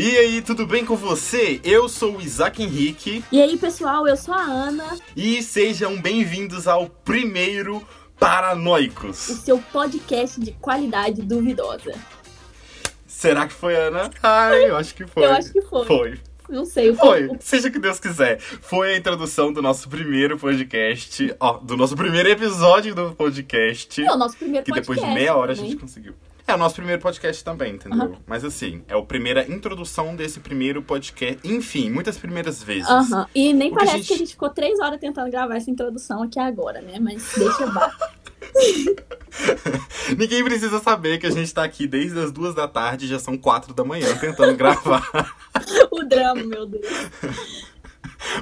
E 0.00 0.16
aí, 0.16 0.40
tudo 0.40 0.64
bem 0.64 0.84
com 0.84 0.94
você? 0.94 1.60
Eu 1.64 1.88
sou 1.88 2.18
o 2.18 2.20
Isaac 2.20 2.62
Henrique. 2.62 3.24
E 3.32 3.42
aí, 3.42 3.58
pessoal, 3.58 4.06
eu 4.06 4.16
sou 4.16 4.32
a 4.32 4.42
Ana. 4.42 4.96
E 5.16 5.42
sejam 5.42 6.00
bem-vindos 6.00 6.68
ao 6.68 6.88
primeiro 6.88 7.84
Paranoicos. 8.16 9.28
O 9.28 9.34
seu 9.34 9.58
podcast 9.58 10.38
de 10.38 10.52
qualidade 10.52 11.20
duvidosa. 11.22 11.94
Será 13.08 13.48
que 13.48 13.52
foi, 13.52 13.74
Ana? 13.74 14.08
Ai, 14.22 14.70
eu 14.70 14.76
acho 14.76 14.94
que 14.94 15.04
foi. 15.04 15.24
Eu 15.24 15.32
acho 15.32 15.52
que 15.52 15.62
foi. 15.62 15.84
Foi. 15.84 16.20
Não 16.48 16.64
sei. 16.64 16.94
Foi, 16.94 17.30
seja 17.40 17.66
o 17.66 17.72
que 17.72 17.80
Deus 17.80 17.98
quiser. 17.98 18.38
Foi 18.38 18.94
a 18.94 18.96
introdução 18.96 19.52
do 19.52 19.60
nosso 19.60 19.88
primeiro 19.88 20.38
podcast, 20.38 21.34
ó, 21.40 21.54
do 21.54 21.76
nosso 21.76 21.96
primeiro 21.96 22.28
episódio 22.28 22.94
do 22.94 23.16
podcast. 23.16 24.00
Não, 24.02 24.16
nosso 24.16 24.36
primeiro 24.36 24.64
que 24.64 24.70
podcast. 24.70 24.94
Que 24.94 25.00
depois 25.00 25.12
de 25.12 25.20
meia 25.20 25.34
hora 25.34 25.56
também. 25.56 25.70
a 25.70 25.72
gente 25.72 25.80
conseguiu. 25.80 26.14
É 26.48 26.54
o 26.54 26.56
nosso 26.56 26.76
primeiro 26.76 27.02
podcast 27.02 27.44
também, 27.44 27.74
entendeu? 27.74 28.00
Aham. 28.00 28.16
Mas 28.26 28.42
assim, 28.42 28.82
é 28.88 28.94
a 28.98 29.02
primeira 29.02 29.46
introdução 29.52 30.16
desse 30.16 30.40
primeiro 30.40 30.82
podcast. 30.82 31.38
Enfim, 31.44 31.90
muitas 31.90 32.16
primeiras 32.16 32.62
vezes. 32.62 32.88
Aham. 32.88 33.26
E 33.34 33.52
nem 33.52 33.68
O 33.70 33.72
que 33.72 33.76
a 33.76 33.80
parece 33.84 33.96
gente- 33.98 34.06
que 34.08 34.14
a 34.14 34.16
gente 34.16 34.30
ficou 34.30 34.48
três 34.48 34.80
horas 34.80 34.98
tentando 34.98 35.30
gravar 35.30 35.56
essa 35.56 35.70
introdução 35.70 36.22
aqui 36.22 36.38
agora, 36.40 36.80
né? 36.80 36.98
Mas 36.98 37.22
deixa 37.36 37.64
eu 37.64 37.68
Ninguém 40.16 40.42
precisa 40.42 40.78
saber 40.80 41.18
que 41.18 41.26
a 41.26 41.30
gente 41.30 41.52
tá 41.52 41.64
aqui 41.64 41.86
desde 41.86 42.18
as 42.18 42.32
duas 42.32 42.54
da 42.54 42.66
tarde, 42.66 43.06
já 43.06 43.18
são 43.18 43.36
quatro 43.36 43.74
da 43.74 43.84
manhã, 43.84 44.16
tentando 44.16 44.56
gravar. 44.56 45.06
o 45.92 46.02
drama, 46.04 46.42
meu 46.44 46.64
Deus. 46.64 46.86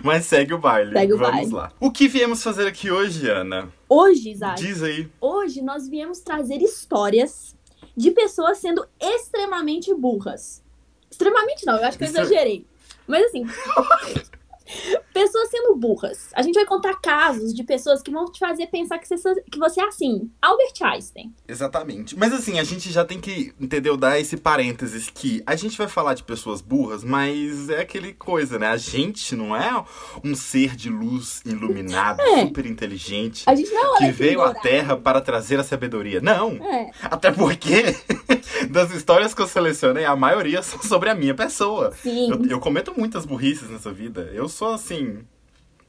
Mas 0.04 0.26
segue 0.26 0.54
o 0.54 0.58
baile. 0.58 0.92
Segue 0.92 1.12
o 1.12 1.18
Vamos 1.18 1.34
baile. 1.34 1.52
lá. 1.52 1.72
O 1.80 1.90
que 1.90 2.06
viemos 2.06 2.40
fazer 2.40 2.68
aqui 2.68 2.88
hoje, 2.88 3.28
Ana? 3.28 3.68
Hoje, 3.88 4.30
Isaac, 4.30 4.62
Diz 4.62 4.80
aí. 4.82 5.08
hoje 5.20 5.60
nós 5.60 5.88
viemos 5.88 6.20
trazer 6.20 6.62
histórias 6.62 7.55
de 7.96 8.10
pessoas 8.10 8.58
sendo 8.58 8.86
extremamente 9.00 9.92
burras. 9.94 10.62
Extremamente 11.10 11.64
não, 11.64 11.76
eu 11.76 11.84
acho 11.84 11.96
que 11.96 12.04
eu 12.04 12.08
exagerei. 12.08 12.66
Mas 13.06 13.24
assim, 13.26 13.44
pessoas 15.12 15.48
sendo 15.50 15.76
burras. 15.76 16.28
A 16.34 16.42
gente 16.42 16.54
vai 16.54 16.64
contar 16.66 16.94
casos 17.00 17.54
de 17.54 17.62
pessoas 17.64 18.02
que 18.02 18.10
vão 18.10 18.24
te 18.26 18.38
fazer 18.38 18.66
pensar 18.66 18.98
que 18.98 19.08
você, 19.08 19.34
que 19.50 19.58
você 19.58 19.80
é 19.80 19.84
assim. 19.86 20.30
Albert 20.42 20.74
Einstein. 20.82 21.34
Exatamente. 21.46 22.16
Mas 22.18 22.32
assim, 22.32 22.58
a 22.58 22.64
gente 22.64 22.90
já 22.92 23.04
tem 23.04 23.20
que, 23.20 23.52
entendeu? 23.60 23.96
Dar 23.96 24.18
esse 24.18 24.36
parênteses 24.36 25.08
que 25.10 25.42
a 25.46 25.54
gente 25.56 25.76
vai 25.78 25.88
falar 25.88 26.14
de 26.14 26.22
pessoas 26.24 26.60
burras, 26.60 27.02
mas 27.04 27.68
é 27.70 27.80
aquele 27.80 28.12
coisa, 28.12 28.58
né? 28.58 28.66
A 28.68 28.76
gente 28.76 29.34
não 29.36 29.54
é 29.56 29.84
um 30.24 30.34
ser 30.34 30.74
de 30.76 30.88
luz 30.88 31.42
iluminado, 31.44 32.20
É. 32.20 32.40
super 32.42 32.66
inteligente, 32.66 33.44
A 33.46 33.54
gente 33.54 33.70
não 33.72 33.96
que 33.98 34.04
é 34.04 34.12
veio 34.12 34.42
à. 34.42 34.54
Terra 34.54 34.96
para 34.96 35.20
trazer 35.20 35.60
a 35.60 35.64
sabedoria. 35.64 36.20
Não! 36.20 36.52
É. 36.64 36.90
Até 37.02 37.30
porque, 37.30 37.94
das 38.70 38.90
histórias 38.92 39.32
que 39.34 39.42
eu 39.42 39.46
selecionei, 39.46 40.04
a 40.04 40.16
maioria 40.16 40.62
são 40.64 40.80
sobre 40.82 41.08
a 41.10 41.14
minha 41.14 41.34
pessoa. 41.34 41.92
Sim. 41.92 42.30
Eu, 42.30 42.46
eu 42.46 42.60
cometo 42.60 42.92
muitas 42.96 43.24
burrices 43.26 43.68
nessa 43.70 43.92
vida. 43.92 44.30
Eu 44.32 44.48
sou 44.48 44.72
assim, 44.74 45.24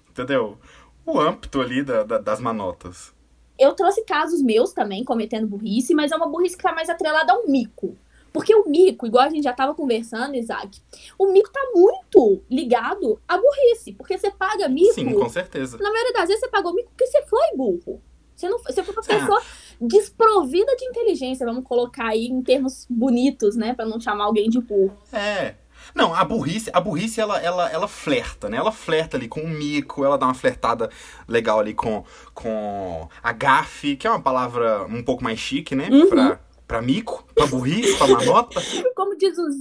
entendeu? 0.09 0.57
O 1.05 1.19
âmbito 1.19 1.61
ali 1.61 1.83
da- 1.83 2.03
da- 2.03 2.17
das 2.17 2.39
manotas. 2.39 3.13
Eu 3.59 3.73
trouxe 3.73 4.03
casos 4.03 4.41
meus 4.41 4.71
também, 4.71 5.03
cometendo 5.03 5.47
burrice, 5.47 5.93
mas 5.95 6.11
é 6.11 6.15
uma 6.15 6.27
burrice 6.27 6.55
que 6.55 6.63
tá 6.63 6.73
mais 6.73 6.89
atrelada 6.89 7.33
ao 7.33 7.47
mico. 7.47 7.97
Porque 8.31 8.53
o 8.53 8.69
mico, 8.69 9.07
igual 9.07 9.23
a 9.23 9.29
gente 9.29 9.43
já 9.45 9.53
tava 9.53 9.73
conversando, 9.73 10.35
Isaac, 10.35 10.79
o 11.17 11.31
mico 11.31 11.49
tá 11.51 11.61
muito 11.73 12.43
ligado 12.51 13.19
à 13.27 13.35
burrice. 13.37 13.93
Porque 13.93 14.15
você 14.17 14.29
paga 14.29 14.69
mico. 14.69 14.93
Sim, 14.93 15.11
com 15.13 15.27
certeza. 15.29 15.77
Na 15.79 15.89
maioria 15.89 16.13
das 16.13 16.27
vezes 16.27 16.41
você 16.41 16.47
pagou 16.49 16.73
mico 16.75 16.89
porque 16.89 17.07
você 17.07 17.23
foi 17.25 17.55
burro. 17.55 17.99
Você, 18.35 18.47
não, 18.47 18.59
você 18.59 18.83
foi 18.83 18.93
uma 18.93 19.01
Ah. 19.01 19.41
Desprovida 19.79 20.75
de 20.75 20.85
inteligência, 20.85 21.45
vamos 21.45 21.63
colocar 21.63 22.07
aí 22.07 22.25
em 22.25 22.41
termos 22.41 22.85
bonitos, 22.89 23.55
né? 23.55 23.73
Pra 23.73 23.85
não 23.85 23.99
chamar 23.99 24.25
alguém 24.25 24.49
de 24.49 24.59
burro. 24.59 24.97
É. 25.11 25.55
Não, 25.95 26.13
a 26.13 26.23
burrice, 26.23 26.69
a 26.73 26.81
burrice 26.81 27.19
ela, 27.19 27.39
ela, 27.39 27.69
ela 27.71 27.87
flerta, 27.87 28.49
né? 28.49 28.57
Ela 28.57 28.71
flerta 28.71 29.17
ali 29.17 29.27
com 29.27 29.41
o 29.41 29.47
mico, 29.47 30.03
ela 30.03 30.17
dá 30.17 30.25
uma 30.25 30.33
flertada 30.33 30.89
legal 31.27 31.59
ali 31.59 31.73
com, 31.73 32.03
com 32.33 33.07
a 33.23 33.31
gafe, 33.31 33.95
que 33.95 34.05
é 34.05 34.09
uma 34.09 34.21
palavra 34.21 34.85
um 34.85 35.03
pouco 35.03 35.23
mais 35.23 35.39
chique, 35.39 35.75
né? 35.75 35.89
Uhum. 35.89 36.09
Pra, 36.09 36.39
pra 36.67 36.81
mico, 36.81 37.25
pra 37.33 37.47
burrice, 37.47 37.97
pra 37.97 38.07
manota. 38.07 38.61
Como 38.95 39.17
diz 39.17 39.37
os, 39.37 39.55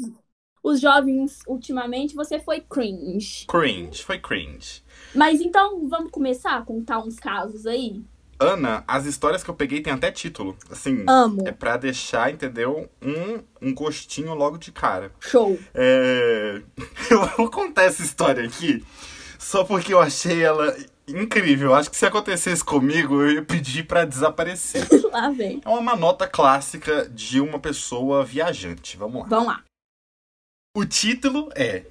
os 0.62 0.80
jovens 0.80 1.42
ultimamente, 1.46 2.14
você 2.14 2.40
foi 2.40 2.60
cringe. 2.60 3.46
Cringe, 3.46 4.02
foi 4.02 4.18
cringe. 4.18 4.82
Mas 5.14 5.40
então, 5.40 5.88
vamos 5.88 6.10
começar 6.10 6.56
a 6.56 6.62
contar 6.62 6.98
uns 6.98 7.18
casos 7.18 7.66
aí? 7.66 8.02
Ana, 8.38 8.84
as 8.86 9.06
histórias 9.06 9.42
que 9.42 9.50
eu 9.50 9.54
peguei 9.54 9.80
tem 9.80 9.92
até 9.92 10.10
título. 10.10 10.56
Assim, 10.70 11.04
Amo. 11.08 11.44
é 11.46 11.52
pra 11.52 11.76
deixar, 11.76 12.32
entendeu? 12.32 12.88
Um, 13.02 13.42
um 13.68 13.74
gostinho 13.74 14.34
logo 14.34 14.58
de 14.58 14.72
cara. 14.72 15.12
Show. 15.20 15.58
É... 15.74 16.60
Eu 17.10 17.26
vou 17.36 17.50
contar 17.50 17.84
essa 17.84 18.02
história 18.02 18.44
aqui 18.44 18.84
só 19.38 19.62
porque 19.62 19.94
eu 19.94 20.00
achei 20.00 20.42
ela 20.42 20.76
incrível. 21.06 21.72
Acho 21.74 21.88
que 21.90 21.96
se 21.96 22.04
acontecesse 22.04 22.64
comigo, 22.64 23.22
eu 23.22 23.34
ia 23.34 23.42
pedir 23.42 23.86
pra 23.86 24.04
desaparecer. 24.04 24.86
Lá 25.12 25.30
vem. 25.30 25.60
É 25.64 25.68
uma 25.68 25.80
manota 25.80 26.26
clássica 26.26 27.08
de 27.08 27.40
uma 27.40 27.60
pessoa 27.60 28.24
viajante. 28.24 28.96
Vamos 28.96 29.22
lá. 29.22 29.28
Vamos 29.28 29.46
lá. 29.46 29.62
O 30.76 30.84
título 30.84 31.48
é 31.54 31.84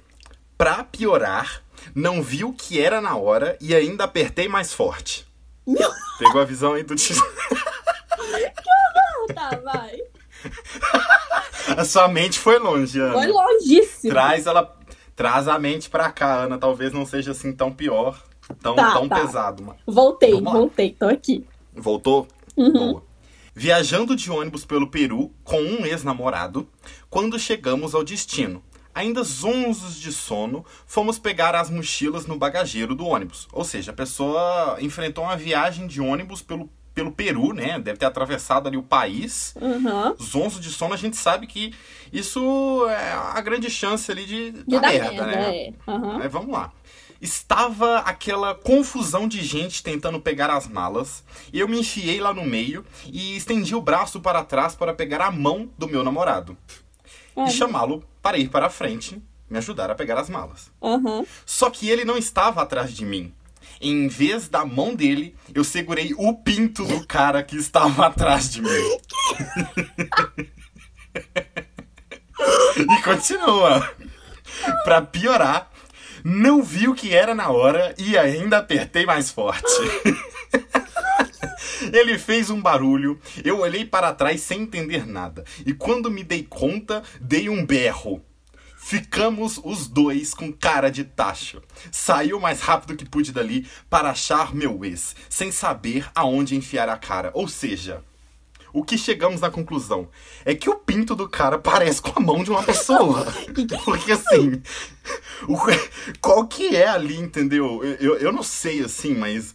Pra 0.58 0.82
piorar, 0.84 1.62
não 1.94 2.22
vi 2.22 2.42
o 2.42 2.52
que 2.52 2.80
era 2.80 2.98
na 3.00 3.14
hora 3.14 3.58
e 3.60 3.74
ainda 3.74 4.04
apertei 4.04 4.48
mais 4.48 4.72
forte. 4.72 5.25
Meu- 5.66 5.90
Pegou 6.18 6.40
a 6.40 6.44
visão 6.44 6.74
aí 6.74 6.82
do 6.82 6.94
título? 6.94 7.26
Tá, 9.34 9.50
vai. 9.62 9.98
A 11.76 11.84
sua 11.84 12.08
mente 12.08 12.38
foi 12.38 12.58
longe, 12.58 12.98
Ana. 13.00 13.12
Foi 13.14 13.26
longíssimo. 13.26 14.12
Traz 14.12 14.46
ela. 14.46 14.76
Traz 15.14 15.48
a 15.48 15.58
mente 15.58 15.90
pra 15.90 16.10
cá, 16.12 16.42
Ana. 16.44 16.58
Talvez 16.58 16.92
não 16.92 17.04
seja 17.06 17.32
assim 17.32 17.52
tão 17.52 17.72
pior, 17.72 18.22
tão, 18.62 18.76
Tá, 18.76 18.92
tão 18.92 19.08
tá. 19.08 19.16
pesado. 19.20 19.74
Voltei, 19.86 20.30
Vamos 20.32 20.52
lá. 20.52 20.58
voltei. 20.58 20.92
Tô 20.98 21.06
aqui. 21.06 21.44
Voltou? 21.74 22.28
Uhum. 22.56 22.72
Boa. 22.72 23.02
Viajando 23.54 24.14
de 24.14 24.30
ônibus 24.30 24.64
pelo 24.64 24.86
Peru 24.90 25.32
com 25.42 25.60
um 25.60 25.84
ex-namorado, 25.86 26.68
quando 27.08 27.38
chegamos 27.38 27.94
ao 27.94 28.04
destino, 28.04 28.62
ainda 28.96 29.22
zonzos 29.22 30.00
de 30.00 30.10
sono, 30.10 30.64
fomos 30.86 31.18
pegar 31.18 31.54
as 31.54 31.68
mochilas 31.68 32.26
no 32.26 32.38
bagageiro 32.38 32.94
do 32.94 33.06
ônibus. 33.06 33.46
Ou 33.52 33.62
seja, 33.62 33.90
a 33.90 33.94
pessoa 33.94 34.78
enfrentou 34.80 35.24
uma 35.24 35.36
viagem 35.36 35.86
de 35.86 36.00
ônibus 36.00 36.40
pelo, 36.40 36.70
pelo 36.94 37.12
Peru, 37.12 37.52
né? 37.52 37.78
Deve 37.78 37.98
ter 37.98 38.06
atravessado 38.06 38.66
ali 38.66 38.78
o 38.78 38.82
país. 38.82 39.54
Uhum. 39.60 40.16
Zonzo 40.16 40.58
de 40.58 40.70
sono, 40.70 40.94
a 40.94 40.96
gente 40.96 41.14
sabe 41.14 41.46
que 41.46 41.74
isso 42.10 42.86
é 42.88 43.12
a 43.12 43.40
grande 43.42 43.68
chance 43.68 44.10
ali 44.10 44.24
de, 44.24 44.50
De 44.52 44.64
dar 44.64 44.80
dar 44.80 44.88
merda, 44.88 45.10
merda, 45.10 45.26
né? 45.26 45.56
é. 45.56 45.72
Aham. 45.86 46.18
Mas 46.18 46.32
vamos 46.32 46.50
lá. 46.50 46.72
Estava 47.20 47.98
aquela 47.98 48.54
confusão 48.54 49.28
de 49.28 49.42
gente 49.42 49.82
tentando 49.82 50.18
pegar 50.20 50.50
as 50.50 50.66
malas. 50.66 51.22
Eu 51.52 51.68
me 51.68 51.80
enfiei 51.80 52.18
lá 52.18 52.32
no 52.32 52.44
meio 52.44 52.82
e 53.06 53.36
estendi 53.36 53.74
o 53.74 53.80
braço 53.80 54.20
para 54.20 54.42
trás 54.42 54.74
para 54.74 54.94
pegar 54.94 55.20
a 55.20 55.30
mão 55.30 55.68
do 55.76 55.86
meu 55.86 56.02
namorado. 56.02 56.56
É. 57.36 57.44
E 57.44 57.50
chamá-lo 57.50 58.02
para 58.22 58.38
ir 58.38 58.48
para 58.48 58.66
a 58.66 58.70
frente, 58.70 59.22
me 59.48 59.58
ajudar 59.58 59.90
a 59.90 59.94
pegar 59.94 60.18
as 60.18 60.28
malas. 60.28 60.70
Aham. 60.82 61.24
Só 61.44 61.70
que 61.70 61.88
ele 61.88 62.04
não 62.04 62.16
estava 62.16 62.62
atrás 62.62 62.92
de 62.92 63.04
mim. 63.04 63.32
Em 63.80 64.08
vez 64.08 64.48
da 64.48 64.64
mão 64.64 64.94
dele, 64.94 65.36
eu 65.54 65.62
segurei 65.62 66.14
o 66.16 66.34
pinto 66.34 66.84
do 66.84 67.06
cara 67.06 67.42
que 67.42 67.56
estava 67.56 68.06
atrás 68.06 68.50
de 68.50 68.62
mim. 68.62 68.68
e 72.78 73.02
continua. 73.02 73.94
Pra 74.82 75.02
piorar, 75.02 75.70
não 76.24 76.62
vi 76.62 76.88
o 76.88 76.94
que 76.94 77.14
era 77.14 77.34
na 77.34 77.50
hora 77.50 77.94
e 77.98 78.16
ainda 78.16 78.58
apertei 78.58 79.04
mais 79.04 79.30
forte. 79.30 79.70
Ele 81.92 82.18
fez 82.18 82.50
um 82.50 82.60
barulho, 82.60 83.18
eu 83.44 83.60
olhei 83.60 83.84
para 83.84 84.12
trás 84.14 84.40
sem 84.40 84.62
entender 84.62 85.06
nada. 85.06 85.44
E 85.64 85.72
quando 85.72 86.10
me 86.10 86.22
dei 86.24 86.42
conta, 86.42 87.02
dei 87.20 87.48
um 87.48 87.64
berro. 87.64 88.22
Ficamos 88.76 89.58
os 89.64 89.88
dois 89.88 90.32
com 90.32 90.52
cara 90.52 90.90
de 90.90 91.02
tacho. 91.02 91.60
Saí 91.90 92.32
o 92.32 92.40
mais 92.40 92.60
rápido 92.60 92.94
que 92.96 93.04
pude 93.04 93.32
dali 93.32 93.66
para 93.90 94.10
achar 94.10 94.54
meu 94.54 94.84
ex, 94.84 95.16
sem 95.28 95.50
saber 95.50 96.08
aonde 96.14 96.54
enfiar 96.54 96.88
a 96.88 96.96
cara. 96.96 97.32
Ou 97.34 97.48
seja, 97.48 98.04
o 98.72 98.84
que 98.84 98.96
chegamos 98.96 99.40
na 99.40 99.50
conclusão 99.50 100.08
é 100.44 100.54
que 100.54 100.70
o 100.70 100.76
pinto 100.76 101.16
do 101.16 101.28
cara 101.28 101.58
parece 101.58 102.00
com 102.00 102.12
a 102.16 102.22
mão 102.22 102.44
de 102.44 102.50
uma 102.50 102.62
pessoa. 102.62 103.26
Porque 103.84 104.12
assim, 104.12 104.62
o- 105.48 105.56
qual 106.20 106.46
que 106.46 106.76
é 106.76 106.86
ali, 106.86 107.16
entendeu? 107.16 107.82
Eu, 107.82 107.94
eu, 107.94 108.16
eu 108.18 108.32
não 108.32 108.42
sei 108.44 108.84
assim, 108.84 109.14
mas 109.16 109.52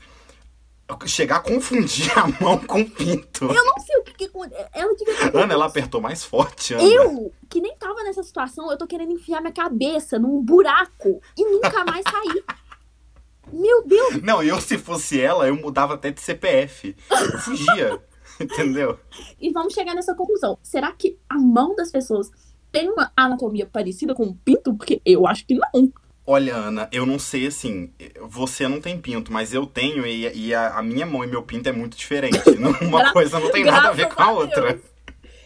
chegar 1.05 1.37
a 1.37 1.39
confundir 1.39 2.11
a 2.17 2.27
mão 2.43 2.57
com 2.57 2.81
o 2.81 2.89
pinto. 2.89 3.45
Eu 3.45 3.65
não 3.65 3.79
sei 3.79 3.97
o 3.97 4.03
que, 4.03 4.13
que 4.13 4.31
ela 4.73 4.95
devia 4.95 5.31
ter 5.31 5.37
Ana, 5.37 5.53
ela 5.53 5.65
apertou 5.65 6.01
mais 6.01 6.23
forte, 6.23 6.73
Ana. 6.73 6.83
Eu, 6.83 7.31
que 7.49 7.61
nem 7.61 7.75
tava 7.75 8.03
nessa 8.03 8.23
situação, 8.23 8.71
eu 8.71 8.77
tô 8.77 8.87
querendo 8.87 9.11
enfiar 9.11 9.41
minha 9.41 9.53
cabeça 9.53 10.17
num 10.17 10.41
buraco 10.43 11.21
e 11.37 11.45
nunca 11.45 11.83
mais 11.85 12.03
sair. 12.03 12.43
Meu 13.51 13.85
Deus! 13.85 14.21
Não, 14.21 14.41
eu 14.41 14.61
se 14.61 14.77
fosse 14.77 15.19
ela, 15.19 15.47
eu 15.47 15.55
mudava 15.55 15.95
até 15.95 16.11
de 16.11 16.21
CPF. 16.21 16.95
Eu 17.09 17.39
fugia. 17.39 18.01
Entendeu? 18.39 18.97
E 19.39 19.51
vamos 19.51 19.73
chegar 19.73 19.93
nessa 19.93 20.15
conclusão. 20.15 20.57
Será 20.63 20.91
que 20.91 21.19
a 21.29 21.37
mão 21.37 21.75
das 21.75 21.91
pessoas 21.91 22.31
tem 22.71 22.89
uma 22.89 23.11
anatomia 23.15 23.67
parecida 23.67 24.15
com 24.15 24.23
um 24.23 24.33
pinto? 24.33 24.73
Porque 24.75 25.01
eu 25.05 25.27
acho 25.27 25.45
que 25.45 25.55
não. 25.55 25.91
Olha, 26.25 26.55
Ana, 26.55 26.87
eu 26.91 27.05
não 27.05 27.17
sei 27.17 27.47
assim. 27.47 27.91
Você 28.21 28.67
não 28.67 28.79
tem 28.79 28.99
pinto, 28.99 29.33
mas 29.33 29.53
eu 29.53 29.65
tenho, 29.65 30.05
e, 30.05 30.47
e 30.47 30.53
a, 30.53 30.77
a, 30.77 30.83
minha 30.83 31.05
mão 31.05 31.23
e 31.23 31.27
meu 31.27 31.41
pinto 31.41 31.67
é 31.67 31.71
muito 31.71 31.97
diferente. 31.97 32.39
Uma 32.81 33.11
coisa 33.11 33.39
não 33.39 33.51
tem 33.51 33.63
nada 33.63 33.89
a 33.89 33.93
ver 33.93 34.07
com 34.07 34.21
a 34.21 34.31
outra. 34.31 34.79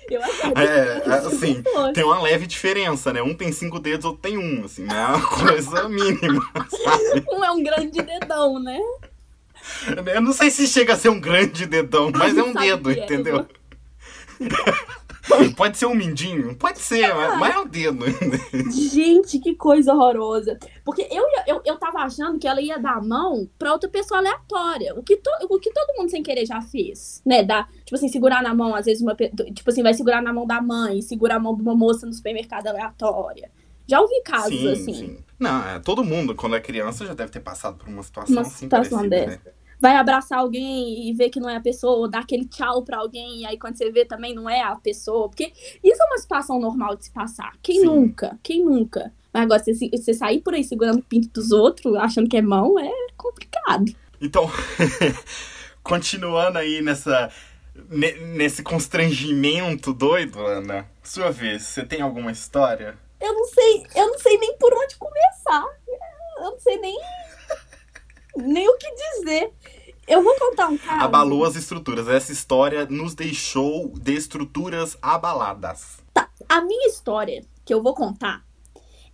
Eu. 0.10 0.22
É, 0.22 1.16
assim, 1.16 1.64
tem 1.94 2.04
uma 2.04 2.22
leve 2.22 2.46
diferença, 2.46 3.12
né? 3.12 3.24
Um 3.24 3.34
tem 3.34 3.52
cinco 3.52 3.80
dedos, 3.80 4.06
outro 4.06 4.22
tem 4.22 4.38
um, 4.38 4.64
assim, 4.64 4.84
né? 4.84 4.94
É 4.96 5.06
uma 5.08 5.28
coisa 5.28 5.90
mínima, 5.90 6.46
sabe? 6.70 7.26
Um 7.32 7.44
é 7.44 7.52
um 7.52 7.64
grande 7.64 8.02
dedão, 8.04 8.60
né? 8.60 8.80
Eu 10.14 10.22
não 10.22 10.32
sei 10.32 10.52
se 10.52 10.68
chega 10.68 10.94
a 10.94 10.98
ser 10.98 11.10
um 11.10 11.20
grande 11.20 11.66
dedão, 11.66 12.12
mas 12.14 12.38
é 12.38 12.44
um 12.44 12.54
dedo, 12.54 12.92
entendeu? 12.92 13.48
Pode 15.56 15.78
ser 15.78 15.86
um 15.86 15.96
mindinho? 15.96 16.56
Pode 16.56 16.80
ser, 16.80 17.06
ah. 17.06 17.38
mas 17.38 17.56
é 17.56 17.60
um 17.60 17.68
dedo. 17.68 18.06
Gente, 18.72 19.40
que 19.40 19.56
coisa 19.56 19.94
horrorosa. 19.94 20.58
Porque 20.84 21.08
eu, 21.12 21.24
eu, 21.48 21.62
eu 21.66 21.78
tava 21.78 22.00
achando 22.00 22.38
que 22.38 22.48
ela 22.48 22.62
ia 22.62 22.78
dar 22.78 22.98
a 22.98 23.02
mão 23.02 23.50
pra 23.58 23.72
outra 23.72 23.90
pessoa 23.90 24.20
aleatória. 24.20 24.94
O 24.96 25.04
que, 25.04 25.18
to, 25.18 25.30
o 25.50 25.60
que 25.60 25.72
todo 25.72 25.96
mundo 25.98 26.10
sem 26.10 26.22
querer 26.22 26.46
já 26.46 26.62
fez, 26.62 27.22
né? 27.26 27.44
Dá, 27.44 27.68
tipo 27.84 27.96
assim, 27.96 28.08
segurar 28.08 28.44
na 28.44 28.54
mão, 28.54 28.76
às 28.76 28.86
vezes, 28.86 29.02
uma, 29.02 29.16
tipo 29.16 29.70
assim, 29.70 29.84
vai 29.84 29.94
segurar 29.94 30.22
na 30.22 30.32
mão 30.32 30.46
da 30.46 30.62
mãe, 30.62 31.02
segurar 31.02 31.36
a 31.36 31.40
mão 31.40 31.56
de 31.56 31.62
uma 31.62 31.76
moça 31.76 32.06
no 32.06 32.14
supermercado 32.14 32.68
aleatória. 32.68 33.50
Já 33.88 34.02
ouvi 34.02 34.22
casos 34.24 34.60
sim, 34.60 34.72
assim. 34.72 34.94
Sim. 34.94 35.18
Não, 35.40 35.68
é, 35.68 35.80
todo 35.80 36.04
mundo, 36.04 36.34
quando 36.34 36.56
é 36.56 36.60
criança, 36.60 37.06
já 37.06 37.14
deve 37.14 37.32
ter 37.32 37.40
passado 37.40 37.78
por 37.78 37.88
uma 37.88 38.02
situação 38.02 38.36
uma 38.36 38.42
assim. 38.42 38.66
Situação 38.66 39.00
parecida, 39.00 39.26
dessa. 39.26 39.42
Né? 39.46 39.65
Vai 39.86 39.98
abraçar 39.98 40.40
alguém 40.40 41.08
e 41.08 41.14
ver 41.14 41.30
que 41.30 41.40
não 41.40 41.48
é 41.48 41.58
a 41.58 41.62
pessoa, 41.62 41.98
ou 41.98 42.08
dar 42.08 42.22
aquele 42.22 42.46
tchau 42.46 42.84
pra 42.84 42.98
alguém, 42.98 43.42
e 43.42 43.46
aí 43.46 43.56
quando 43.56 43.78
você 43.78 43.92
vê 43.92 44.04
também 44.04 44.34
não 44.34 44.50
é 44.50 44.62
a 44.64 44.76
pessoa. 44.76 45.30
Porque 45.30 45.54
isso 45.84 46.02
é 46.02 46.06
uma 46.08 46.18
situação 46.18 46.60
normal 46.60 46.96
de 46.96 47.06
se 47.06 47.12
passar. 47.12 47.54
Quem 47.62 47.82
Sim. 47.82 47.86
nunca? 47.86 48.40
Quem 48.42 48.66
nunca? 48.66 49.14
Mas 49.32 49.44
agora, 49.44 49.64
você, 49.64 49.90
você 49.90 50.14
sair 50.16 50.42
por 50.42 50.56
aí 50.56 50.64
segurando 50.64 51.00
o 51.00 51.04
pinto 51.04 51.30
dos 51.30 51.52
outros, 51.52 51.96
achando 51.98 52.28
que 52.28 52.36
é 52.36 52.42
mão, 52.42 52.80
é 52.80 52.92
complicado. 53.16 53.94
Então, 54.20 54.50
continuando 55.84 56.58
aí 56.58 56.82
nessa. 56.82 57.30
Nesse 58.34 58.64
constrangimento 58.64 59.94
doido, 59.94 60.40
Ana, 60.40 60.90
sua 61.04 61.30
vez, 61.30 61.64
você 61.64 61.86
tem 61.86 62.02
alguma 62.02 62.32
história? 62.32 62.98
Eu 63.20 63.34
não 63.34 63.46
sei, 63.46 63.86
eu 63.94 64.08
não 64.08 64.18
sei 64.18 64.38
nem 64.38 64.58
por 64.58 64.74
onde 64.74 64.96
começar. 64.96 65.66
Eu 66.38 66.52
não 66.52 66.60
sei 66.60 66.78
nem 66.78 66.98
nem 68.36 68.68
o 68.68 68.78
que 68.78 68.92
dizer. 68.94 69.52
Eu 70.08 70.24
vou 70.24 70.36
contar 70.38 70.68
um 70.68 70.78
caso. 70.78 71.04
Abalou 71.04 71.46
as 71.46 71.56
estruturas. 71.56 72.08
Essa 72.08 72.32
história 72.32 72.86
nos 72.86 73.16
deixou 73.16 73.90
de 73.90 74.14
estruturas 74.14 74.98
abaladas. 75.02 75.98
Tá. 76.14 76.30
A 76.48 76.62
minha 76.62 76.88
história 76.88 77.44
que 77.64 77.74
eu 77.74 77.82
vou 77.82 77.96
contar 77.96 78.46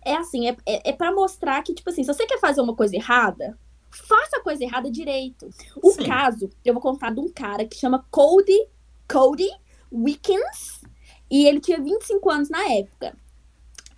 é 0.04 0.14
assim: 0.14 0.48
é, 0.48 0.56
é, 0.66 0.90
é 0.90 0.92
para 0.92 1.12
mostrar 1.12 1.62
que, 1.62 1.74
tipo 1.74 1.88
assim, 1.88 2.02
se 2.02 2.12
você 2.12 2.26
quer 2.26 2.38
fazer 2.38 2.60
uma 2.60 2.74
coisa 2.74 2.94
errada, 2.94 3.58
faça 3.90 4.36
a 4.36 4.42
coisa 4.42 4.62
errada 4.62 4.90
direito. 4.90 5.48
O 5.82 5.92
Sim. 5.92 6.04
caso, 6.04 6.50
eu 6.64 6.74
vou 6.74 6.82
contar 6.82 7.12
de 7.12 7.20
um 7.20 7.30
cara 7.30 7.64
que 7.64 7.76
chama 7.76 8.06
Cody, 8.10 8.66
Cody 9.10 9.50
Wickens. 9.92 10.82
E 11.30 11.46
ele 11.46 11.60
tinha 11.60 11.80
25 11.80 12.30
anos 12.30 12.50
na 12.50 12.70
época. 12.70 13.16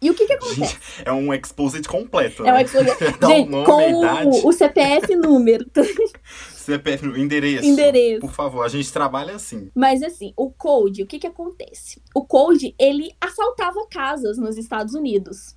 E 0.05 0.11
o 0.11 0.15
que 0.15 0.27
que 0.27 0.35
acontece? 0.35 0.77
É 1.03 1.11
um 1.11 1.33
exposit 1.33 1.89
completo. 1.89 2.47
É 2.47 2.53
um 2.53 2.57
né? 2.57 2.63
exposit. 2.63 2.99
Gente, 3.27 3.49
nome, 3.49 3.65
com 3.65 3.93
o, 3.95 4.49
o 4.49 4.53
CPF 4.53 5.17
número. 5.17 5.65
CPF, 6.55 7.07
endereço. 7.19 7.65
Endereço. 7.65 8.21
Por 8.21 8.31
favor, 8.31 8.65
a 8.65 8.69
gente 8.69 8.93
trabalha 8.93 9.35
assim. 9.35 9.71
Mas 9.75 10.03
assim, 10.03 10.35
o 10.37 10.51
Code, 10.51 11.03
o 11.03 11.07
que 11.07 11.19
que 11.19 11.27
acontece? 11.27 12.03
O 12.15 12.27
Code, 12.27 12.75
ele 12.79 13.15
assaltava 13.19 13.87
casas 13.91 14.37
nos 14.37 14.59
Estados 14.59 14.93
Unidos. 14.93 15.57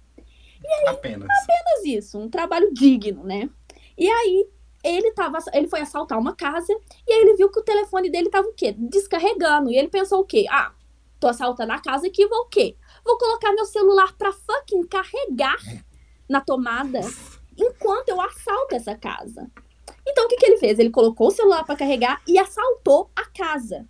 Aí, 0.65 0.87
apenas. 0.87 1.27
Apenas 1.43 1.85
isso, 1.85 2.17
um 2.17 2.29
trabalho 2.29 2.73
digno, 2.73 3.25
né? 3.25 3.49
E 3.97 4.09
aí, 4.09 4.47
ele, 4.81 5.11
tava, 5.11 5.39
ele 5.53 5.67
foi 5.67 5.81
assaltar 5.81 6.17
uma 6.17 6.33
casa 6.33 6.71
e 7.05 7.13
aí 7.13 7.21
ele 7.21 7.35
viu 7.35 7.49
que 7.49 7.59
o 7.59 7.63
telefone 7.63 8.09
dele 8.09 8.29
tava 8.29 8.47
o 8.47 8.53
quê? 8.53 8.73
Descarregando. 8.77 9.69
E 9.69 9.77
ele 9.77 9.89
pensou 9.89 10.21
o 10.21 10.25
quê? 10.25 10.45
Ah, 10.49 10.71
tô 11.19 11.27
assaltando 11.27 11.73
a 11.73 11.79
casa 11.79 12.07
aqui, 12.07 12.25
vou 12.27 12.39
o 12.39 12.49
quê? 12.49 12.75
Vou 13.07 13.17
colocar 13.17 13.53
meu 13.53 13.65
celular 13.65 14.13
pra 14.17 14.33
fucking 14.33 14.85
carregar 14.85 15.55
na 16.27 16.41
tomada 16.41 16.99
enquanto 17.57 18.09
eu 18.09 18.19
assalto 18.19 18.75
essa 18.75 18.97
casa. 18.97 19.49
Então 20.05 20.25
o 20.25 20.27
que, 20.27 20.35
que 20.35 20.45
ele 20.45 20.57
fez? 20.57 20.77
Ele 20.77 20.89
colocou 20.89 21.29
o 21.29 21.31
celular 21.31 21.63
para 21.63 21.77
carregar 21.77 22.21
e 22.27 22.37
assaltou 22.37 23.09
a 23.15 23.23
casa. 23.23 23.87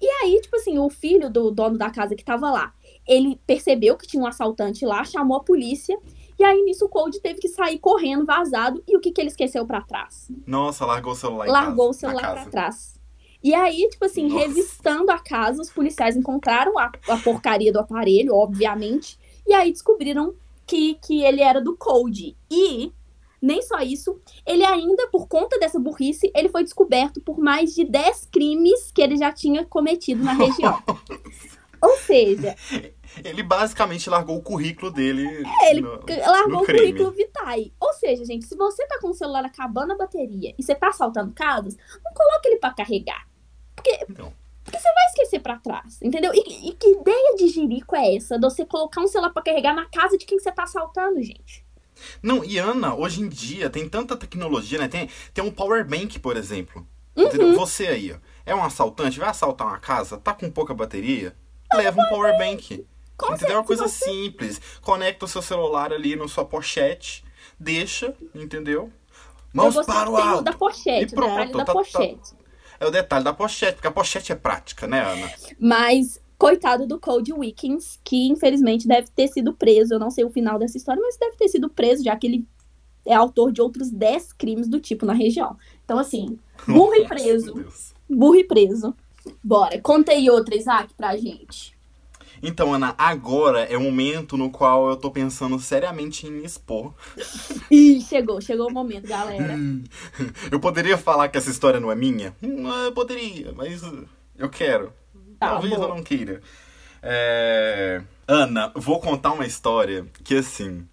E 0.00 0.08
aí, 0.08 0.40
tipo 0.40 0.56
assim, 0.56 0.76
o 0.76 0.90
filho 0.90 1.30
do 1.30 1.52
dono 1.52 1.78
da 1.78 1.88
casa 1.88 2.16
que 2.16 2.24
tava 2.24 2.50
lá, 2.50 2.74
ele 3.06 3.40
percebeu 3.46 3.96
que 3.96 4.08
tinha 4.08 4.24
um 4.24 4.26
assaltante 4.26 4.84
lá, 4.84 5.04
chamou 5.04 5.36
a 5.36 5.44
polícia. 5.44 5.96
E 6.36 6.42
aí, 6.42 6.60
nisso, 6.62 6.86
o 6.86 6.88
Cold 6.88 7.20
teve 7.20 7.38
que 7.38 7.48
sair 7.48 7.78
correndo, 7.78 8.26
vazado. 8.26 8.82
E 8.88 8.96
o 8.96 9.00
que, 9.00 9.12
que 9.12 9.20
ele 9.20 9.28
esqueceu 9.28 9.64
para 9.64 9.82
trás? 9.82 10.32
Nossa, 10.44 10.84
largou 10.84 11.12
o 11.12 11.16
celular 11.16 11.46
Largou 11.48 11.86
casa, 11.86 11.90
o 11.90 11.94
celular 11.94 12.32
pra 12.32 12.46
trás. 12.46 12.97
E 13.42 13.54
aí, 13.54 13.88
tipo 13.90 14.04
assim, 14.04 14.28
Nossa. 14.28 14.46
revistando 14.46 15.10
a 15.10 15.18
casa, 15.18 15.62
os 15.62 15.70
policiais 15.70 16.16
encontraram 16.16 16.78
a, 16.78 16.90
a 17.08 17.16
porcaria 17.18 17.72
do 17.72 17.78
aparelho, 17.78 18.34
obviamente, 18.34 19.18
e 19.46 19.54
aí 19.54 19.70
descobriram 19.70 20.34
que, 20.66 20.94
que 20.94 21.22
ele 21.22 21.40
era 21.40 21.60
do 21.60 21.76
Code. 21.76 22.36
E 22.50 22.92
nem 23.40 23.62
só 23.62 23.78
isso, 23.80 24.20
ele 24.44 24.64
ainda, 24.64 25.08
por 25.08 25.28
conta 25.28 25.58
dessa 25.58 25.78
burrice, 25.78 26.30
ele 26.34 26.48
foi 26.48 26.64
descoberto 26.64 27.20
por 27.20 27.38
mais 27.38 27.74
de 27.74 27.84
10 27.84 28.28
crimes 28.32 28.90
que 28.92 29.00
ele 29.00 29.16
já 29.16 29.32
tinha 29.32 29.64
cometido 29.64 30.24
na 30.24 30.32
região. 30.32 30.82
Ou 31.80 31.96
seja. 31.98 32.56
Ele 33.24 33.42
basicamente 33.42 34.08
largou 34.08 34.36
o 34.36 34.42
currículo 34.42 34.90
dele. 34.90 35.26
É, 35.62 35.70
ele 35.70 35.80
no, 35.80 36.00
largou 36.26 36.48
no 36.48 36.62
o 36.62 36.66
currículo 36.66 37.10
Vitae. 37.10 37.72
Ou 37.80 37.92
seja, 37.94 38.24
gente, 38.24 38.46
se 38.46 38.56
você 38.56 38.86
tá 38.86 38.98
com 39.00 39.10
o 39.10 39.14
celular 39.14 39.44
acabando 39.44 39.92
a 39.92 39.96
bateria 39.96 40.54
e 40.58 40.62
você 40.62 40.74
tá 40.74 40.88
assaltando 40.88 41.32
casas, 41.32 41.76
não 42.04 42.12
coloque 42.12 42.48
ele 42.48 42.58
para 42.58 42.74
carregar. 42.74 43.26
Porque, 43.74 44.06
não. 44.08 44.32
porque 44.64 44.78
você 44.78 44.92
vai 44.92 45.04
esquecer 45.06 45.40
para 45.40 45.56
trás, 45.58 46.00
entendeu? 46.02 46.32
E, 46.34 46.68
e, 46.68 46.72
que 46.72 46.88
ideia 46.88 47.36
de 47.36 47.48
jirico 47.48 47.94
é 47.94 48.16
essa? 48.16 48.38
De 48.38 48.42
você 48.42 48.64
colocar 48.64 49.00
um 49.00 49.06
celular 49.06 49.30
para 49.30 49.42
carregar 49.42 49.74
na 49.74 49.86
casa 49.86 50.18
de 50.18 50.26
quem 50.26 50.38
você 50.38 50.50
tá 50.50 50.64
assaltando, 50.64 51.22
gente? 51.22 51.64
Não, 52.22 52.44
e 52.44 52.58
Ana, 52.58 52.94
hoje 52.94 53.22
em 53.22 53.28
dia 53.28 53.70
tem 53.70 53.88
tanta 53.88 54.16
tecnologia, 54.16 54.78
né? 54.78 54.88
Tem, 54.88 55.08
tem 55.32 55.44
um 55.44 55.50
power 55.50 55.84
bank, 55.86 56.18
por 56.18 56.36
exemplo. 56.36 56.86
Uhum. 57.16 57.54
Você 57.54 57.88
aí, 57.88 58.12
ó, 58.12 58.16
é 58.46 58.54
um 58.54 58.62
assaltante, 58.62 59.18
vai 59.18 59.28
assaltar 59.28 59.66
uma 59.66 59.78
casa, 59.78 60.16
tá 60.18 60.32
com 60.32 60.50
pouca 60.50 60.72
bateria, 60.72 61.34
leva 61.74 62.00
um 62.00 62.08
power 62.08 62.36
bank. 62.38 62.86
Com 63.18 63.34
entendeu? 63.34 63.56
É 63.56 63.58
uma 63.58 63.64
coisa 63.64 63.88
você... 63.88 64.04
simples. 64.04 64.60
Conecta 64.80 65.24
o 65.24 65.28
seu 65.28 65.42
celular 65.42 65.92
ali 65.92 66.14
na 66.14 66.28
sua 66.28 66.44
pochete, 66.44 67.24
deixa, 67.58 68.14
entendeu? 68.32 68.92
Mãos 69.52 69.74
para 69.84 70.08
o 70.08 70.16
alto. 70.16 70.44
Da 70.44 70.52
pochete, 70.52 71.12
e 71.12 71.14
pronto, 71.14 71.58
da 71.58 71.64
tá, 71.64 71.72
pochete. 71.72 72.30
Tá, 72.30 72.38
é 72.80 72.86
o 72.86 72.90
detalhe 72.90 73.24
da 73.24 73.32
pochete, 73.32 73.74
porque 73.74 73.88
a 73.88 73.90
pochete 73.90 74.30
é 74.30 74.36
prática, 74.36 74.86
né, 74.86 75.00
Ana? 75.00 75.32
Mas, 75.58 76.20
coitado 76.38 76.86
do 76.86 77.00
Cody 77.00 77.32
Wickens, 77.32 77.98
que 78.04 78.28
infelizmente 78.28 78.86
deve 78.86 79.08
ter 79.08 79.26
sido 79.26 79.52
preso. 79.52 79.94
Eu 79.94 79.98
não 79.98 80.12
sei 80.12 80.24
o 80.24 80.30
final 80.30 80.58
dessa 80.58 80.76
história, 80.76 81.02
mas 81.02 81.16
deve 81.16 81.36
ter 81.36 81.48
sido 81.48 81.68
preso, 81.68 82.04
já 82.04 82.14
que 82.14 82.26
ele 82.26 82.46
é 83.04 83.14
autor 83.14 83.50
de 83.50 83.60
outros 83.60 83.90
10 83.90 84.32
crimes 84.34 84.68
do 84.68 84.78
tipo 84.78 85.04
na 85.04 85.12
região. 85.12 85.56
Então, 85.84 85.98
assim, 85.98 86.38
burro 86.66 86.94
e 86.94 87.08
preso. 87.08 87.66
Burro 88.08 88.36
e 88.36 88.44
preso. 88.44 88.94
Bora, 89.42 89.80
conta 89.80 90.12
aí 90.12 90.30
outra, 90.30 90.56
Isaac, 90.56 90.94
pra 90.94 91.16
gente. 91.16 91.77
Então, 92.42 92.72
Ana, 92.72 92.94
agora 92.96 93.64
é 93.64 93.76
o 93.76 93.80
momento 93.80 94.36
no 94.36 94.50
qual 94.50 94.88
eu 94.88 94.96
tô 94.96 95.10
pensando 95.10 95.58
seriamente 95.58 96.26
em 96.26 96.30
me 96.30 96.44
expor. 96.44 96.94
Ih, 97.70 98.00
chegou, 98.00 98.40
chegou 98.40 98.68
o 98.68 98.72
momento, 98.72 99.06
galera. 99.06 99.56
eu 100.50 100.60
poderia 100.60 100.96
falar 100.96 101.28
que 101.28 101.38
essa 101.38 101.50
história 101.50 101.80
não 101.80 101.90
é 101.90 101.94
minha? 101.94 102.34
Hum, 102.42 102.68
eu 102.84 102.92
poderia, 102.92 103.52
mas 103.52 103.82
eu 104.36 104.48
quero. 104.48 104.92
Tá, 105.38 105.50
Talvez 105.50 105.72
eu 105.72 105.88
não 105.88 106.02
queira. 106.02 106.40
É... 107.02 108.02
Ana, 108.26 108.72
vou 108.74 109.00
contar 109.00 109.32
uma 109.32 109.46
história 109.46 110.06
que, 110.22 110.36
assim, 110.36 110.86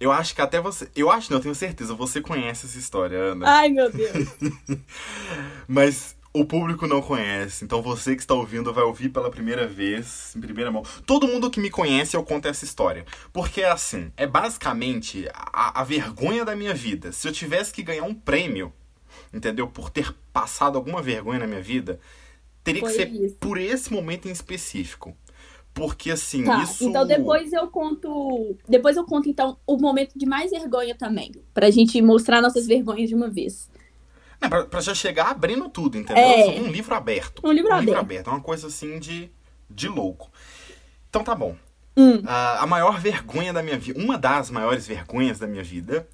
eu 0.00 0.12
acho 0.12 0.34
que 0.34 0.40
até 0.40 0.60
você. 0.60 0.88
Eu 0.94 1.10
acho, 1.10 1.30
não, 1.30 1.38
eu 1.38 1.42
tenho 1.42 1.54
certeza, 1.54 1.94
você 1.94 2.20
conhece 2.20 2.66
essa 2.66 2.78
história, 2.78 3.18
Ana. 3.18 3.48
Ai, 3.48 3.68
meu 3.68 3.90
Deus. 3.90 4.28
Mas 5.66 6.16
o 6.40 6.44
público 6.44 6.86
não 6.86 7.02
conhece, 7.02 7.64
então 7.64 7.82
você 7.82 8.14
que 8.14 8.22
está 8.22 8.34
ouvindo 8.34 8.72
vai 8.72 8.84
ouvir 8.84 9.08
pela 9.08 9.30
primeira 9.30 9.66
vez, 9.66 10.34
em 10.36 10.40
primeira 10.40 10.70
mão. 10.70 10.84
Todo 11.04 11.26
mundo 11.26 11.50
que 11.50 11.60
me 11.60 11.70
conhece, 11.70 12.16
eu 12.16 12.22
conto 12.22 12.46
essa 12.46 12.64
história. 12.64 13.04
Porque, 13.32 13.64
assim, 13.64 14.12
é 14.16 14.26
basicamente 14.26 15.28
a, 15.32 15.80
a 15.80 15.84
vergonha 15.84 16.44
da 16.44 16.54
minha 16.54 16.74
vida. 16.74 17.10
Se 17.10 17.26
eu 17.26 17.32
tivesse 17.32 17.72
que 17.72 17.82
ganhar 17.82 18.04
um 18.04 18.14
prêmio, 18.14 18.72
entendeu? 19.34 19.66
Por 19.66 19.90
ter 19.90 20.14
passado 20.32 20.76
alguma 20.76 21.02
vergonha 21.02 21.40
na 21.40 21.46
minha 21.46 21.62
vida, 21.62 21.98
teria 22.62 22.82
Foi 22.82 22.90
que 22.90 22.96
ser 22.96 23.08
isso. 23.08 23.36
por 23.40 23.58
esse 23.58 23.92
momento 23.92 24.28
em 24.28 24.32
específico. 24.32 25.16
Porque 25.74 26.10
assim, 26.10 26.44
tá, 26.44 26.62
isso. 26.62 26.88
Então 26.88 27.06
depois 27.06 27.52
eu 27.52 27.68
conto. 27.68 28.56
Depois 28.68 28.96
eu 28.96 29.04
conto, 29.04 29.28
então, 29.28 29.56
o 29.66 29.76
momento 29.76 30.18
de 30.18 30.26
mais 30.26 30.50
vergonha 30.50 30.94
também. 30.94 31.32
Pra 31.52 31.70
gente 31.70 32.00
mostrar 32.02 32.40
nossas 32.40 32.66
vergonhas 32.66 33.08
de 33.08 33.14
uma 33.14 33.28
vez. 33.28 33.68
Não, 34.40 34.48
pra, 34.48 34.64
pra 34.64 34.80
já 34.80 34.94
chegar 34.94 35.30
abrindo 35.30 35.68
tudo, 35.68 35.98
entendeu? 35.98 36.22
É. 36.22 36.60
Um 36.60 36.70
livro 36.70 36.94
aberto. 36.94 37.42
Um 37.44 37.52
livro 37.52 37.70
um 37.70 37.74
aberto. 37.74 37.86
livro 37.86 38.00
aberto. 38.00 38.26
É 38.28 38.30
uma 38.30 38.40
coisa 38.40 38.68
assim 38.68 38.98
de, 38.98 39.30
de 39.68 39.88
louco. 39.88 40.30
Então 41.10 41.24
tá 41.24 41.34
bom. 41.34 41.56
Hum. 41.96 42.22
Ah, 42.26 42.62
a 42.62 42.66
maior 42.66 43.00
vergonha 43.00 43.52
da 43.52 43.62
minha 43.62 43.78
vida, 43.78 44.00
uma 44.00 44.16
das 44.16 44.50
maiores 44.50 44.86
vergonhas 44.86 45.38
da 45.38 45.48
minha 45.48 45.64
vida, 45.64 46.06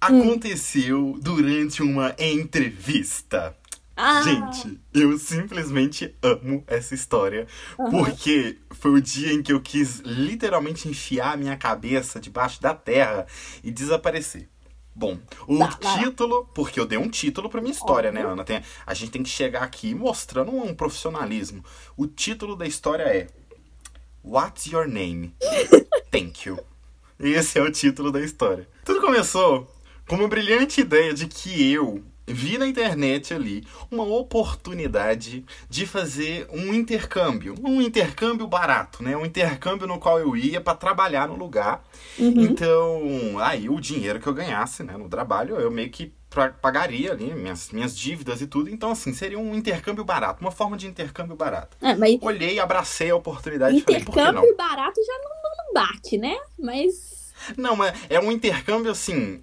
aconteceu 0.00 1.16
durante 1.22 1.82
uma 1.82 2.14
entrevista. 2.18 3.56
Ah, 3.96 4.22
Gente, 4.22 4.80
eu 4.94 5.18
simplesmente 5.18 6.14
amo 6.22 6.62
essa 6.68 6.94
história. 6.94 7.48
Aham. 7.78 7.90
Porque 7.90 8.56
foi 8.70 8.92
o 8.92 9.00
dia 9.00 9.32
em 9.32 9.42
que 9.42 9.52
eu 9.52 9.60
quis 9.60 9.98
literalmente 10.00 10.88
enfiar 10.88 11.34
a 11.34 11.36
minha 11.36 11.56
cabeça 11.56 12.20
debaixo 12.20 12.62
da 12.62 12.74
terra 12.74 13.26
e 13.62 13.72
desaparecer. 13.72 14.48
Bom, 14.98 15.16
o 15.46 15.58
Tá, 15.60 15.78
título, 16.00 16.44
porque 16.52 16.80
eu 16.80 16.84
dei 16.84 16.98
um 16.98 17.08
título 17.08 17.48
pra 17.48 17.60
minha 17.60 17.72
história, 17.72 18.10
né, 18.10 18.22
Ana? 18.22 18.42
Tem- 18.44 18.60
a 18.84 18.92
gente 18.94 19.12
tem 19.12 19.22
que 19.22 19.28
chegar 19.28 19.62
aqui 19.62 19.94
mostrando 19.94 20.50
um 20.50 20.74
profissionalismo. 20.74 21.64
O 21.96 22.04
título 22.08 22.56
da 22.56 22.66
história 22.66 23.04
é 23.04 23.28
What's 24.24 24.66
Your 24.66 24.88
Name? 24.88 25.32
Thank 26.10 26.48
you. 26.48 26.58
Esse 27.16 27.60
é 27.60 27.62
o 27.62 27.70
título 27.70 28.10
da 28.10 28.20
história. 28.20 28.68
Tudo 28.84 29.00
começou 29.00 29.72
com 30.08 30.16
uma 30.16 30.26
brilhante 30.26 30.80
ideia 30.80 31.14
de 31.14 31.28
que 31.28 31.70
eu 31.72 32.02
vi 32.28 32.58
na 32.58 32.66
internet 32.66 33.32
ali 33.34 33.64
uma 33.90 34.04
oportunidade 34.04 35.44
de 35.68 35.86
fazer 35.86 36.46
um 36.52 36.72
intercâmbio, 36.74 37.54
um 37.62 37.80
intercâmbio 37.80 38.46
barato, 38.46 39.02
né? 39.02 39.16
Um 39.16 39.24
intercâmbio 39.24 39.86
no 39.86 39.98
qual 39.98 40.18
eu 40.18 40.36
ia 40.36 40.60
para 40.60 40.76
trabalhar 40.76 41.28
no 41.28 41.36
lugar. 41.36 41.84
Uhum. 42.18 42.40
Então, 42.40 43.38
aí 43.40 43.68
o 43.68 43.80
dinheiro 43.80 44.20
que 44.20 44.26
eu 44.26 44.34
ganhasse, 44.34 44.82
né, 44.82 44.96
no 44.96 45.08
trabalho, 45.08 45.56
eu 45.56 45.70
meio 45.70 45.90
que 45.90 46.12
pagaria 46.60 47.12
ali 47.12 47.34
minhas, 47.34 47.70
minhas 47.70 47.96
dívidas 47.96 48.40
e 48.40 48.46
tudo. 48.46 48.70
Então, 48.70 48.90
assim, 48.90 49.12
seria 49.12 49.38
um 49.38 49.54
intercâmbio 49.54 50.04
barato, 50.04 50.40
uma 50.40 50.50
forma 50.50 50.76
de 50.76 50.86
intercâmbio 50.86 51.36
barato. 51.36 51.76
É, 51.80 51.94
mas 51.94 52.18
Olhei, 52.20 52.58
abracei 52.58 53.10
a 53.10 53.16
oportunidade 53.16 53.78
e 53.78 53.80
falei, 53.80 54.04
por 54.04 54.12
que 54.12 54.20
não? 54.20 54.28
intercâmbio 54.28 54.56
barato 54.56 55.00
já 55.04 55.18
não, 55.18 55.64
não 55.64 55.74
bate, 55.74 56.18
né? 56.18 56.36
Mas. 56.58 57.32
Não, 57.56 57.76
mas 57.76 57.94
é 58.10 58.20
um 58.20 58.30
intercâmbio 58.30 58.90
assim. 58.90 59.42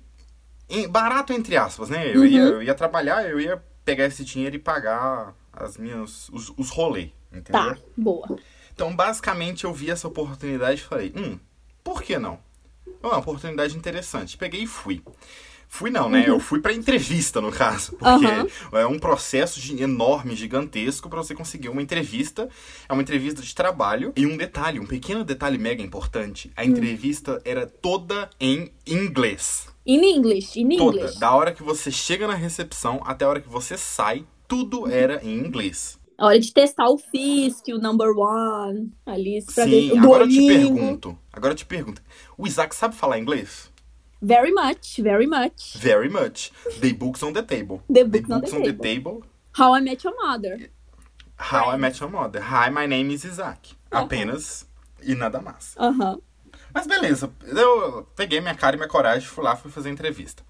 Barato 0.90 1.32
entre 1.34 1.56
aspas, 1.58 1.90
né? 1.90 2.10
Eu, 2.14 2.22
Uhum. 2.22 2.26
ia, 2.28 2.42
eu 2.42 2.64
ia 2.64 2.74
trabalhar, 2.76 3.28
eu 3.30 3.40
ia 3.40 3.62
pegar 3.84 4.06
esse 4.06 4.24
dinheiro 4.26 4.56
e 4.56 4.60
pagar 4.60 5.34
as 5.54 5.78
minhas. 5.78 6.30
os, 6.30 6.52
os 6.58 6.70
rolês, 6.70 7.12
entendeu? 7.32 7.76
Tá, 7.76 7.78
boa. 7.96 8.38
Então, 8.74 8.94
basicamente, 8.96 9.64
eu 9.64 9.74
vi 9.74 9.90
essa 9.90 10.08
oportunidade 10.08 10.82
e 10.82 10.84
falei, 10.84 11.14
hum, 11.16 11.40
por 11.84 12.02
que 12.04 12.18
não? 12.18 12.40
É 13.02 13.08
uma 13.08 13.18
oportunidade 13.20 13.78
interessante. 13.78 14.38
Peguei 14.38 14.64
e 14.64 14.68
fui. 14.68 15.02
Fui 15.68 15.90
não, 15.90 16.10
né? 16.10 16.24
Eu 16.28 16.40
fui 16.40 16.60
pra 16.62 16.74
entrevista, 16.74 17.40
no 17.42 17.52
caso. 17.52 17.94
Porque 17.98 18.26
Aham. 18.26 18.48
é 18.74 18.86
um 18.86 19.00
processo 19.00 19.60
de- 19.60 19.82
enorme, 19.82 20.36
gigantesco, 20.36 21.10
pra 21.10 21.18
você 21.20 21.34
conseguir 21.34 21.70
uma 21.70 21.82
entrevista. 21.82 22.48
É 22.88 22.94
uma 22.94 23.02
entrevista 23.02 23.42
de 23.42 23.54
trabalho. 23.54 24.14
E 24.16 24.26
um 24.26 24.38
detalhe, 24.38 24.80
um 24.80 24.86
pequeno 24.86 25.24
detalhe 25.24 25.58
mega 25.58 25.82
importante. 25.82 26.52
A 26.56 26.64
entrevista 26.66 27.42
era 27.46 27.66
toda 27.66 28.30
em 28.40 28.72
inglês. 28.86 29.68
In 29.86 30.04
English, 30.04 30.60
in 30.60 30.70
Toda. 30.78 30.98
English. 30.98 31.20
Da 31.20 31.36
hora 31.36 31.52
que 31.54 31.62
você 31.62 31.92
chega 31.92 32.28
na 32.28 32.34
recepção 32.34 33.02
até 33.06 33.24
a 33.26 33.30
hora 33.30 33.40
que 33.40 33.50
você 33.50 33.78
sai, 33.78 34.26
tudo 34.48 34.90
era 34.90 35.24
em 35.24 35.38
inglês. 35.38 36.00
A 36.18 36.28
hora 36.28 36.40
de 36.40 36.52
testar 36.52 36.90
o 36.90 36.98
Fisk, 36.98 37.68
o 37.68 37.78
Number 37.78 38.10
One, 38.18 38.92
ali, 39.06 39.44
pra 39.54 39.66
ver 39.66 39.70
Sim, 39.70 39.92
o 39.92 40.00
agora 40.00 40.24
eu 40.24 40.30
te 40.30 40.48
pergunto. 40.48 41.18
Agora 41.32 41.54
eu 41.54 41.58
te 41.58 41.66
pergunto. 41.66 42.02
O 42.38 42.48
Isaac 42.48 42.76
sabe 42.76 42.96
falar 42.96 43.20
inglês? 43.20 43.70
Very 44.22 44.52
much, 44.52 45.02
very 45.02 45.28
much. 45.28 45.78
Very 45.78 46.10
much. 46.10 46.52
The 46.80 46.94
books 46.94 47.22
on 47.22 47.34
the 47.34 47.44
table. 47.44 47.82
The 47.92 48.06
books 48.06 48.30
on 48.32 48.42
the 48.42 48.56
on 48.56 48.64
the 48.64 48.74
table. 48.74 48.82
table. 48.82 49.24
How 49.58 49.76
I 49.76 49.82
Met 49.82 50.04
Your 50.04 50.16
Mother. 50.16 50.70
How 51.38 51.70
I 51.70 51.78
Met 51.78 52.00
Your 52.00 52.10
Mother. 52.10 52.42
Hi, 52.42 52.70
my 52.72 52.88
name 52.88 53.12
is 53.14 53.24
Isaac. 53.26 53.76
Apenas 53.92 54.66
e 55.04 55.14
nada 55.14 55.42
mais. 55.42 55.76
Aham. 55.78 56.20
Mas 56.76 56.86
beleza, 56.86 57.32
eu 57.46 58.06
peguei 58.18 58.42
minha 58.42 58.54
cara 58.54 58.76
e 58.76 58.78
minha 58.78 58.90
coragem, 58.90 59.26
fui 59.26 59.42
lá, 59.42 59.56
fui 59.56 59.72
fazer 59.72 59.88
a 59.88 59.94
entrevista. 59.94 60.44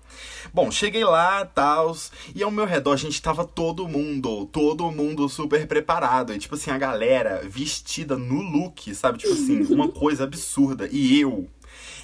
Bom, 0.51 0.72
cheguei 0.72 1.03
lá, 1.03 1.46
tal, 1.46 1.96
e 2.34 2.41
ao 2.41 2.50
meu 2.50 2.65
redor, 2.65 2.98
gente, 2.98 3.22
tava 3.22 3.46
todo 3.46 3.88
mundo, 3.88 4.48
todo 4.48 4.91
mundo 4.91 5.29
super 5.29 5.67
preparado. 5.67 6.34
E, 6.34 6.39
tipo 6.39 6.55
assim, 6.55 6.72
a 6.72 6.79
galera 6.79 7.44
vestida 7.48 8.17
no 8.17 8.41
look, 8.41 8.96
sabe? 8.96 9.20
Tipo 9.20 9.34
assim, 9.34 9.65
uma 9.72 9.89
coisa 9.89 10.24
absurda. 10.24 10.89
E 10.91 11.22
eu, 11.22 11.48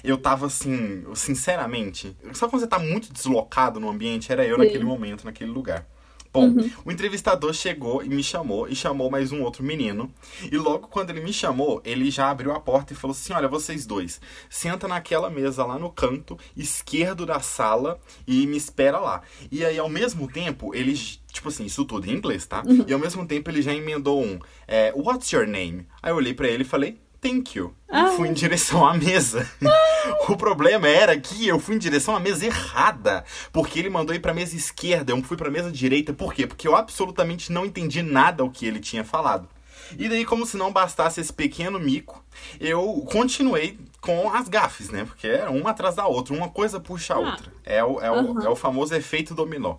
eu 0.04 0.16
tava 0.16 0.46
assim, 0.46 1.04
sinceramente, 1.16 2.16
só 2.32 2.48
quando 2.48 2.60
você 2.60 2.68
tá 2.68 2.78
muito 2.78 3.12
deslocado 3.12 3.80
no 3.80 3.90
ambiente, 3.90 4.30
era 4.30 4.46
eu 4.46 4.54
Sim. 4.54 4.62
naquele 4.62 4.84
momento, 4.84 5.24
naquele 5.24 5.50
lugar. 5.50 5.84
Bom, 6.32 6.54
o 6.82 6.90
entrevistador 6.90 7.52
chegou 7.52 8.02
e 8.02 8.08
me 8.08 8.22
chamou, 8.22 8.66
e 8.66 8.74
chamou 8.74 9.10
mais 9.10 9.32
um 9.32 9.42
outro 9.42 9.62
menino. 9.62 10.10
E 10.50 10.56
logo 10.56 10.88
quando 10.88 11.10
ele 11.10 11.20
me 11.20 11.32
chamou, 11.32 11.82
ele 11.84 12.10
já 12.10 12.30
abriu 12.30 12.52
a 12.52 12.60
porta 12.60 12.94
e 12.94 12.96
falou 12.96 13.12
assim: 13.14 13.34
Olha, 13.34 13.48
vocês 13.48 13.84
dois, 13.84 14.18
senta 14.48 14.88
naquela 14.88 15.28
mesa 15.28 15.62
lá 15.64 15.78
no 15.78 15.90
canto 15.90 16.38
esquerdo 16.56 17.26
da 17.26 17.40
sala 17.40 18.00
e 18.26 18.46
me 18.46 18.56
espera 18.56 18.98
lá. 18.98 19.20
E 19.50 19.62
aí, 19.62 19.78
ao 19.78 19.90
mesmo 19.90 20.26
tempo, 20.26 20.74
ele, 20.74 20.94
tipo 20.94 21.48
assim, 21.48 21.66
isso 21.66 21.84
tudo 21.84 22.08
em 22.08 22.14
inglês, 22.14 22.46
tá? 22.46 22.62
E 22.86 22.92
ao 22.94 22.98
mesmo 22.98 23.26
tempo 23.26 23.50
ele 23.50 23.60
já 23.60 23.74
emendou 23.74 24.24
um: 24.24 24.38
é, 24.66 24.90
What's 24.96 25.30
your 25.32 25.46
name? 25.46 25.86
Aí 26.02 26.12
eu 26.12 26.16
olhei 26.16 26.32
pra 26.32 26.48
ele 26.48 26.62
e 26.62 26.66
falei: 26.66 26.98
Thank 27.22 27.56
you. 27.56 27.72
E 27.88 27.94
Ah. 27.96 28.08
fui 28.16 28.28
em 28.28 28.32
direção 28.32 28.84
à 28.84 28.94
mesa. 28.94 29.48
o 30.28 30.36
problema 30.36 30.88
era 30.88 31.18
que 31.18 31.46
eu 31.46 31.60
fui 31.60 31.76
em 31.76 31.78
direção 31.78 32.16
à 32.16 32.20
mesa 32.20 32.44
errada. 32.46 33.24
Porque 33.52 33.78
ele 33.78 33.88
mandou 33.88 34.12
ir 34.14 34.18
pra 34.18 34.34
mesa 34.34 34.56
esquerda, 34.56 35.12
eu 35.12 35.22
fui 35.22 35.36
pra 35.36 35.48
mesa 35.50 35.70
direita. 35.70 36.12
Por 36.12 36.34
quê? 36.34 36.48
Porque 36.48 36.66
eu 36.66 36.74
absolutamente 36.74 37.52
não 37.52 37.64
entendi 37.64 38.02
nada 38.02 38.42
o 38.44 38.50
que 38.50 38.66
ele 38.66 38.80
tinha 38.80 39.04
falado. 39.04 39.48
E 39.96 40.08
daí, 40.08 40.24
como 40.24 40.44
se 40.46 40.56
não 40.56 40.72
bastasse 40.72 41.20
esse 41.20 41.32
pequeno 41.32 41.78
mico, 41.78 42.24
eu 42.58 43.06
continuei 43.12 43.78
com 44.00 44.32
as 44.32 44.48
gafes, 44.48 44.88
né? 44.90 45.04
Porque 45.04 45.26
era 45.28 45.50
uma 45.50 45.70
atrás 45.70 45.94
da 45.94 46.06
outra, 46.06 46.34
uma 46.34 46.48
coisa 46.48 46.80
puxa 46.80 47.14
a 47.14 47.18
Ah. 47.18 47.20
outra. 47.20 47.52
É 47.64 47.84
o, 47.84 48.00
é, 48.00 48.10
o, 48.10 48.40
é 48.42 48.48
o 48.48 48.56
famoso 48.56 48.94
efeito 48.96 49.32
dominó. 49.34 49.76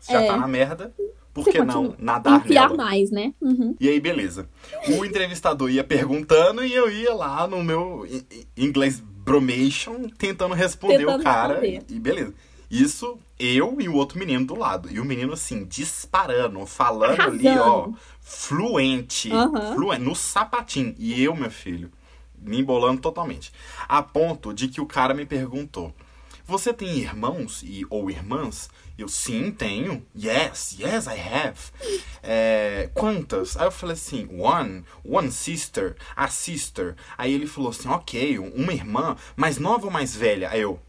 Você 0.00 0.12
já 0.12 0.22
É. 0.22 0.26
tá 0.26 0.36
na 0.38 0.46
merda, 0.48 0.94
por 1.44 1.52
Você 1.52 1.58
que 1.58 1.64
não 1.64 1.94
nadar 1.98 2.38
Enfiar 2.40 2.70
nela? 2.70 2.76
mais, 2.76 3.10
né? 3.10 3.32
Uhum. 3.40 3.74
E 3.80 3.88
aí, 3.88 4.00
beleza. 4.00 4.48
O 4.88 5.04
entrevistador 5.04 5.70
ia 5.70 5.84
perguntando 5.84 6.64
e 6.64 6.74
eu 6.74 6.90
ia 6.90 7.14
lá 7.14 7.46
no 7.46 7.62
meu 7.62 8.06
inglês 8.56 9.00
bromation 9.00 10.08
tentando 10.16 10.54
responder 10.54 10.98
Tentando 10.98 11.20
o 11.20 11.24
cara. 11.24 11.54
responder. 11.60 11.84
E, 11.88 11.98
beleza. 12.00 12.34
Isso, 12.70 13.18
eu 13.38 13.76
e 13.80 13.88
o 13.88 13.94
outro 13.94 14.18
menino 14.18 14.44
do 14.44 14.54
lado. 14.54 14.90
E 14.92 15.00
o 15.00 15.04
menino, 15.04 15.32
assim, 15.32 15.64
disparando, 15.64 16.64
falando 16.66 17.22
ali, 17.22 17.48
ó, 17.48 17.62
Arrasando. 17.84 17.96
fluente, 18.20 19.32
Aham. 19.32 19.74
fluente, 19.74 20.02
no 20.02 20.14
sapatinho. 20.14 20.94
E 20.98 21.22
eu, 21.22 21.34
meu 21.34 21.50
filho, 21.50 21.90
me 22.38 22.58
embolando 22.60 23.00
totalmente. 23.00 23.52
A 23.88 24.02
ponto 24.02 24.52
de 24.52 24.68
que 24.68 24.80
o 24.80 24.86
cara 24.86 25.14
me 25.14 25.24
perguntou: 25.24 25.94
Você 26.48 26.72
tem 26.72 26.96
irmãos 26.96 27.62
e, 27.62 27.84
ou 27.90 28.10
irmãs? 28.10 28.70
Eu, 28.96 29.06
sim, 29.06 29.52
tenho. 29.52 30.02
Yes, 30.16 30.78
yes, 30.80 31.06
I 31.06 31.20
have. 31.20 31.58
É, 32.22 32.88
quantas? 32.94 33.54
Aí 33.54 33.66
eu 33.66 33.70
falei 33.70 33.92
assim, 33.92 34.26
one, 34.40 34.82
one 35.04 35.30
sister, 35.30 35.94
a 36.16 36.26
sister. 36.28 36.96
Aí 37.18 37.34
ele 37.34 37.46
falou 37.46 37.68
assim, 37.68 37.90
ok, 37.90 38.38
uma 38.38 38.72
irmã, 38.72 39.14
mais 39.36 39.58
nova 39.58 39.84
ou 39.84 39.92
mais 39.92 40.16
velha? 40.16 40.48
Aí 40.48 40.62
eu, 40.62 40.80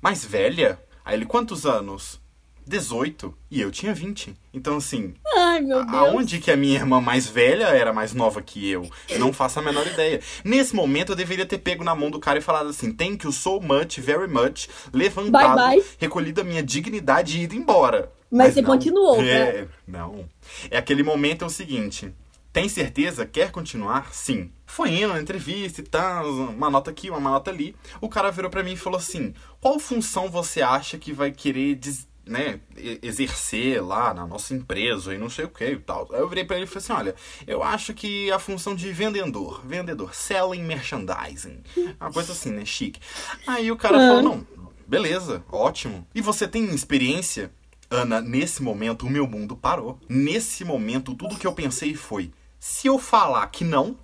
mais 0.00 0.24
velha? 0.24 0.80
Aí 1.04 1.16
ele, 1.16 1.26
quantos 1.26 1.66
anos? 1.66 2.20
18. 2.66 3.34
E 3.50 3.60
eu 3.60 3.70
tinha 3.70 3.92
20. 3.94 4.34
Então, 4.52 4.76
assim, 4.78 5.14
Ai, 5.36 5.60
meu 5.60 5.84
Deus. 5.84 5.94
aonde 5.96 6.38
que 6.38 6.50
a 6.50 6.56
minha 6.56 6.74
irmã 6.74 7.00
mais 7.00 7.26
velha 7.26 7.64
era 7.66 7.92
mais 7.92 8.12
nova 8.14 8.40
que 8.42 8.68
eu? 8.70 8.88
Não 9.18 9.32
faço 9.32 9.58
a 9.58 9.62
menor 9.62 9.86
ideia. 9.86 10.20
Nesse 10.44 10.74
momento, 10.74 11.12
eu 11.12 11.16
deveria 11.16 11.46
ter 11.46 11.58
pego 11.58 11.84
na 11.84 11.94
mão 11.94 12.10
do 12.10 12.18
cara 12.18 12.38
e 12.38 12.42
falado 12.42 12.68
assim, 12.70 12.92
thank 12.92 13.24
you 13.26 13.32
so 13.32 13.60
much, 13.60 13.98
very 14.00 14.26
much, 14.28 14.68
levantado, 14.92 15.56
Bye, 15.56 15.76
bye. 15.80 15.84
recolhido 15.98 16.40
a 16.40 16.44
minha 16.44 16.62
dignidade 16.62 17.38
e 17.38 17.42
ido 17.42 17.54
embora. 17.54 18.10
Mas 18.30 18.54
você 18.54 18.62
continuou, 18.62 19.22
né? 19.22 19.30
É, 19.30 19.68
não. 19.86 20.28
É 20.70 20.78
aquele 20.78 21.02
momento 21.02 21.42
é 21.42 21.46
o 21.46 21.50
seguinte. 21.50 22.12
Tem 22.52 22.68
certeza? 22.68 23.26
Quer 23.26 23.50
continuar? 23.50 24.12
Sim. 24.14 24.50
Foi 24.64 24.88
indo 24.90 25.12
na 25.12 25.20
entrevista 25.20 25.80
e 25.80 25.84
tal, 25.84 26.28
uma 26.30 26.70
nota 26.70 26.90
aqui, 26.90 27.10
uma 27.10 27.18
nota 27.18 27.50
ali. 27.50 27.74
O 28.00 28.08
cara 28.08 28.30
virou 28.30 28.48
pra 28.50 28.62
mim 28.62 28.72
e 28.72 28.76
falou 28.76 28.96
assim: 28.98 29.34
qual 29.60 29.78
função 29.80 30.28
você 30.30 30.62
acha 30.62 30.96
que 30.96 31.12
vai 31.12 31.32
querer 31.32 31.74
des- 31.74 32.06
né, 32.26 32.60
exercer 33.02 33.82
lá 33.84 34.14
na 34.14 34.26
nossa 34.26 34.54
empresa 34.54 35.14
e 35.14 35.18
não 35.18 35.28
sei 35.28 35.44
o 35.44 35.48
que 35.48 35.64
e 35.64 35.76
tal. 35.78 36.08
Aí 36.12 36.20
eu 36.20 36.28
virei 36.28 36.44
pra 36.44 36.56
ele 36.56 36.64
e 36.64 36.68
falei 36.68 36.78
assim: 36.84 36.92
olha, 36.92 37.14
eu 37.46 37.62
acho 37.62 37.92
que 37.94 38.30
a 38.32 38.38
função 38.38 38.74
de 38.74 38.90
vendedor, 38.92 39.60
vendedor, 39.66 40.14
selling 40.14 40.62
merchandising, 40.62 41.62
uma 42.00 42.12
coisa 42.12 42.32
assim, 42.32 42.50
né, 42.50 42.64
chique. 42.64 43.00
Aí 43.46 43.70
o 43.70 43.76
cara 43.76 43.96
Ah. 43.98 44.08
falou: 44.08 44.22
não, 44.22 44.46
beleza, 44.86 45.44
ótimo. 45.50 46.06
E 46.14 46.20
você 46.20 46.46
tem 46.48 46.64
experiência? 46.74 47.50
Ana, 47.90 48.20
nesse 48.20 48.62
momento 48.62 49.06
o 49.06 49.10
meu 49.10 49.26
mundo 49.26 49.54
parou. 49.54 50.00
Nesse 50.08 50.64
momento, 50.64 51.14
tudo 51.14 51.36
que 51.36 51.46
eu 51.46 51.52
pensei 51.52 51.94
foi: 51.94 52.32
se 52.58 52.86
eu 52.86 52.98
falar 52.98 53.46
que 53.48 53.62
não, 53.64 53.96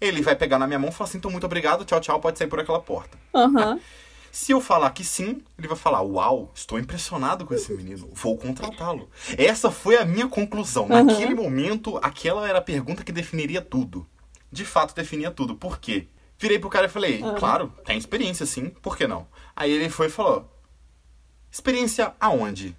ele 0.00 0.20
vai 0.20 0.34
pegar 0.34 0.58
na 0.58 0.66
minha 0.66 0.78
mão 0.78 0.90
e 0.90 0.92
falar 0.92 1.08
assim: 1.08 1.18
então 1.18 1.30
muito 1.30 1.44
obrigado, 1.46 1.84
tchau, 1.84 2.00
tchau, 2.00 2.20
pode 2.20 2.38
sair 2.38 2.48
por 2.48 2.58
aquela 2.60 2.80
porta. 2.80 3.16
Aham. 3.34 3.78
Se 4.32 4.52
eu 4.52 4.60
falar 4.60 4.90
que 4.90 5.04
sim, 5.04 5.42
ele 5.58 5.66
vai 5.68 5.76
falar: 5.76 6.02
Uau, 6.02 6.50
estou 6.54 6.78
impressionado 6.78 7.44
com 7.44 7.54
esse 7.54 7.72
menino, 7.72 8.08
vou 8.12 8.36
contratá-lo. 8.36 9.10
Essa 9.36 9.70
foi 9.70 9.96
a 9.96 10.04
minha 10.04 10.28
conclusão. 10.28 10.84
Uhum. 10.84 11.04
Naquele 11.04 11.34
momento, 11.34 11.98
aquela 12.02 12.48
era 12.48 12.58
a 12.58 12.62
pergunta 12.62 13.02
que 13.04 13.12
definiria 13.12 13.60
tudo. 13.60 14.06
De 14.52 14.64
fato, 14.64 14.94
definia 14.94 15.30
tudo. 15.30 15.54
Por 15.54 15.78
quê? 15.78 16.06
Virei 16.38 16.58
pro 16.58 16.70
cara 16.70 16.86
e 16.86 16.88
falei, 16.88 17.22
Ah. 17.22 17.34
claro, 17.38 17.72
tem 17.84 17.98
experiência 17.98 18.46
sim, 18.46 18.70
por 18.80 18.96
que 18.96 19.06
não? 19.06 19.26
Aí 19.54 19.70
ele 19.70 19.90
foi 19.90 20.06
e 20.06 20.10
falou, 20.10 20.50
experiência 21.50 22.14
aonde? 22.18 22.74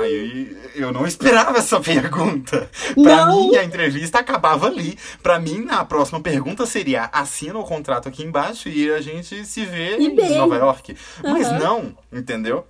Aí 0.00 0.56
eu 0.74 0.92
não 0.92 1.06
esperava 1.06 1.58
essa 1.58 1.80
pergunta. 1.80 2.70
Pra 3.02 3.26
Não. 3.26 3.48
mim, 3.50 3.56
a 3.56 3.64
entrevista 3.64 4.18
acabava 4.18 4.66
ali. 4.66 4.98
Pra 5.22 5.38
mim, 5.38 5.66
a 5.70 5.84
próxima 5.84 6.20
pergunta 6.20 6.66
seria: 6.66 7.04
assina 7.12 7.58
o 7.58 7.64
contrato 7.64 8.08
aqui 8.08 8.22
embaixo 8.22 8.68
e 8.68 8.90
a 8.92 9.00
gente 9.00 9.44
se 9.44 9.64
vê 9.64 9.96
em. 9.96 10.14
Nova 10.36 10.56
York. 10.56 10.96
Mas 11.22 11.46
Aham. 11.46 11.58
não, 11.58 11.98
entendeu? 12.12 12.66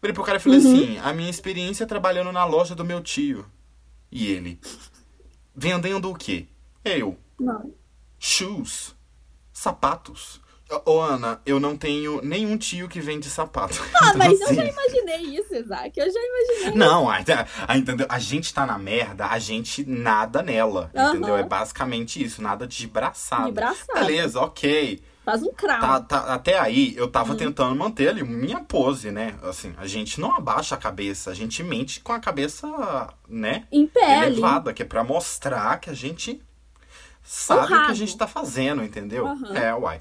Virei 0.00 0.14
pro 0.14 0.22
cara 0.24 0.38
e 0.38 0.40
falei 0.40 0.58
Uhum. 0.58 0.72
assim: 0.72 0.98
a 0.98 1.12
minha 1.12 1.30
experiência 1.30 1.86
trabalhando 1.86 2.32
na 2.32 2.44
loja 2.44 2.74
do 2.74 2.84
meu 2.84 3.00
tio. 3.02 3.44
E 4.10 4.26
ele: 4.32 4.60
vendendo 5.54 6.10
o 6.10 6.14
quê? 6.14 6.46
Eu: 6.84 7.18
Não. 7.38 7.72
shoes, 8.18 8.94
sapatos. 9.52 10.40
Ô, 10.84 11.00
Ana, 11.00 11.40
eu 11.46 11.58
não 11.58 11.76
tenho 11.76 12.20
nenhum 12.22 12.56
tio 12.58 12.88
que 12.88 13.00
vende 13.00 13.30
sapato. 13.30 13.82
Ah, 13.94 14.08
Então, 14.08 14.18
mas 14.18 14.38
eu 14.40 14.46
assim, 14.48 14.54
já 14.56 14.64
imaginei 14.66 15.20
isso, 15.38 15.54
Isaac. 15.54 15.98
Eu 15.98 16.12
já 16.12 16.20
imaginei. 16.20 16.78
não, 16.78 17.08
a, 17.08 17.18
a- 17.66 17.76
entendeu? 17.78 18.06
A 18.08 18.18
gente 18.18 18.52
tá 18.52 18.66
na 18.66 18.76
merda, 18.78 19.26
a 19.26 19.38
gente 19.38 19.82
nada 19.88 20.42
nela, 20.42 20.90
entendeu? 20.94 21.36
É 21.36 21.42
basicamente 21.42 22.22
isso, 22.22 22.42
nada 22.42 22.66
de 22.66 22.86
braçada. 22.86 23.46
De 23.46 23.52
braçada. 23.52 24.00
Beleza, 24.00 24.40
ok. 24.40 25.00
Faz 25.24 25.42
um 25.42 25.52
cravo. 25.52 25.80
Tá, 25.80 26.00
tá- 26.00 26.34
até 26.34 26.58
aí, 26.58 26.94
eu 26.96 27.08
tava 27.08 27.32
Hum. 27.32 27.36
tentando 27.36 27.74
manter 27.74 28.08
ali 28.08 28.22
minha 28.22 28.60
pose, 28.60 29.10
né? 29.10 29.34
Assim, 29.42 29.74
a 29.78 29.86
gente 29.86 30.20
não 30.20 30.34
abaixa 30.36 30.74
a 30.74 30.78
cabeça, 30.78 31.30
a 31.30 31.34
gente 31.34 31.62
mente 31.62 32.00
com 32.00 32.12
a 32.12 32.18
cabeça, 32.20 32.66
né? 33.28 33.64
Em 33.72 33.86
pé 33.86 34.26
elevada, 34.26 34.72
que 34.72 34.82
é 34.82 34.86
pra 34.86 35.02
mostrar 35.04 35.80
que 35.80 35.88
a 35.90 35.94
gente 35.94 36.42
sabe 37.22 37.74
o 37.74 37.84
que 37.84 37.90
a 37.90 37.94
gente 37.94 38.16
tá 38.16 38.26
fazendo, 38.26 38.82
entendeu? 38.82 39.26
É, 39.54 39.74
uai. 39.74 40.00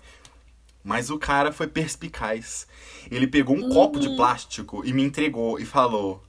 Mas 0.87 1.09
o 1.09 1.19
cara 1.19 1.51
foi 1.51 1.67
perspicaz. 1.67 2.65
Ele 3.11 3.27
pegou 3.27 3.57
um 3.57 3.67
copo 3.73 3.97
Uhum. 3.99 4.01
de 4.09 4.15
plástico 4.15 4.85
e 4.85 4.93
me 4.93 5.03
entregou 5.03 5.59
e 5.59 5.65
falou: 5.65 6.23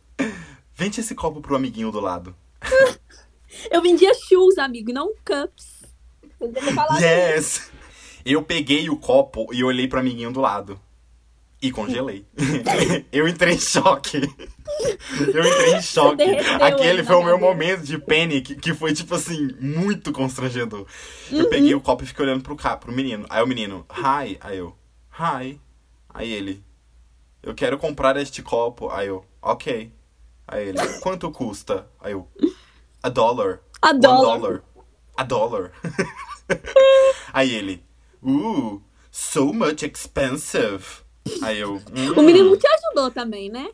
Vende 0.74 0.98
esse 0.98 1.14
copo 1.14 1.40
pro 1.40 1.54
amiguinho 1.54 1.92
do 1.92 2.00
lado. 2.00 2.34
Eu 3.70 3.80
vendia 3.80 4.12
shoes, 4.14 4.58
amigo, 4.58 4.90
e 4.90 4.92
não 4.92 5.14
cups. 5.24 5.84
Devia 6.40 6.74
falar 6.74 6.94
assim. 6.96 7.04
Yes! 7.04 7.70
Eu 8.24 8.42
peguei 8.42 8.90
o 8.90 8.96
copo 8.96 9.46
e 9.54 9.62
olhei 9.62 9.86
pro 9.86 10.00
amiguinho 10.00 10.32
do 10.32 10.40
lado. 10.40 10.80
E 11.60 11.72
congelei. 11.72 12.24
eu 13.10 13.26
entrei 13.26 13.54
em 13.54 13.58
choque. 13.58 14.18
Eu 15.34 15.44
entrei 15.44 15.74
em 15.74 15.82
choque. 15.82 16.16
derreteu 16.16 16.64
Aquele 16.64 17.02
foi 17.02 17.16
o 17.16 17.24
meu 17.24 17.38
momento 17.38 17.82
de 17.82 17.98
panic, 17.98 18.54
que 18.54 18.72
foi, 18.72 18.92
tipo 18.92 19.14
assim, 19.14 19.48
muito 19.60 20.12
constrangedor. 20.12 20.86
Uhum. 21.32 21.40
Eu 21.40 21.48
peguei 21.48 21.74
o 21.74 21.80
copo 21.80 22.04
e 22.04 22.06
fiquei 22.06 22.24
olhando 22.24 22.44
pro, 22.44 22.54
cá, 22.54 22.76
pro 22.76 22.92
menino. 22.92 23.26
Aí 23.28 23.42
o 23.42 23.46
menino, 23.46 23.84
hi. 23.90 24.38
Aí 24.40 24.58
eu, 24.58 24.76
hi. 25.10 25.60
Aí 26.08 26.32
ele, 26.32 26.62
eu 27.42 27.54
quero 27.54 27.76
comprar 27.76 28.16
este 28.16 28.40
copo. 28.40 28.88
Aí 28.90 29.08
eu, 29.08 29.24
ok. 29.42 29.92
Aí 30.46 30.68
ele, 30.68 30.78
quanto 31.00 31.28
custa? 31.32 31.88
Aí 32.00 32.12
eu, 32.12 32.28
a 33.02 33.08
dollar. 33.08 33.60
A 33.82 33.92
dólar. 33.92 34.38
dollar. 34.38 34.62
A 35.16 35.24
dollar. 35.24 35.72
Aí 37.32 37.52
ele, 37.52 37.84
uh, 38.22 38.80
so 39.10 39.52
much 39.52 39.82
expensive. 39.82 41.07
Aí 41.42 41.58
eu, 41.60 41.74
O 41.74 42.20
"Hum." 42.20 42.22
menino 42.22 42.56
te 42.56 42.66
ajudou 42.66 43.10
também, 43.10 43.50
né? 43.50 43.68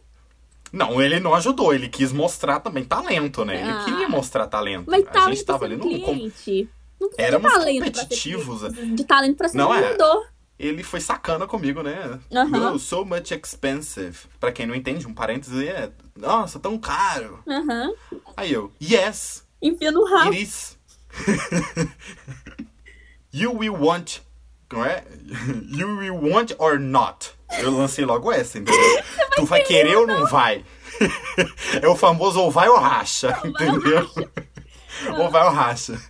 Não, 0.73 1.01
ele 1.01 1.21
não 1.21 1.35
ajudou, 1.35 1.73
ele 1.75 1.89
quis 1.89 2.13
mostrar 2.13 2.59
também 2.61 2.85
talento, 2.85 3.45
né? 3.45 3.61
Ele 3.61 3.71
Ah. 3.71 3.85
queria 3.85 4.09
mostrar 4.09 4.47
talento. 4.49 4.91
Mas 4.91 5.07
a 5.07 5.11
talento 5.11 5.37
gente 5.37 5.45
tava 5.47 5.65
ali 5.65 5.77
no. 5.77 5.83
com- 5.83 5.89
cliente. 5.89 6.69
Não 7.01 7.09
precisa 7.09 7.29
Éramos 7.29 7.53
talento 7.53 7.79
pra 7.79 7.87
ser 7.95 8.01
competitivos. 8.03 8.63
cliente, 8.63 8.95
De 8.95 9.05
talento 9.05 9.37
pra 9.37 9.49
ser 9.49 9.57
Não 9.59 9.73
é. 9.75 9.83
vendedor. 9.83 10.27
Ele 10.59 10.83
foi 10.85 11.01
sacana 11.01 11.47
comigo, 11.47 11.83
né? 11.83 12.19
Aham. 12.33 12.73
Oh, 12.75 12.79
so 12.79 13.05
much 13.05 13.31
expensive. 13.33 14.17
Pra 14.41 14.53
quem 14.53 14.67
não 14.67 14.75
entende, 14.75 15.07
um 15.07 15.13
parênteses 15.15 15.61
é. 15.69 15.91
Nossa, 16.17 16.59
tão 16.61 16.79
caro. 16.79 17.43
Aí 18.37 18.53
eu, 18.53 18.73
yes, 18.83 19.45
Enfia 19.61 19.91
no 19.91 20.05
rabo. 20.05 20.31
It 20.31 20.43
is. 20.43 20.79
you 23.33 23.53
will 23.57 23.75
want. 23.77 24.19
Não 24.73 24.85
é? 24.85 25.05
You 25.71 25.99
will 25.99 26.17
want 26.33 26.53
or 26.59 26.79
not. 26.79 27.33
Eu 27.59 27.71
lancei 27.71 28.05
logo 28.05 28.33
essa, 28.33 28.59
entendeu? 28.59 29.03
tu 29.37 29.45
vai 29.45 29.63
querer 29.63 29.97
ou 29.97 30.07
não 30.07 30.27
vai? 30.27 30.65
é 31.81 31.89
o 31.89 31.97
famoso 31.97 32.41
ou 32.41 32.51
vai 32.51 32.69
ou 32.69 32.79
racha, 32.79 33.39
entendeu? 33.45 34.09
ou 35.19 35.31
vai 35.31 35.45
ou 35.45 35.53
racha. 35.53 36.01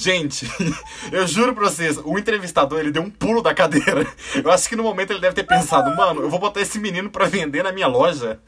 Gente, 0.00 0.50
eu 1.12 1.26
juro 1.26 1.54
pra 1.54 1.68
vocês, 1.68 1.98
o 1.98 2.18
entrevistador 2.18 2.80
ele 2.80 2.90
deu 2.90 3.02
um 3.02 3.10
pulo 3.10 3.42
da 3.42 3.52
cadeira. 3.52 4.06
Eu 4.42 4.50
acho 4.50 4.66
que 4.66 4.74
no 4.74 4.82
momento 4.82 5.10
ele 5.10 5.20
deve 5.20 5.34
ter 5.34 5.44
pensado, 5.44 5.94
mano, 5.94 6.22
eu 6.22 6.30
vou 6.30 6.38
botar 6.38 6.62
esse 6.62 6.78
menino 6.78 7.10
pra 7.10 7.26
vender 7.26 7.62
na 7.62 7.70
minha 7.70 7.86
loja. 7.86 8.40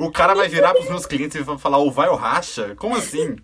O 0.00 0.10
cara 0.10 0.34
vai 0.34 0.48
virar 0.48 0.74
pros 0.74 0.90
meus 0.90 1.06
clientes 1.06 1.34
e 1.34 1.42
vai 1.42 1.56
falar 1.56 1.78
ou 1.78 1.90
vai 1.90 2.10
ou 2.10 2.16
racha? 2.16 2.74
Como 2.76 2.94
assim? 2.94 3.36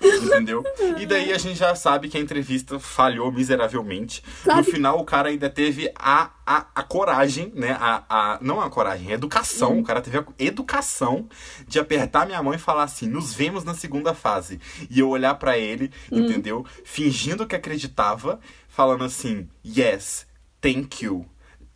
Entendeu? 0.00 0.62
E 0.98 1.06
daí 1.06 1.32
a 1.32 1.38
gente 1.38 1.56
já 1.58 1.74
sabe 1.74 2.08
que 2.08 2.16
a 2.16 2.20
entrevista 2.20 2.78
falhou 2.78 3.32
miseravelmente. 3.32 4.22
No 4.44 4.52
Sabe? 4.52 4.70
final, 4.70 4.98
o 4.98 5.04
cara 5.04 5.28
ainda 5.28 5.48
teve 5.48 5.90
a, 5.94 6.30
a, 6.44 6.66
a 6.74 6.82
coragem, 6.82 7.50
né? 7.54 7.76
A, 7.80 8.04
a, 8.08 8.38
não 8.40 8.60
a 8.60 8.68
coragem, 8.68 9.10
a 9.10 9.14
educação. 9.14 9.78
O 9.78 9.84
cara 9.84 10.00
teve 10.00 10.18
a 10.18 10.24
educação 10.38 11.28
de 11.66 11.78
apertar 11.78 12.26
minha 12.26 12.42
mão 12.42 12.52
e 12.54 12.58
falar 12.58 12.84
assim: 12.84 13.06
nos 13.06 13.34
vemos 13.34 13.64
na 13.64 13.74
segunda 13.74 14.14
fase. 14.14 14.60
E 14.90 15.00
eu 15.00 15.08
olhar 15.08 15.34
pra 15.36 15.56
ele, 15.58 15.90
entendeu? 16.10 16.64
Fingindo 16.84 17.46
que 17.46 17.56
acreditava, 17.56 18.38
falando 18.68 19.04
assim: 19.04 19.48
yes, 19.64 20.26
thank 20.60 21.04
you. 21.04 21.26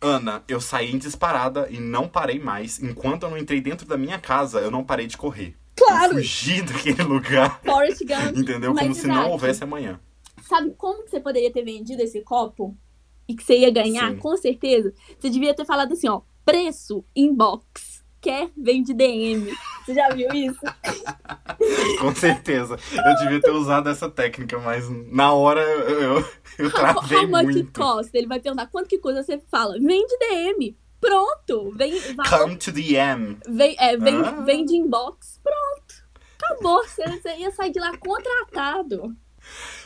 Ana, 0.03 0.43
eu 0.47 0.59
saí 0.59 0.91
em 0.91 0.97
disparada 0.97 1.67
e 1.69 1.79
não 1.79 2.07
parei 2.07 2.39
mais. 2.39 2.81
Enquanto 2.81 3.23
eu 3.23 3.29
não 3.29 3.37
entrei 3.37 3.61
dentro 3.61 3.85
da 3.85 3.95
minha 3.95 4.17
casa, 4.17 4.59
eu 4.59 4.71
não 4.71 4.83
parei 4.83 5.05
de 5.05 5.15
correr. 5.15 5.55
Claro. 5.85 6.13
Eu 6.13 6.23
fugi 6.23 6.61
daquele 6.61 7.03
lugar. 7.03 7.61
Forrest 7.63 8.01
Gump. 8.01 8.35
Entendeu? 8.37 8.73
Como 8.73 8.93
se 8.93 9.07
não 9.07 9.31
houvesse 9.31 9.63
amanhã. 9.63 9.99
Sabe 10.47 10.71
como 10.77 11.03
que 11.03 11.09
você 11.09 11.19
poderia 11.19 11.51
ter 11.51 11.63
vendido 11.63 12.01
esse 12.01 12.21
copo? 12.21 12.75
E 13.27 13.35
que 13.35 13.43
você 13.43 13.59
ia 13.59 13.71
ganhar, 13.71 14.11
Sim. 14.11 14.17
com 14.17 14.35
certeza? 14.35 14.93
Você 15.17 15.29
devia 15.29 15.53
ter 15.53 15.65
falado 15.65 15.93
assim, 15.93 16.09
ó. 16.09 16.21
Preço 16.43 17.05
inbox. 17.15 18.01
Quer? 18.19 18.51
Vende 18.55 18.93
DM. 18.93 19.51
Você 19.83 19.95
já 19.95 20.09
viu 20.09 20.29
isso? 20.31 20.59
Com 21.99 22.13
certeza. 22.13 22.77
Eu 22.93 23.15
devia 23.15 23.41
ter 23.41 23.49
usado 23.49 23.89
essa 23.89 24.09
técnica, 24.09 24.59
mas 24.59 24.87
na 25.11 25.33
hora 25.33 25.59
eu, 25.61 26.01
eu, 26.01 26.25
eu 26.59 26.65
How, 26.67 26.71
travei 26.71 27.17
how 27.17 27.27
much 27.27 27.39
it 27.47 27.53
muito. 27.63 27.79
cost? 27.79 28.11
Ele 28.15 28.27
vai 28.27 28.39
perguntar 28.39 28.67
quanto 28.67 28.87
que 28.87 28.99
custa, 28.99 29.23
você 29.23 29.39
fala, 29.49 29.73
vende 29.79 30.15
DM. 30.19 30.77
Pronto. 31.01 31.71
Vem, 31.75 31.99
vai, 32.15 32.29
Come 32.29 32.55
to 32.57 32.71
the 32.71 32.93
M. 32.93 33.37
vem, 33.49 33.75
é, 33.79 33.97
vem, 33.97 34.15
Ah. 34.21 34.31
vende 34.45 34.75
inbox. 34.75 35.39
Pronto. 35.43 36.05
Acabou. 36.41 36.83
Você, 36.87 37.03
você 37.07 37.35
ia 37.37 37.51
sair 37.51 37.71
de 37.71 37.79
lá 37.79 37.97
contratado. 37.97 39.15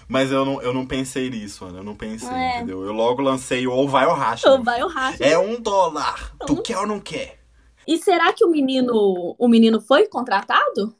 Mas 0.08 0.32
eu 0.32 0.46
não, 0.46 0.62
eu 0.62 0.74
não 0.74 0.86
pensei 0.86 1.30
nisso, 1.30 1.66
Ana. 1.66 1.80
Eu 1.80 1.84
não 1.84 1.96
pensei, 1.96 2.30
É. 2.30 2.58
entendeu? 2.58 2.84
Eu 2.86 2.92
logo 2.92 3.22
lancei 3.22 3.66
o 3.66 3.72
ou 3.72 3.88
vai 3.88 4.06
ou 4.06 4.14
racha. 4.14 4.50
Ou 4.52 4.62
vai 4.62 4.84
o 4.84 4.88
racha. 4.88 5.24
É 5.24 5.38
um 5.40 5.60
dólar. 5.60 6.36
Tu 6.46 6.62
quer 6.62 6.78
ou 6.78 6.86
não 6.86 7.00
quer? 7.00 7.40
E 7.88 7.98
será 7.98 8.34
que 8.34 8.44
o 8.44 8.50
menino, 8.50 9.36
o 9.38 9.48
menino 9.48 9.80
foi 9.80 10.08
contratado? 10.08 10.96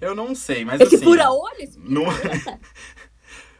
Eu 0.00 0.14
não 0.14 0.34
sei, 0.34 0.64
mas 0.64 0.80
É 0.80 0.86
que 0.86 0.96
assim. 0.96 1.04
fura 1.04 1.30
olho? 1.30 1.68
Não? 1.78 2.04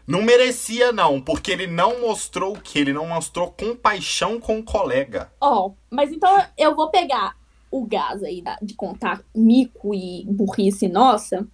não 0.06 0.22
merecia, 0.22 0.92
não, 0.92 1.20
porque 1.20 1.50
ele 1.50 1.66
não 1.66 2.00
mostrou 2.00 2.54
o 2.56 2.60
que? 2.60 2.78
Ele 2.78 2.92
não 2.92 3.06
mostrou 3.08 3.50
compaixão 3.50 4.38
com 4.40 4.58
o 4.58 4.62
colega. 4.64 5.32
Ó, 5.40 5.72
mas 5.90 6.12
então 6.12 6.30
eu 6.56 6.74
vou 6.74 6.90
pegar 6.90 7.36
o 7.70 7.84
gás 7.84 8.22
aí 8.22 8.42
de 8.62 8.74
contar 8.74 9.22
mico 9.34 9.92
e 9.94 10.24
burrice 10.26 10.88
nossa 10.88 11.46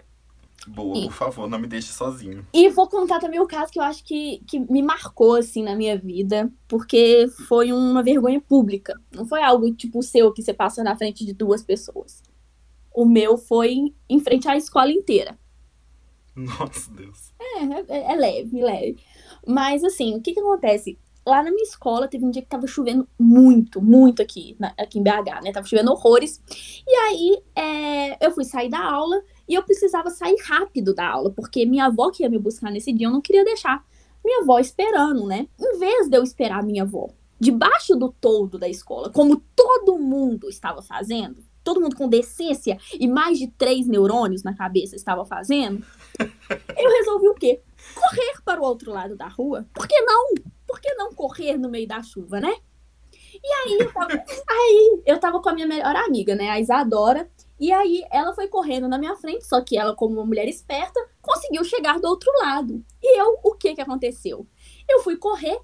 Boa, 0.64 0.96
E- 0.96 1.02
por 1.06 1.12
favor, 1.12 1.48
não 1.48 1.58
me 1.58 1.66
deixe 1.66 1.92
sozinho. 1.92 2.46
e 2.52 2.68
vou 2.68 2.86
contar 2.88 3.18
também 3.18 3.40
o 3.40 3.48
caso 3.48 3.72
que 3.72 3.80
eu 3.80 3.82
acho 3.82 4.04
que, 4.04 4.40
que 4.46 4.60
me 4.60 4.80
marcou, 4.80 5.34
assim, 5.34 5.60
na 5.60 5.74
minha 5.74 5.98
vida, 5.98 6.48
porque 6.68 7.26
foi 7.48 7.72
uma 7.72 8.00
vergonha 8.00 8.40
pública. 8.40 8.94
Não 9.10 9.26
foi 9.26 9.42
algo 9.42 9.72
tipo 9.74 9.98
o 9.98 10.02
seu 10.04 10.32
que 10.32 10.40
você 10.40 10.54
passa 10.54 10.84
na 10.84 10.94
frente 10.96 11.26
de 11.26 11.32
duas 11.32 11.64
pessoas. 11.64 12.22
O 12.94 13.04
meu 13.04 13.36
foi 13.36 13.92
em 14.08 14.20
frente 14.20 14.46
à 14.48 14.56
escola 14.56 14.92
inteira. 14.92 15.36
Nossa, 16.36 16.90
Deus. 16.92 17.32
É, 17.40 17.64
é, 17.94 18.12
é 18.12 18.16
leve, 18.16 18.62
leve. 18.62 18.96
Mas 19.46 19.84
assim, 19.84 20.16
o 20.16 20.20
que 20.20 20.32
que 20.32 20.40
acontece? 20.40 20.98
Lá 21.24 21.42
na 21.42 21.50
minha 21.50 21.62
escola 21.62 22.08
teve 22.08 22.24
um 22.24 22.30
dia 22.30 22.42
que 22.42 22.48
tava 22.48 22.66
chovendo 22.66 23.06
muito, 23.18 23.80
muito 23.80 24.20
aqui, 24.20 24.56
na- 24.58 24.74
aqui 24.76 24.98
em 24.98 25.02
BH, 25.02 25.40
né? 25.44 25.52
Tava 25.52 25.66
chovendo 25.66 25.92
horrores. 25.92 26.42
E 26.86 26.90
aí 26.96 27.42
é, 27.54 28.26
eu 28.26 28.32
fui 28.32 28.44
sair 28.44 28.68
da 28.68 28.82
aula 28.82 29.22
e 29.48 29.54
eu 29.54 29.62
precisava 29.62 30.10
sair 30.10 30.36
rápido 30.44 30.92
da 30.94 31.06
aula, 31.08 31.30
porque 31.30 31.64
minha 31.64 31.86
avó 31.86 32.10
que 32.10 32.22
ia 32.24 32.30
me 32.30 32.38
buscar 32.38 32.70
nesse 32.72 32.92
dia, 32.92 33.06
eu 33.06 33.12
não 33.12 33.20
queria 33.20 33.44
deixar 33.44 33.84
minha 34.24 34.40
avó 34.42 34.58
esperando, 34.58 35.26
né? 35.26 35.46
Em 35.60 35.78
vez 35.78 36.08
de 36.08 36.16
eu 36.16 36.22
esperar 36.22 36.62
minha 36.64 36.82
avó 36.82 37.08
debaixo 37.38 37.96
do 37.96 38.12
toldo 38.20 38.56
da 38.58 38.68
escola, 38.68 39.10
como 39.10 39.42
todo 39.54 39.98
mundo 39.98 40.48
estava 40.48 40.80
fazendo, 40.80 41.42
todo 41.62 41.80
mundo 41.80 41.96
com 41.96 42.08
decência 42.08 42.78
e 42.92 43.06
mais 43.08 43.38
de 43.38 43.48
três 43.48 43.86
neurônios 43.86 44.42
na 44.42 44.54
cabeça 44.54 44.96
estava 44.96 45.24
fazendo, 45.24 45.84
eu 46.18 46.90
resolvi 46.90 47.28
o 47.28 47.34
quê? 47.34 47.60
Correr 47.94 48.42
para 48.44 48.60
o 48.60 48.64
outro 48.64 48.92
lado 48.92 49.16
da 49.16 49.28
rua. 49.28 49.66
Por 49.74 49.86
que 49.86 50.00
não? 50.00 50.34
Por 50.66 50.80
que 50.80 50.94
não 50.94 51.12
correr 51.12 51.58
no 51.58 51.68
meio 51.68 51.86
da 51.86 52.02
chuva, 52.02 52.40
né? 52.40 52.54
E 53.42 53.52
aí 53.52 53.78
eu 53.80 53.92
tava, 53.92 54.12
aí 54.48 55.02
eu 55.06 55.18
tava 55.18 55.40
com 55.40 55.48
a 55.48 55.54
minha 55.54 55.66
melhor 55.66 55.96
amiga, 55.96 56.34
né, 56.34 56.50
a 56.50 56.60
Isadora, 56.60 57.28
e 57.58 57.72
aí 57.72 58.04
ela 58.10 58.34
foi 58.34 58.48
correndo 58.48 58.88
na 58.88 58.98
minha 58.98 59.16
frente, 59.16 59.46
só 59.46 59.60
que 59.60 59.78
ela, 59.78 59.94
como 59.94 60.14
uma 60.14 60.26
mulher 60.26 60.48
esperta, 60.48 61.00
conseguiu 61.20 61.64
chegar 61.64 62.00
do 62.00 62.08
outro 62.08 62.30
lado. 62.40 62.84
E 63.00 63.20
eu, 63.20 63.38
o 63.42 63.54
que 63.54 63.74
que 63.74 63.80
aconteceu? 63.80 64.46
Eu 64.88 65.00
fui 65.00 65.16
correr, 65.16 65.60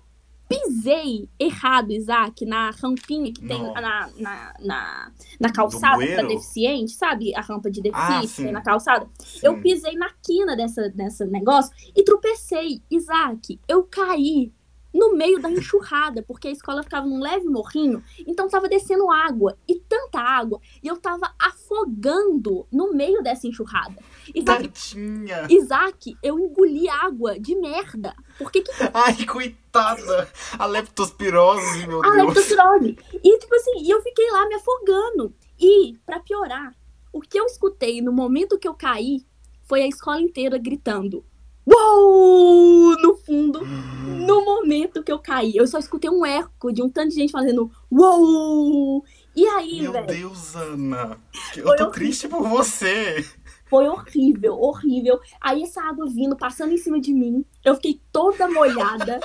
pisei 0.48 1.28
errado, 1.38 1.90
Isaac, 1.92 2.44
na 2.46 2.70
rampinha 2.70 3.32
que 3.32 3.46
tem 3.46 3.62
na, 3.62 4.08
na, 4.16 4.54
na, 4.60 5.12
na 5.38 5.52
calçada 5.52 6.04
para 6.06 6.26
deficiente, 6.26 6.92
sabe? 6.92 7.34
A 7.34 7.40
rampa 7.40 7.70
de 7.70 7.80
Ah, 7.92 8.20
deficiente 8.20 8.42
tem 8.44 8.52
na 8.52 8.62
calçada. 8.62 9.06
Sim. 9.18 9.40
Eu 9.42 9.60
pisei 9.60 9.94
na 9.94 10.10
quina 10.24 10.56
dessa, 10.56 10.88
dessa 10.88 11.26
negócio 11.26 11.70
e 11.94 12.02
tropecei. 12.02 12.82
Isaac, 12.90 13.60
eu 13.68 13.84
caí 13.84 14.52
no 14.98 15.14
meio 15.14 15.40
da 15.40 15.48
enxurrada, 15.48 16.22
porque 16.22 16.48
a 16.48 16.50
escola 16.50 16.82
ficava 16.82 17.06
num 17.06 17.20
leve 17.20 17.46
morrinho, 17.46 18.02
então 18.26 18.48
tava 18.48 18.68
descendo 18.68 19.10
água, 19.10 19.56
e 19.68 19.76
tanta 19.76 20.18
água, 20.18 20.60
e 20.82 20.88
eu 20.88 20.96
tava 20.96 21.32
afogando 21.40 22.66
no 22.72 22.92
meio 22.92 23.22
dessa 23.22 23.46
enxurrada. 23.46 23.96
Isaac, 24.34 24.68
Tadinha. 24.68 25.46
Isaac, 25.48 26.16
eu 26.22 26.38
engoli 26.38 26.88
água 26.88 27.38
de 27.38 27.54
merda. 27.54 28.14
Porque 28.36 28.60
que 28.60 28.70
Ai, 28.92 29.24
coitada. 29.24 30.28
A 30.58 30.66
leptospirose, 30.66 31.86
meu 31.86 32.04
a 32.04 32.10
Deus. 32.10 32.26
leptospirose. 32.26 32.96
E 33.12 33.38
tipo 33.38 33.54
assim, 33.54 33.90
eu 33.90 34.02
fiquei 34.02 34.28
lá 34.30 34.48
me 34.48 34.56
afogando. 34.56 35.34
E, 35.60 35.96
pra 36.04 36.20
piorar, 36.20 36.74
o 37.12 37.20
que 37.20 37.38
eu 37.38 37.46
escutei 37.46 38.00
no 38.00 38.12
momento 38.12 38.58
que 38.58 38.66
eu 38.66 38.74
caí 38.74 39.24
foi 39.64 39.82
a 39.82 39.86
escola 39.86 40.20
inteira 40.20 40.58
gritando. 40.58 41.24
Uou! 41.70 42.96
No 43.00 43.14
fundo, 43.16 43.60
no 43.64 44.44
momento 44.44 45.02
que 45.02 45.12
eu 45.12 45.18
caí. 45.18 45.52
Eu 45.54 45.66
só 45.66 45.78
escutei 45.78 46.10
um 46.10 46.24
eco 46.24 46.72
de 46.72 46.82
um 46.82 46.88
tanto 46.88 47.10
de 47.10 47.16
gente 47.16 47.30
fazendo 47.30 47.70
Uou! 47.90 49.04
E 49.36 49.46
aí, 49.46 49.82
Meu 49.82 49.92
velho, 49.92 50.06
Deus, 50.06 50.56
Ana. 50.56 51.16
Eu 51.56 51.64
tô 51.64 51.68
horrível. 51.70 51.90
triste 51.90 52.26
por 52.28 52.42
você. 52.48 53.24
foi 53.66 53.86
horrível, 53.86 54.54
horrível. 54.58 55.20
Aí 55.40 55.62
essa 55.62 55.82
água 55.82 56.06
vindo, 56.08 56.36
passando 56.36 56.72
em 56.72 56.78
cima 56.78 57.00
de 57.00 57.12
mim. 57.12 57.44
Eu 57.64 57.74
fiquei 57.76 58.00
toda 58.10 58.48
molhada. 58.48 59.20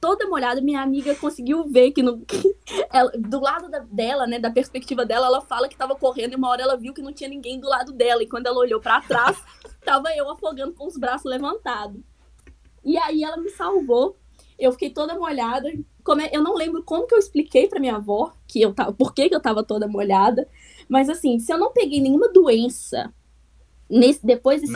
Toda 0.00 0.26
molhada, 0.28 0.60
minha 0.62 0.80
amiga 0.80 1.14
conseguiu 1.14 1.64
ver 1.68 1.90
que, 1.90 2.02
no, 2.02 2.20
que 2.24 2.56
ela- 2.90 3.12
do 3.18 3.38
lado 3.40 3.68
da- 3.68 3.80
dela, 3.80 4.26
né, 4.26 4.38
da 4.38 4.50
perspectiva 4.50 5.04
dela, 5.04 5.26
ela 5.26 5.40
fala 5.42 5.68
que 5.68 5.76
tava 5.76 5.94
correndo 5.94 6.32
e 6.32 6.36
uma 6.36 6.48
hora 6.48 6.62
ela 6.62 6.76
viu 6.76 6.94
que 6.94 7.02
não 7.02 7.12
tinha 7.12 7.28
ninguém 7.28 7.60
do 7.60 7.68
lado 7.68 7.92
dela. 7.92 8.22
E 8.22 8.26
quando 8.26 8.46
ela 8.46 8.58
olhou 8.58 8.80
pra 8.80 9.00
trás, 9.02 9.36
tava 9.84 10.08
eu 10.16 10.30
afogando 10.30 10.72
com 10.72 10.86
os 10.86 10.96
braços 10.96 11.30
levantados. 11.30 12.00
E 12.84 12.96
aí 12.96 13.22
ela 13.22 13.36
me 13.36 13.50
salvou. 13.50 14.16
Eu 14.58 14.72
fiquei 14.72 14.90
toda 14.90 15.14
molhada. 15.18 15.70
Como 16.02 16.20
é- 16.22 16.30
eu 16.32 16.42
não 16.42 16.54
lembro 16.54 16.82
como 16.82 17.06
que 17.06 17.14
eu 17.14 17.18
expliquei 17.18 17.68
pra 17.68 17.78
minha 17.80 17.96
avó 17.96 18.32
que 18.48 18.60
eu 18.62 18.72
tava, 18.74 18.92
por 18.92 19.12
que, 19.12 19.28
que 19.28 19.34
eu 19.34 19.40
tava 19.40 19.62
toda 19.62 19.86
molhada. 19.86 20.48
Mas 20.88 21.08
assim, 21.10 21.38
se 21.38 21.52
eu 21.52 21.58
não 21.58 21.72
peguei 21.72 22.00
nenhuma 22.00 22.28
doença 22.32 23.12
nesse, 23.90 24.24
depois 24.24 24.60
desse 24.60 24.72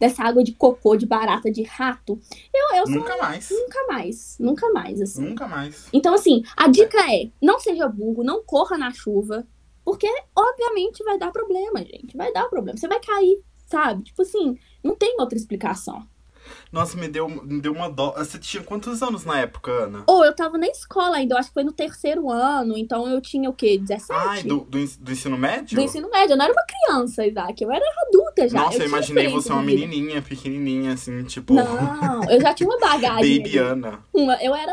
dessa 0.00 0.24
água 0.24 0.42
de 0.42 0.52
cocô, 0.52 0.96
de 0.96 1.06
barata, 1.06 1.50
de 1.50 1.62
rato, 1.62 2.18
eu, 2.52 2.76
eu 2.78 2.86
sou 2.86 2.96
Nunca 2.96 3.16
mais. 3.18 3.50
nunca 3.50 3.86
mais. 3.86 4.36
Nunca 4.40 4.72
mais, 4.72 5.00
assim. 5.00 5.22
Nunca 5.22 5.46
mais. 5.46 5.88
Então, 5.92 6.14
assim, 6.14 6.42
a 6.56 6.68
dica 6.68 6.98
é: 7.12 7.30
não 7.40 7.60
seja 7.60 7.86
burro, 7.88 8.24
não 8.24 8.42
corra 8.42 8.78
na 8.78 8.90
chuva, 8.92 9.46
porque 9.84 10.08
obviamente 10.34 11.04
vai 11.04 11.18
dar 11.18 11.30
problema, 11.30 11.80
gente. 11.80 12.16
Vai 12.16 12.32
dar 12.32 12.48
problema. 12.48 12.76
Você 12.78 12.88
vai 12.88 13.00
cair, 13.00 13.40
sabe? 13.66 14.02
Tipo 14.02 14.22
assim, 14.22 14.58
não 14.82 14.96
tem 14.96 15.16
outra 15.20 15.36
explicação. 15.36 16.06
Nossa, 16.72 16.96
me 16.96 17.08
deu, 17.08 17.28
me 17.28 17.60
deu 17.60 17.72
uma 17.72 17.88
dó. 17.90 18.12
Você 18.16 18.38
tinha 18.38 18.62
quantos 18.62 19.02
anos 19.02 19.24
na 19.24 19.38
época, 19.40 19.70
Ana? 19.70 20.04
Ou 20.06 20.24
eu 20.24 20.34
tava 20.34 20.58
na 20.58 20.66
escola 20.66 21.16
ainda, 21.16 21.34
eu 21.34 21.38
acho 21.38 21.48
que 21.48 21.54
foi 21.54 21.64
no 21.64 21.72
terceiro 21.72 22.30
ano, 22.30 22.76
então 22.76 23.08
eu 23.08 23.20
tinha 23.20 23.48
o 23.48 23.52
quê? 23.52 23.78
17? 23.78 24.12
Ai, 24.12 24.42
do, 24.42 24.60
do, 24.60 24.84
do 25.00 25.12
ensino 25.12 25.36
médio? 25.38 25.76
Do 25.76 25.80
ensino 25.82 26.10
médio. 26.10 26.32
Eu 26.34 26.36
não 26.36 26.44
era 26.44 26.52
uma 26.52 26.64
criança, 26.64 27.26
Isaac. 27.26 27.62
Eu 27.62 27.70
era 27.72 27.84
adulta 28.08 28.48
já. 28.48 28.60
Nossa, 28.60 28.74
eu, 28.74 28.78
tinha 28.80 28.88
imaginei 28.88 29.28
você 29.28 29.52
uma 29.52 29.62
menininha, 29.62 30.20
pequenininha, 30.22 30.92
assim, 30.92 31.22
tipo. 31.24 31.54
Não, 31.54 32.24
eu 32.30 32.40
já 32.40 32.52
tinha 32.54 32.68
uma 32.68 32.78
bagagem. 32.78 33.38
Baby 33.42 33.58
Ana. 33.58 34.00
Uma- 34.12 34.42
Eu 34.42 34.54
era, 34.54 34.72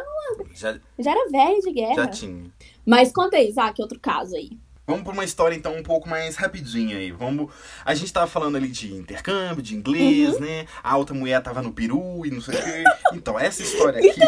Já, 0.53 0.73
já 0.99 1.11
era 1.11 1.29
velha 1.29 1.59
de 1.59 1.71
guerra. 1.71 1.95
já 1.95 2.07
tinha. 2.07 2.45
Mas 2.85 3.11
conta 3.11 3.37
aí, 3.37 3.47
Isaac, 3.49 3.81
outro 3.81 3.99
caso 3.99 4.35
aí. 4.35 4.51
Vamos 4.93 5.03
pra 5.05 5.13
uma 5.13 5.23
história, 5.25 5.55
então, 5.55 5.75
um 5.75 5.81
pouco 5.83 6.07
mais 6.07 6.35
rapidinha 6.35 6.97
aí. 6.97 7.11
Vamos. 7.11 7.51
A 7.83 7.95
gente 7.95 8.13
tava 8.13 8.27
falando 8.27 8.55
ali 8.57 8.67
de 8.67 8.93
intercâmbio, 8.93 9.63
de 9.63 9.75
inglês, 9.75 10.35
Uhum. 10.35 10.41
né? 10.41 10.67
A 10.83 10.95
outra 10.97 11.15
mulher 11.15 11.41
tava 11.41 11.61
no 11.63 11.73
Peru 11.73 12.23
e 12.25 12.29
não 12.31 12.39
sei 12.41 12.59
o 12.59 12.63
quê. 12.63 12.83
Então, 13.13 13.39
essa 13.39 13.63
história 13.63 13.99
aqui. 13.99 14.19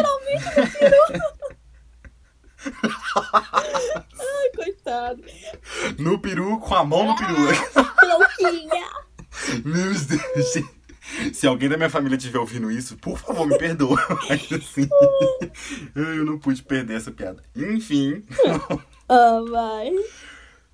Ai, 3.22 4.50
coitado. 4.54 5.22
No 5.98 6.18
Peru, 6.18 6.58
com 6.58 6.74
a 6.74 6.84
mão 6.84 7.06
no 7.06 7.16
Peru. 7.16 7.36
Louquinha. 7.36 8.86
Meu 9.64 9.92
Deus, 9.92 10.52
gente. 10.52 10.76
Se 11.32 11.46
alguém 11.46 11.68
da 11.68 11.76
minha 11.76 11.88
família 11.88 12.16
estiver 12.16 12.38
ouvindo 12.38 12.68
isso, 12.70 12.96
por 12.96 13.16
favor, 13.18 13.46
me 13.46 13.56
perdoa. 13.56 13.96
Mas 14.28 14.50
assim. 14.52 14.88
eu 15.94 16.24
não 16.24 16.38
pude 16.38 16.62
perder 16.64 16.96
essa 16.96 17.12
piada. 17.12 17.42
Enfim. 17.54 18.24
Ah, 19.08 19.40
vai. 19.48 19.92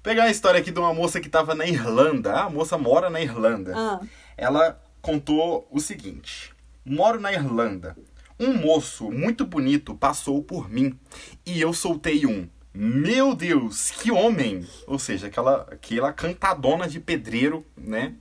Pegar 0.02 0.24
a 0.24 0.30
história 0.30 0.60
aqui 0.60 0.70
de 0.70 0.78
uma 0.80 0.92
moça 0.92 1.20
que 1.20 1.28
tava 1.28 1.54
na 1.54 1.66
Irlanda. 1.66 2.34
A 2.40 2.50
moça 2.50 2.76
mora 2.76 3.08
na 3.08 3.20
Irlanda. 3.20 3.72
Ah, 3.76 4.00
Ela 4.36 4.80
contou 5.00 5.66
o 5.70 5.78
seguinte: 5.80 6.52
Moro 6.84 7.20
na 7.20 7.32
Irlanda. 7.32 7.96
Um 8.40 8.54
moço 8.54 9.10
muito 9.10 9.44
bonito 9.46 9.94
passou 9.94 10.42
por 10.42 10.68
mim 10.68 10.98
e 11.46 11.60
eu 11.60 11.72
soltei 11.72 12.26
um. 12.26 12.48
Meu 12.74 13.34
Deus, 13.34 13.90
que 13.90 14.10
homem! 14.10 14.66
Ou 14.86 14.98
seja, 14.98 15.26
aquela, 15.28 15.68
aquela 15.70 16.12
cantadona 16.12 16.88
de 16.88 16.98
pedreiro, 16.98 17.64
né? 17.76 18.14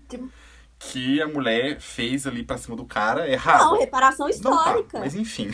Que 0.77 1.21
a 1.21 1.27
mulher 1.27 1.79
fez 1.79 2.27
ali 2.27 2.43
pra 2.43 2.57
cima 2.57 2.75
do 2.75 2.85
cara 2.85 3.27
errado. 3.29 3.61
não, 3.71 3.79
reparação 3.79 4.27
Não 4.27 4.31
tá, 4.31 4.37
histórica. 4.37 4.99
mas 4.99 5.15
enfim. 5.15 5.49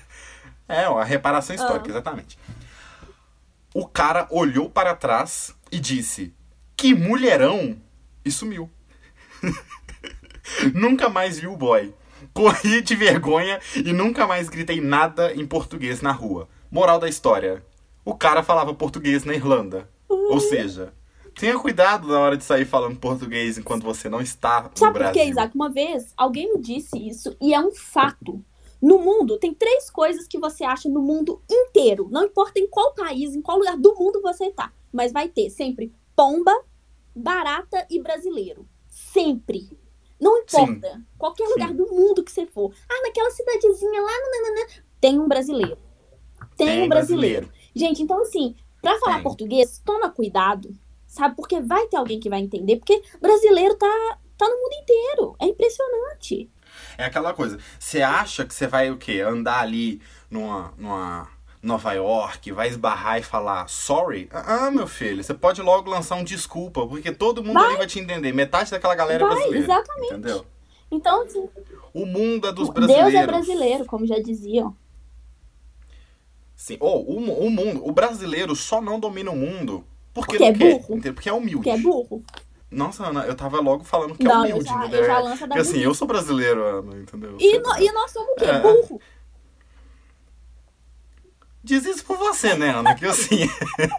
é, 0.68 0.88
ó, 0.88 0.98
a 0.98 1.04
reparação 1.04 1.54
histórica, 1.54 1.86
Ah. 1.86 1.90
exatamente. 1.90 2.38
O 3.74 3.86
cara 3.86 4.28
olhou 4.30 4.70
para 4.70 4.94
trás 4.94 5.52
e 5.70 5.80
disse: 5.80 6.32
Que 6.76 6.94
mulherão! 6.94 7.76
E 8.24 8.30
sumiu. 8.30 8.70
nunca 10.72 11.08
mais 11.08 11.40
vi 11.40 11.48
o 11.48 11.56
boy. 11.56 11.92
Corri 12.32 12.80
de 12.80 12.94
vergonha 12.94 13.60
e 13.74 13.92
nunca 13.92 14.26
mais 14.26 14.48
gritei 14.48 14.80
nada 14.80 15.34
em 15.34 15.44
português 15.44 16.00
na 16.00 16.12
rua. 16.12 16.48
Moral 16.70 17.00
da 17.00 17.08
história: 17.08 17.64
o 18.04 18.14
cara 18.14 18.44
falava 18.44 18.72
português 18.72 19.24
na 19.24 19.34
Irlanda. 19.34 19.88
Ou 20.08 20.38
seja, 20.38 20.94
tenha 21.34 21.58
cuidado 21.58 22.06
na 22.06 22.20
hora 22.20 22.36
de 22.36 22.44
sair 22.44 22.64
falando 22.64 22.96
português 22.96 23.58
enquanto 23.58 23.82
você 23.82 24.08
não 24.08 24.20
está 24.20 24.62
no 24.62 24.70
Sabe 24.78 24.92
por 24.92 24.98
Brasil. 25.00 25.14
quê, 25.20 25.28
Isaac? 25.28 25.54
Uma 25.54 25.68
vez 25.68 26.12
alguém 26.16 26.54
me 26.54 26.60
disse 26.60 26.96
isso 26.96 27.36
e 27.40 27.52
é 27.52 27.60
um 27.60 27.72
fato. 27.72 28.42
No 28.84 28.98
mundo, 28.98 29.38
tem 29.38 29.54
três 29.54 29.88
coisas 29.88 30.28
que 30.28 30.38
você 30.38 30.62
acha 30.62 30.90
no 30.90 31.00
mundo 31.00 31.40
inteiro. 31.50 32.06
Não 32.10 32.24
importa 32.24 32.60
em 32.60 32.68
qual 32.68 32.92
país, 32.92 33.34
em 33.34 33.40
qual 33.40 33.56
lugar 33.56 33.78
do 33.78 33.94
mundo 33.94 34.20
você 34.20 34.50
tá. 34.50 34.70
Mas 34.92 35.10
vai 35.10 35.26
ter 35.26 35.48
sempre 35.48 35.90
pomba, 36.14 36.54
barata 37.16 37.86
e 37.88 37.98
brasileiro. 37.98 38.68
Sempre. 38.86 39.70
Não 40.20 40.36
importa. 40.36 41.02
Qualquer 41.16 41.46
Sim. 41.46 41.52
lugar 41.54 41.72
do 41.72 41.86
mundo 41.86 42.22
que 42.22 42.30
você 42.30 42.44
for. 42.44 42.74
Ah, 42.86 43.02
naquela 43.06 43.30
cidadezinha 43.30 44.02
lá, 44.02 44.12
nananana, 44.12 44.66
tem 45.00 45.18
um 45.18 45.28
brasileiro. 45.28 45.78
Tem, 46.54 46.82
um 46.82 46.88
brasileiro. 46.90 47.50
Gente, 47.74 48.02
então 48.02 48.20
assim, 48.20 48.54
pra 48.82 48.98
falar 48.98 49.14
Tem. 49.14 49.22
português, 49.22 49.80
toma 49.82 50.10
cuidado, 50.10 50.76
sabe? 51.06 51.36
Porque 51.36 51.58
vai 51.58 51.86
ter 51.86 51.96
alguém 51.96 52.20
que 52.20 52.28
vai 52.28 52.40
entender, 52.40 52.76
porque 52.76 53.02
brasileiro 53.18 53.76
tá, 53.76 54.18
tá 54.36 54.46
no 54.46 54.56
mundo 54.56 54.74
inteiro. 54.82 55.36
É 55.40 55.46
impressionante. 55.46 56.50
É 56.98 57.04
aquela 57.04 57.32
coisa. 57.34 57.58
Você 57.78 58.02
acha 58.02 58.44
que 58.44 58.54
você 58.54 58.66
vai 58.66 58.90
o 58.90 58.96
quê? 58.96 59.20
Andar 59.20 59.60
ali 59.60 60.00
numa, 60.30 60.72
numa 60.78 61.28
Nova 61.62 61.92
York, 61.92 62.52
vai 62.52 62.68
esbarrar 62.68 63.18
e 63.18 63.22
falar 63.22 63.68
sorry? 63.68 64.28
Ah, 64.32 64.70
meu 64.70 64.86
filho, 64.86 65.22
você 65.22 65.32
pode 65.34 65.60
logo 65.62 65.88
lançar 65.90 66.16
um 66.16 66.24
desculpa, 66.24 66.86
porque 66.86 67.10
todo 67.12 67.42
mundo 67.42 67.58
ali 67.58 67.76
vai 67.76 67.86
te 67.86 67.98
entender. 67.98 68.32
Metade 68.32 68.70
daquela 68.70 68.94
galera 68.94 69.24
é 69.24 69.26
Vai, 69.26 69.34
brasileira. 69.36 69.64
exatamente. 69.64 70.12
Entendeu? 70.12 70.46
Então, 70.90 71.22
assim, 71.22 71.48
O 71.92 72.04
mundo 72.06 72.46
é 72.46 72.52
dos 72.52 72.68
brasileiros. 72.68 73.12
Deus 73.12 73.22
é 73.24 73.26
brasileiro, 73.26 73.84
como 73.86 74.06
já 74.06 74.18
diziam. 74.20 74.76
Sim. 76.54 76.76
Ou 76.80 77.04
o, 77.16 77.20
mu- 77.20 77.38
o 77.38 77.50
mundo, 77.50 77.86
o 77.86 77.92
brasileiro 77.92 78.54
só 78.54 78.80
não 78.80 78.98
domina 79.00 79.30
o 79.30 79.36
mundo 79.36 79.84
porque, 80.12 80.38
Porque 80.38 80.44
não 80.44 80.48
é 80.50 80.52
quer, 80.58 80.78
burro. 80.80 81.00
Porque 81.14 81.28
é 81.28 81.32
humilde. 81.32 81.64
Que 81.64 81.70
é 81.70 81.78
burro. 81.78 82.22
Nossa, 82.74 83.06
Ana, 83.06 83.24
eu 83.24 83.34
tava 83.34 83.60
logo 83.60 83.84
falando 83.84 84.16
que 84.16 84.24
Não, 84.24 84.44
é 84.44 84.50
eu 84.50 84.56
humilde, 84.56 84.68
já, 84.68 84.76
entendeu? 84.78 85.00
eu 85.00 85.06
já 85.06 85.18
lanço 85.20 85.40
da 85.46 85.46
Porque 85.54 85.60
assim, 85.60 85.78
eu 85.80 85.94
sou 85.94 86.06
brasileiro, 86.08 86.64
Ana, 86.64 86.98
entendeu? 86.98 87.36
E, 87.38 87.58
no- 87.58 87.78
e 87.78 87.92
nós 87.92 88.10
somos 88.10 88.30
o 88.30 88.34
quê? 88.36 88.44
É. 88.44 88.60
Burro. 88.60 89.00
Diz 91.66 91.86
isso 91.86 92.04
por 92.04 92.18
você, 92.18 92.54
né, 92.54 92.68
Ana? 92.74 92.94
Que 92.94 93.06
assim. 93.06 93.48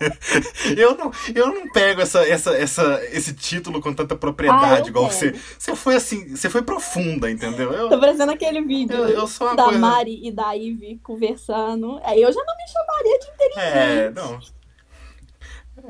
eu, 0.78 0.96
não, 0.96 1.12
eu 1.34 1.48
não 1.48 1.68
pego 1.72 2.00
essa, 2.00 2.20
essa, 2.28 2.56
essa, 2.56 3.04
esse 3.06 3.34
título 3.34 3.82
com 3.82 3.92
tanta 3.92 4.16
propriedade, 4.16 4.66
Ah, 4.66 4.80
eu 4.82 4.88
igual 4.88 5.10
você. 5.10 5.32
Você 5.58 5.76
foi 5.76 5.96
assim. 5.96 6.36
Você 6.36 6.48
foi 6.48 6.62
profunda, 6.62 7.30
entendeu? 7.32 7.74
Eu, 7.74 7.90
Tô 7.90 8.00
parecendo 8.00 8.32
aquele 8.32 8.62
vídeo 8.62 8.96
eu, 8.96 9.08
eu 9.10 9.26
sou 9.28 9.56
da 9.56 9.64
coisa. 9.64 9.80
Mari 9.80 10.20
e 10.28 10.32
da 10.32 10.52
Ivy 10.52 11.00
conversando. 11.02 12.00
Aí 12.04 12.22
eu 12.22 12.32
já 12.32 12.40
não 12.46 12.56
me 12.56 12.68
chamaria 12.72 13.20
de 13.20 13.26
É, 13.60 14.10
inteligente. 14.10 14.16
não. 14.16 14.40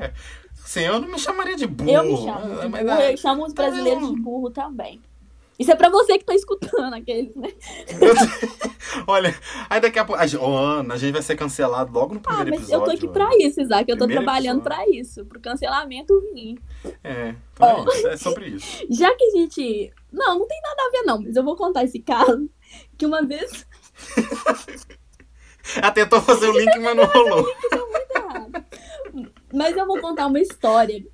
É. 0.00 0.12
Assim, 0.66 0.80
eu 0.80 0.98
não 1.00 1.06
me 1.08 1.16
chamaria 1.18 1.54
de 1.54 1.64
burro. 1.64 1.90
Eu 1.92 2.02
me 2.02 2.16
chamo 2.16 2.60
de 2.60 2.68
mas, 2.68 2.82
burro, 2.84 2.96
ah, 2.98 3.10
eu 3.12 3.16
chamo 3.16 3.46
os 3.46 3.52
tá 3.52 3.62
brasileiros 3.62 4.10
de 4.10 4.20
burro 4.20 4.50
também. 4.50 5.00
Isso 5.56 5.70
é 5.70 5.76
pra 5.76 5.88
você 5.88 6.18
que 6.18 6.24
tá 6.24 6.34
escutando 6.34 6.92
aqueles, 6.92 7.34
né? 7.36 7.48
Olha, 9.06 9.34
aí 9.70 9.80
daqui 9.80 9.98
a 9.98 10.04
pouco. 10.04 10.20
a 10.20 10.26
gente- 10.26 10.42
Ô, 10.42 10.54
Ana, 10.56 10.94
a 10.94 10.96
gente 10.98 11.12
vai 11.12 11.22
ser 11.22 11.36
cancelado 11.36 11.92
logo 11.92 12.14
no 12.14 12.20
Ah, 12.20 12.22
primeiro 12.24 12.50
mas 12.50 12.58
episódio. 12.62 12.82
eu 12.82 12.84
tô 12.84 12.90
aqui 12.90 13.08
pra 13.08 13.30
isso, 13.38 13.60
Isaac. 13.62 13.88
Eu 13.90 13.96
tô 13.96 14.04
Primeiro 14.06 14.24
trabalhando 14.24 14.58
episódio. 14.60 14.84
pra 14.86 14.98
isso, 14.98 15.24
pro 15.24 15.40
cancelamento 15.40 16.20
vir. 16.34 16.58
É, 17.02 17.34
então 17.54 17.86
é 17.88 18.12
é 18.12 18.16
sobre 18.16 18.48
isso. 18.48 18.84
Já 18.90 19.14
que 19.14 19.24
a 19.24 19.30
gente. 19.30 19.92
Não, 20.12 20.38
não 20.40 20.46
tem 20.48 20.60
nada 20.60 20.82
a 20.82 20.90
ver, 20.90 21.02
não, 21.04 21.22
mas 21.22 21.36
eu 21.36 21.44
vou 21.44 21.54
contar 21.56 21.84
esse 21.84 22.00
caso. 22.00 22.50
Que 22.98 23.06
uma 23.06 23.22
vez. 23.22 23.66
Ela 25.76 25.90
tentou 25.90 26.20
fazer 26.20 26.48
o 26.48 26.58
link, 26.58 26.78
mas 26.80 26.96
não 26.96 27.04
rolou. 27.06 27.46
errado. 28.14 28.64
Mas 29.52 29.76
eu 29.76 29.86
vou 29.86 30.00
contar 30.00 30.26
uma 30.26 30.40
história 30.40 31.04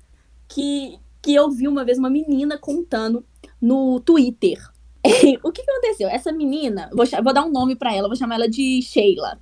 que, 0.47 0.99
que 1.21 1.33
eu 1.33 1.49
vi 1.51 1.67
uma 1.67 1.85
vez 1.85 1.97
uma 1.97 2.09
menina 2.09 2.57
contando 2.57 3.25
no 3.61 3.99
Twitter. 3.99 4.59
o 5.43 5.51
que, 5.51 5.63
que 5.63 5.71
aconteceu? 5.71 6.07
Essa 6.09 6.31
menina, 6.31 6.89
vou, 6.93 7.05
vou 7.23 7.33
dar 7.33 7.43
um 7.43 7.51
nome 7.51 7.75
pra 7.75 7.93
ela, 7.93 8.07
vou 8.07 8.17
chamar 8.17 8.35
ela 8.35 8.49
de 8.49 8.81
Sheila. 8.81 9.39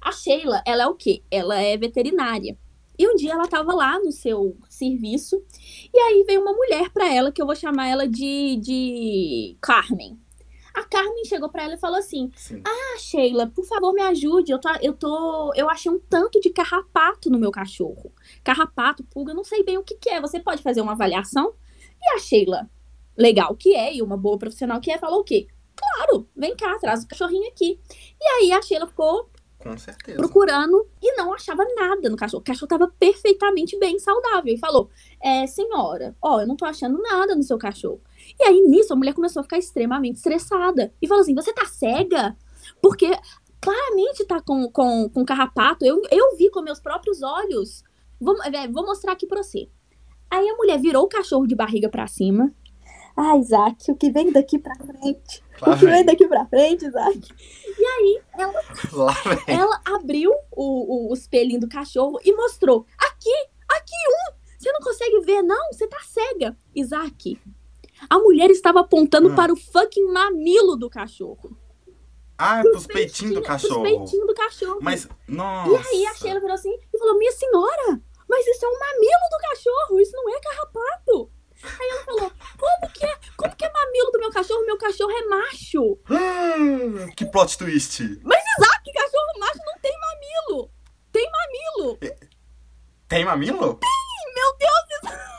A 0.00 0.10
Sheila, 0.10 0.62
ela 0.66 0.84
é 0.84 0.86
o 0.86 0.94
quê? 0.94 1.22
Ela 1.30 1.60
é 1.60 1.76
veterinária. 1.76 2.56
E 2.98 3.08
um 3.08 3.14
dia 3.14 3.32
ela 3.32 3.48
tava 3.48 3.74
lá 3.74 3.98
no 3.98 4.12
seu 4.12 4.56
serviço, 4.68 5.42
e 5.92 5.98
aí 5.98 6.24
veio 6.26 6.40
uma 6.40 6.52
mulher 6.52 6.90
pra 6.90 7.12
ela, 7.12 7.32
que 7.32 7.40
eu 7.40 7.46
vou 7.46 7.56
chamar 7.56 7.88
ela 7.88 8.06
de, 8.06 8.56
de 8.56 9.56
Carmen. 9.60 10.18
A 10.74 10.84
Carmen 10.84 11.24
chegou 11.24 11.48
pra 11.48 11.64
ela 11.64 11.74
e 11.74 11.78
falou 11.78 11.98
assim: 11.98 12.30
Sim. 12.34 12.62
ah, 12.64 12.98
Sheila, 12.98 13.46
por 13.46 13.64
favor, 13.64 13.92
me 13.92 14.00
ajude. 14.02 14.52
Eu 14.52 14.58
tô, 14.58 14.68
eu 14.80 14.92
tô. 14.94 15.52
Eu 15.54 15.68
achei 15.68 15.90
um 15.90 15.98
tanto 15.98 16.40
de 16.40 16.50
carrapato 16.50 17.30
no 17.30 17.38
meu 17.38 17.50
cachorro. 17.50 18.10
Carrapato, 18.44 19.04
pulga, 19.04 19.34
não 19.34 19.44
sei 19.44 19.62
bem 19.62 19.78
o 19.78 19.82
que, 19.82 19.94
que 19.94 20.10
é. 20.10 20.20
Você 20.20 20.40
pode 20.40 20.62
fazer 20.62 20.80
uma 20.80 20.92
avaliação? 20.92 21.54
E 22.00 22.14
a 22.14 22.18
Sheila, 22.18 22.68
legal 23.16 23.54
que 23.54 23.74
é, 23.74 23.94
e 23.94 24.02
uma 24.02 24.16
boa 24.16 24.38
profissional 24.38 24.80
que 24.80 24.90
é, 24.90 24.98
falou 24.98 25.20
o 25.20 25.24
quê? 25.24 25.46
Claro, 25.76 26.28
vem 26.36 26.54
cá, 26.56 26.78
traz 26.78 27.04
o 27.04 27.08
cachorrinho 27.08 27.48
aqui. 27.48 27.80
E 28.20 28.24
aí 28.24 28.52
a 28.52 28.62
Sheila 28.62 28.86
ficou 28.86 29.30
Com 29.58 29.76
certeza. 29.78 30.16
procurando 30.16 30.86
e 31.00 31.14
não 31.16 31.32
achava 31.32 31.64
nada 31.76 32.08
no 32.10 32.16
cachorro. 32.16 32.40
O 32.40 32.44
cachorro 32.44 32.68
tava 32.68 32.92
perfeitamente 32.98 33.78
bem, 33.78 33.98
saudável. 33.98 34.52
E 34.52 34.58
falou: 34.58 34.90
É, 35.22 35.46
senhora, 35.46 36.16
ó, 36.20 36.40
eu 36.40 36.46
não 36.46 36.56
tô 36.56 36.64
achando 36.64 37.00
nada 37.00 37.34
no 37.34 37.42
seu 37.42 37.58
cachorro. 37.58 38.00
E 38.38 38.44
aí, 38.44 38.60
nisso, 38.62 38.92
a 38.92 38.96
mulher 38.96 39.14
começou 39.14 39.40
a 39.40 39.42
ficar 39.44 39.58
extremamente 39.58 40.16
estressada. 40.16 40.92
E 41.00 41.08
falou 41.08 41.22
assim: 41.22 41.34
Você 41.34 41.52
tá 41.52 41.66
cega? 41.66 42.36
Porque 42.80 43.10
claramente 43.60 44.24
tá 44.26 44.40
com, 44.40 44.68
com, 44.70 45.08
com 45.08 45.24
carrapato. 45.24 45.84
Eu, 45.84 46.02
eu 46.10 46.36
vi 46.36 46.50
com 46.50 46.60
meus 46.60 46.80
próprios 46.80 47.22
olhos. 47.22 47.82
Vou, 48.22 48.36
é, 48.44 48.68
vou 48.68 48.84
mostrar 48.86 49.12
aqui 49.12 49.26
pra 49.26 49.42
você. 49.42 49.68
Aí 50.30 50.48
a 50.48 50.54
mulher 50.56 50.78
virou 50.78 51.04
o 51.04 51.08
cachorro 51.08 51.46
de 51.46 51.54
barriga 51.54 51.88
pra 51.88 52.06
cima. 52.06 52.52
Ah, 53.16 53.36
Isaac, 53.36 53.90
o 53.90 53.96
que 53.96 54.10
vem 54.10 54.32
daqui 54.32 54.58
pra 54.58 54.74
frente? 54.76 55.42
Lá 55.60 55.74
o 55.74 55.78
que 55.78 55.84
vem 55.84 55.94
vem. 55.96 56.04
daqui 56.06 56.26
pra 56.26 56.46
frente, 56.46 56.86
Isaac? 56.86 57.20
Lá 58.92 59.12
vem. 59.46 59.56
Ela 59.56 59.80
abriu 59.84 60.30
o, 60.50 61.06
o, 61.08 61.10
o 61.10 61.14
espelhinho 61.14 61.60
do 61.60 61.68
cachorro 61.68 62.18
e 62.24 62.34
mostrou. 62.34 62.86
Aqui, 62.98 63.34
aqui 63.68 63.94
um. 64.08 64.34
Você 64.58 64.72
não 64.72 64.80
consegue 64.80 65.20
ver, 65.20 65.42
não? 65.42 65.72
Você 65.72 65.86
tá 65.86 65.98
cega. 66.06 66.56
Isaac, 66.74 67.38
a 68.08 68.18
mulher 68.18 68.50
estava 68.50 68.80
apontando 68.80 69.30
Hum. 69.30 69.34
para 69.34 69.52
o 69.52 69.56
fucking 69.56 70.06
mamilo 70.12 70.76
do 70.76 70.88
cachorro. 70.88 71.56
Ah, 72.38 72.60
pros 72.62 72.86
peitinhos 72.86 73.34
do 73.34 73.42
Pros 73.42 73.62
cachorro. 73.62 73.82
peitinhos 73.82 74.26
do 74.26 74.34
cachorro. 74.34 74.78
Mas, 74.80 75.06
nossa. 75.28 75.70
E 75.70 75.76
aí 75.96 76.06
a 76.06 76.14
Sheila 76.14 76.40
virou 76.40 76.54
assim 76.54 76.72
e 76.92 76.98
falou: 76.98 77.18
Minha 77.18 77.30
senhora, 77.32 78.00
mas 78.32 78.46
isso 78.46 78.64
é 78.64 78.68
um 78.68 78.78
mamilo 78.78 79.28
do 79.30 79.38
cachorro, 79.46 80.00
isso 80.00 80.16
não 80.16 80.34
é 80.34 80.40
carrapato. 80.40 81.30
Aí 81.62 81.88
ela 81.90 82.04
falou: 82.04 82.32
Como 82.58 82.92
que 82.94 83.04
é? 83.04 83.14
Como 83.36 83.54
que 83.54 83.64
é 83.66 83.70
mamilo 83.70 84.10
do 84.10 84.18
meu 84.18 84.30
cachorro? 84.30 84.64
Meu 84.64 84.78
cachorro 84.78 85.10
é 85.12 85.26
macho. 85.26 85.98
Hum, 86.08 87.10
que 87.14 87.26
plot 87.26 87.58
twist. 87.58 88.00
Isaac, 88.02 88.92
cachorro 88.94 89.38
macho 89.38 89.58
não 89.66 89.78
tem 89.82 89.92
mamilo. 90.00 90.70
Tem 91.12 91.30
mamilo. 91.30 91.98
Tem 93.06 93.24
mamilo? 93.26 93.80
Meu 94.34 94.56
Deus, 94.56 94.82
Isaac! 95.02 95.32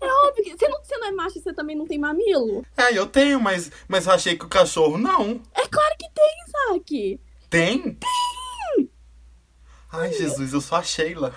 É 0.00 0.12
óbvio 0.26 0.44
que 0.44 0.58
você 0.58 0.68
não, 0.68 0.82
você 0.82 0.98
não 0.98 1.06
é 1.06 1.12
macho 1.12 1.38
e 1.38 1.40
você 1.40 1.52
também 1.54 1.76
não 1.76 1.86
tem 1.86 1.98
mamilo? 1.98 2.66
É, 2.76 2.92
eu 2.98 3.06
tenho, 3.06 3.40
mas, 3.40 3.70
mas 3.86 4.06
eu 4.06 4.12
achei 4.12 4.36
que 4.36 4.44
o 4.44 4.48
cachorro 4.48 4.98
não. 4.98 5.40
É 5.54 5.66
claro 5.68 5.94
que 5.96 6.10
tem, 6.10 6.34
Isaac! 6.48 7.20
Tem? 7.52 7.82
Tem! 7.82 8.90
Ai, 9.92 10.10
Jesus, 10.14 10.54
eu 10.54 10.60
sou 10.62 10.78
a 10.78 10.82
Sheila. 10.82 11.34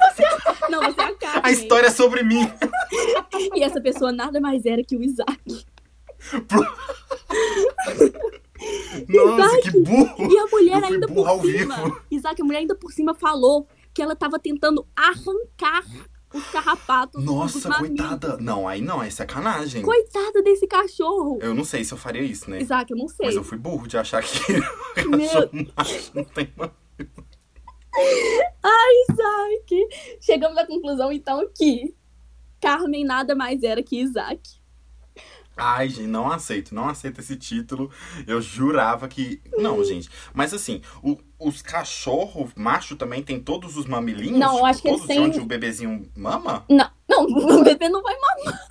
Não, 0.69 0.81
você 0.81 1.01
é 1.01 1.03
a 1.03 1.13
Carmen. 1.19 1.41
A 1.43 1.51
história 1.51 1.87
é 1.87 1.91
sobre 1.91 2.23
mim. 2.23 2.49
E 3.53 3.61
essa 3.61 3.81
pessoa 3.81 4.13
nada 4.13 4.39
mais 4.39 4.65
era 4.65 4.81
que 4.81 4.95
o 4.95 5.03
Isaac. 5.03 5.65
Nossa, 9.09 9.61
que 9.61 9.71
burro. 9.81 10.31
E 10.31 10.37
a 10.37 10.45
mulher 10.47 10.77
Eu 10.79 10.85
ainda 10.85 11.07
por 11.07 11.41
cima. 11.41 11.75
vivo. 11.75 12.01
Isaac, 12.09 12.41
a 12.41 12.45
mulher 12.45 12.59
ainda 12.59 12.75
por 12.75 12.91
cima 12.91 13.13
falou 13.13 13.67
que 13.93 14.01
ela 14.01 14.15
tava 14.15 14.39
tentando 14.39 14.87
arrancar 14.95 15.83
os 16.37 16.45
carrapatos 16.49 17.23
dos 17.23 17.33
Nossa, 17.33 17.69
mamilos. 17.69 17.97
coitada. 17.99 18.37
Não, 18.37 18.67
aí 18.67 18.81
não, 18.81 19.01
é 19.01 19.09
sacanagem. 19.09 19.81
Coitada 19.81 20.41
desse 20.43 20.67
cachorro. 20.67 21.39
Eu 21.41 21.53
não 21.55 21.63
sei 21.63 21.83
se 21.83 21.93
eu 21.93 21.97
faria 21.97 22.21
isso, 22.21 22.49
né? 22.49 22.61
Isaac, 22.61 22.91
eu 22.91 22.97
não 22.97 23.07
sei. 23.07 23.25
Mas 23.27 23.35
eu 23.35 23.43
fui 23.43 23.57
burro 23.57 23.87
de 23.87 23.97
achar 23.97 24.21
que 24.23 24.53
Meu- 25.07 25.49
não 26.13 26.23
tem 26.25 26.51
mamilo. 26.55 26.75
Isaac. 29.09 29.87
Chegamos 30.21 30.57
à 30.57 30.65
conclusão, 30.65 31.11
então, 31.11 31.47
que 31.55 31.93
Carmen 32.61 33.05
nada 33.05 33.35
mais 33.35 33.63
era 33.63 33.81
que 33.83 33.99
Isaac. 34.01 34.41
Ai, 35.57 35.87
gente, 35.87 36.07
não 36.07 36.29
aceito, 36.29 36.75
não 36.75 36.89
aceito 36.89 37.21
esse 37.21 37.37
título. 37.37 37.89
Eu 38.27 38.41
jurava 38.41 39.07
que. 39.07 39.41
Não, 39.57 39.81
gente. 39.85 40.09
Mas 40.33 40.53
assim, 40.53 40.81
o- 41.01 41.17
os 41.39 41.61
cachorros 41.61 42.51
macho 42.55 42.95
também 42.95 43.21
tem 43.23 43.39
todos 43.39 43.75
os 43.77 43.85
mamilinhos? 43.85 44.39
Não, 44.39 44.57
eu 44.59 44.65
acho 44.65 44.81
que 44.81 44.87
eles 44.87 45.05
têm- 45.05 45.19
onde 45.19 45.39
o 45.39 45.45
bebezinho 45.45 46.09
mama? 46.15 46.63
Não, 46.69 46.89
não, 47.09 47.23
o 47.59 47.63
bebê 47.63 47.89
não 47.89 48.01
vai 48.01 48.15
mamar. 48.19 48.67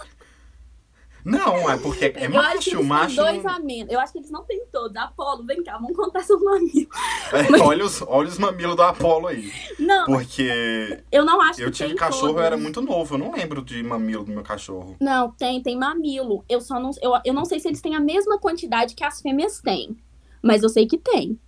Não, 1.25 1.71
é 1.71 1.79
porque 1.79 2.05
é 2.05 2.27
eu 2.27 2.31
macho, 2.31 2.71
eles 2.77 2.87
macho. 2.87 3.17
dois 3.17 3.47
a 3.47 3.59
menos. 3.59 3.91
Eu 3.91 3.99
acho 3.99 4.13
que 4.13 4.19
eles 4.19 4.31
não 4.31 4.45
têm 4.45 4.63
todos. 4.71 4.95
Apolo, 4.95 5.43
vem 5.47 5.63
cá, 5.65 5.79
vamos 5.79 5.97
contar 5.97 6.23
seus 6.23 6.43
mamilos. 6.43 6.87
É, 7.33 7.63
olha, 7.63 7.83
os, 7.85 8.03
olha 8.03 8.29
os 8.29 8.39
mamilos 8.39 8.77
do 8.77 8.83
Apolo 8.83 9.29
aí. 9.29 9.51
Não, 9.79 10.05
Porque 10.05 11.03
eu 11.11 11.25
não 11.25 11.41
acho 11.41 11.63
eu 11.63 11.71
que 11.71 11.79
tive 11.79 11.89
tem 11.91 11.97
cachorro, 11.97 12.27
todos. 12.29 12.37
eu 12.41 12.47
era 12.47 12.57
muito 12.59 12.83
novo. 12.83 13.15
Eu 13.15 13.19
não 13.19 13.33
lembro 13.33 13.63
de 13.63 13.83
mamilo 13.83 14.23
do 14.25 14.33
meu 14.33 14.43
cachorro. 14.43 14.97
Não, 15.01 15.31
tem, 15.31 15.63
tem 15.63 15.79
mamilo. 15.79 16.45
Eu 16.47 16.61
só 16.61 16.79
não, 16.79 16.91
eu, 17.01 17.13
eu 17.25 17.33
não 17.33 17.47
sei 17.47 17.59
se 17.59 17.69
eles 17.69 17.81
têm 17.81 17.95
a 17.97 18.01
mesma 18.01 18.39
quantidade 18.39 18.95
que 18.95 19.03
as 19.03 19.23
fêmeas 19.23 19.61
têm. 19.63 19.97
Mas 20.43 20.63
eu 20.63 20.69
sei 20.69 20.87
que 20.87 20.99
tem. 20.99 21.39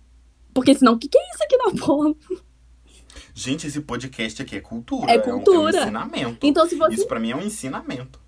Porque 0.57 0.75
senão, 0.75 0.93
o 0.93 0.97
que, 0.99 1.07
que 1.07 1.17
é 1.17 1.29
isso 1.33 1.43
aqui 1.43 1.57
no 1.57 1.69
Apolo? 1.69 2.17
Gente, 3.33 3.67
esse 3.67 3.81
podcast 3.81 4.41
aqui 4.41 4.55
é 4.55 4.59
cultura. 4.59 5.11
É 5.11 5.17
um- 5.17 5.21
É 5.21 5.33
um, 5.33 5.43
cultura. 5.43 5.81
ensinamento. 5.81 6.45
Então, 6.45 6.67
se 6.67 6.75
você. 6.75 6.95
Isso 6.95 7.07
pra 7.07 7.19
mim 7.19 7.31
é 7.31 7.35
um 7.35 7.41
ensinamento. 7.41 8.19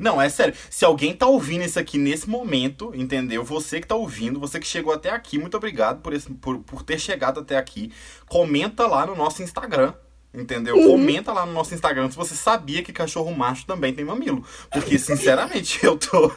Não, 0.00 0.20
é 0.20 0.28
sério. 0.28 0.52
Se 0.68 0.84
alguém 0.84 1.14
tá 1.14 1.26
ouvindo 1.28 1.64
isso 1.64 1.78
aqui 1.78 1.96
nesse 1.96 2.28
momento, 2.28 2.90
entendeu? 2.94 3.44
Você 3.44 3.80
que 3.80 3.86
tá 3.86 3.94
ouvindo, 3.94 4.40
você 4.40 4.58
que 4.58 4.66
chegou 4.66 4.92
até 4.92 5.10
aqui, 5.10 5.38
muito 5.38 5.56
obrigado 5.56 6.00
por, 6.00 6.12
esse, 6.12 6.28
por, 6.34 6.58
por 6.58 6.82
ter 6.82 6.98
chegado 6.98 7.38
até 7.40 7.56
aqui. 7.56 7.92
Comenta 8.28 8.86
lá 8.86 9.06
no 9.06 9.14
nosso 9.14 9.42
Instagram. 9.42 9.94
Entendeu? 10.34 10.76
Uhum. 10.76 10.88
Comenta 10.90 11.32
lá 11.32 11.46
no 11.46 11.52
nosso 11.52 11.72
Instagram 11.72 12.10
se 12.10 12.16
você 12.16 12.34
sabia 12.34 12.82
que 12.82 12.92
cachorro 12.92 13.34
macho 13.34 13.64
também 13.64 13.94
tem 13.94 14.04
mamilo. 14.04 14.44
Porque, 14.70 14.98
sinceramente, 15.00 15.78
eu 15.86 15.96
tô. 15.96 16.30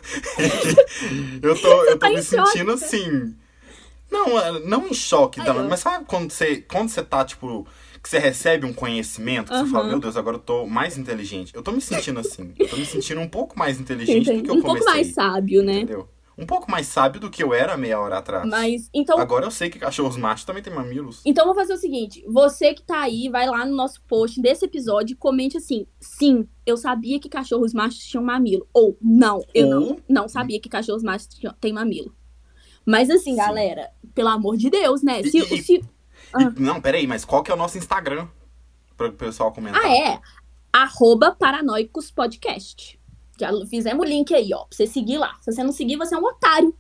eu 1.41 1.59
tô, 1.59 1.83
eu 1.85 1.91
tô 1.93 1.97
tá 1.99 2.09
me 2.09 2.21
sentindo 2.21 2.67
né? 2.67 2.73
assim. 2.73 3.35
Não, 4.11 4.39
é- 4.39 4.59
não 4.61 4.87
em 4.87 4.93
choque, 4.93 5.39
Ai, 5.39 5.45
também, 5.45 5.63
eu- 5.63 5.69
mas 5.69 5.79
sabe 5.81 6.05
quando 6.05 6.31
você, 6.31 6.57
quando 6.61 6.89
você 6.89 7.03
tá, 7.03 7.23
tipo, 7.23 7.67
que 8.01 8.09
você 8.09 8.17
recebe 8.19 8.65
um 8.65 8.73
conhecimento, 8.73 9.51
que 9.51 9.57
você 9.57 9.65
fala, 9.71 9.87
meu 9.87 9.99
Deus, 9.99 10.17
agora 10.17 10.37
eu 10.37 10.41
tô 10.41 10.65
mais 10.65 10.97
inteligente. 10.97 11.53
Eu 11.53 11.61
tô 11.61 11.71
me 11.71 11.81
sentindo 11.81 12.19
assim. 12.19 12.53
Eu 12.57 12.67
tô 12.67 12.75
me 12.77 12.85
sentindo 12.85 13.19
um 13.21 13.27
pouco 13.29 13.57
mais 13.59 13.79
inteligente 13.79 14.25
do 14.25 14.31
Entendi. 14.31 14.43
que 14.43 14.49
eu 14.49 14.55
Um 14.55 14.61
comecei. 14.61 14.83
pouco 14.85 14.91
mais 14.97 15.13
sábio, 15.13 15.63
né? 15.63 15.77
Entendeu? 15.81 16.07
Um 16.37 16.45
pouco 16.45 16.71
mais 16.71 16.87
sábio 16.87 17.19
do 17.19 17.29
que 17.29 17.43
eu 17.43 17.53
era 17.53 17.75
meia 17.75 17.99
hora 17.99 18.19
atrás. 18.19 18.47
Mas, 18.47 18.89
então, 18.93 19.19
Agora 19.19 19.45
eu 19.45 19.51
sei 19.51 19.69
que 19.69 19.77
cachorros 19.77 20.15
machos 20.15 20.45
também 20.45 20.63
têm 20.63 20.73
mamilos. 20.73 21.21
Então, 21.25 21.45
vou 21.45 21.53
fazer 21.53 21.73
o 21.73 21.77
seguinte: 21.77 22.23
você 22.29 22.73
que 22.73 22.81
tá 22.81 23.01
aí, 23.01 23.27
vai 23.27 23.45
lá 23.45 23.65
no 23.65 23.75
nosso 23.75 24.01
post 24.07 24.41
desse 24.41 24.63
episódio 24.63 25.15
e 25.15 25.17
comente 25.17 25.57
assim: 25.57 25.85
sim, 25.99 26.47
eu 26.65 26.77
sabia 26.77 27.19
que 27.19 27.27
cachorros 27.27 27.73
machos 27.73 28.05
tinham 28.05 28.23
mamilo. 28.23 28.65
Ou 28.73 28.97
não, 29.01 29.41
eu 29.53 29.67
não, 29.67 29.83
Ou- 29.83 29.99
não 30.07 30.29
sabia 30.29 30.61
que 30.61 30.69
cachorros 30.69 31.03
machos 31.03 31.27
tinham- 31.27 31.53
têm 31.59 31.73
mamilo. 31.73 32.15
Mas 32.89 33.09
assim, 33.09 33.31
Sim. 33.31 33.35
galera, 33.35 33.91
pelo 34.15 34.29
amor 34.29 34.57
de 34.57 34.69
Deus, 34.69 35.03
né? 35.03 35.21
Se, 35.23 35.37
E- 35.37 35.59
e- 35.59 35.63
se- 35.63 35.83
Ah. 36.33 36.43
E- 36.43 36.59
não, 36.59 36.81
peraí, 36.81 37.05
mas 37.05 37.23
qual 37.23 37.43
que 37.43 37.51
é 37.51 37.53
o 37.53 37.57
nosso 37.57 37.77
Instagram? 37.77 38.27
Para 38.97 39.07
o 39.09 39.13
pessoal 39.13 39.51
comentar. 39.51 39.81
Ah, 39.83 39.95
é? 39.95 40.19
Arroba 40.73 41.35
Paranoicos 41.37 42.09
Podcast. 42.11 42.99
Já 43.39 43.51
fizemos 43.69 44.05
o 44.05 44.09
link 44.09 44.33
aí, 44.33 44.51
ó. 44.53 44.65
Pra 44.65 44.75
você 44.75 44.87
seguir 44.87 45.17
lá. 45.17 45.35
Se 45.41 45.51
você 45.51 45.63
não 45.63 45.71
seguir, 45.71 45.97
você 45.97 46.15
é 46.15 46.17
um 46.17 46.25
otário. 46.25 46.75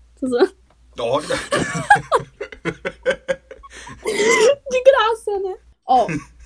Olha. 0.99 1.27
De 4.69 4.83
graça, 4.83 5.39
né? 5.39 5.55
Ó, 5.85 6.07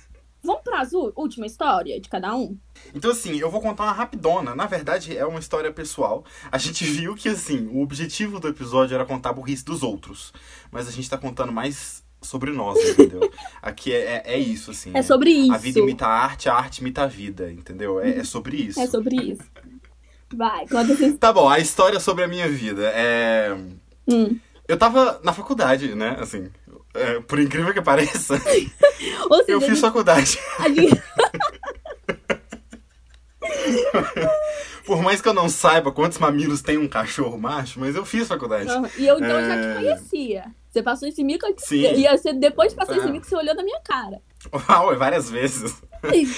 vamos 0.44 0.62
pra 0.62 0.80
azul? 0.80 1.12
Última 1.16 1.46
história 1.46 2.00
de 2.00 2.08
cada 2.08 2.34
um? 2.34 2.56
Então, 2.94 3.10
assim, 3.10 3.36
eu 3.38 3.50
vou 3.50 3.60
contar 3.60 3.84
uma 3.84 3.92
rapidona. 3.92 4.54
Na 4.54 4.66
verdade, 4.66 5.16
é 5.16 5.24
uma 5.24 5.40
história 5.40 5.72
pessoal. 5.72 6.24
A 6.50 6.58
gente 6.58 6.84
viu 6.86 7.14
que, 7.14 7.28
assim, 7.28 7.66
o 7.68 7.80
objetivo 7.80 8.38
do 8.38 8.48
episódio 8.48 8.94
era 8.94 9.04
contar 9.04 9.30
a 9.30 9.32
burrice 9.32 9.64
dos 9.64 9.82
outros. 9.82 10.32
Mas 10.70 10.88
a 10.88 10.90
gente 10.90 11.08
tá 11.08 11.16
contando 11.16 11.52
mais 11.52 12.04
sobre 12.20 12.50
nós, 12.50 12.78
entendeu? 12.90 13.30
Aqui 13.62 13.92
é, 13.92 14.22
é, 14.24 14.34
é 14.34 14.38
isso, 14.38 14.70
assim. 14.70 14.92
É 14.94 15.02
sobre 15.02 15.30
isso. 15.30 15.52
A 15.52 15.58
vida 15.58 15.80
imita 15.80 16.06
a 16.06 16.10
arte, 16.10 16.48
a 16.48 16.54
arte 16.54 16.78
imita 16.78 17.02
a 17.02 17.06
vida, 17.06 17.50
entendeu? 17.50 18.00
É, 18.00 18.18
é 18.18 18.24
sobre 18.24 18.56
isso. 18.56 18.80
É 18.80 18.86
sobre 18.86 19.16
isso. 19.16 19.42
Vai, 20.34 20.66
conta 20.66 20.92
essa 20.92 21.16
Tá 21.18 21.32
bom, 21.32 21.48
a 21.48 21.58
história 21.58 22.00
sobre 22.00 22.24
a 22.24 22.28
minha 22.28 22.48
vida. 22.48 22.90
É... 22.94 23.56
hum. 24.08 24.36
Eu 24.66 24.78
tava 24.78 25.20
na 25.22 25.32
faculdade, 25.32 25.94
né? 25.94 26.16
Assim, 26.18 26.50
é, 26.94 27.20
por 27.20 27.38
incrível 27.38 27.72
que 27.74 27.82
pareça, 27.82 28.38
seja, 28.40 28.70
eu 29.48 29.60
fiz 29.60 29.80
faculdade. 29.80 30.38
gente- 30.74 31.02
Por 34.86 35.02
mais 35.02 35.20
que 35.20 35.28
eu 35.28 35.34
não 35.34 35.48
saiba 35.48 35.90
quantos 35.90 36.18
mamilos 36.18 36.60
tem 36.60 36.76
um 36.76 36.86
cachorro 36.88 37.38
macho, 37.38 37.80
mas 37.80 37.96
eu 37.96 38.04
fiz 38.04 38.28
faculdade. 38.28 38.68
Aham, 38.68 38.88
E 38.98 39.06
eu 39.06 39.16
então 39.16 39.40
já 39.40 39.60
te 39.60 39.66
É. 39.66 39.74
conhecia. 39.74 40.44
Você 40.70 40.82
passou 40.82 41.08
esse 41.08 41.22
mico, 41.24 41.46
Sim. 41.58 41.82
ia 41.94 42.16
ser 42.18 42.34
depois 42.34 42.72
de 42.72 42.76
passar 42.76 42.94
É. 42.94 42.98
esse 42.98 43.10
mico, 43.10 43.24
você 43.26 43.36
olhou 43.36 43.54
na 43.54 43.62
minha 43.62 43.80
cara. 43.80 44.20
Uau, 44.68 44.96
várias 44.98 45.30
vezes. 45.30 45.82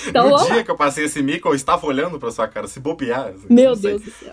Então, 0.06 0.28
no 0.28 0.34
ó, 0.36 0.44
dia 0.44 0.62
que 0.62 0.70
eu 0.70 0.76
passei 0.76 1.06
esse 1.06 1.20
mico, 1.22 1.48
eu 1.48 1.54
estava 1.54 1.84
olhando 1.86 2.20
pra 2.20 2.30
sua 2.30 2.46
cara, 2.46 2.68
se 2.68 2.78
bobear. 2.78 3.32
meu 3.50 3.74
não. 3.74 3.80
Deus 3.80 4.02
do 4.02 4.10
céu. 4.12 4.32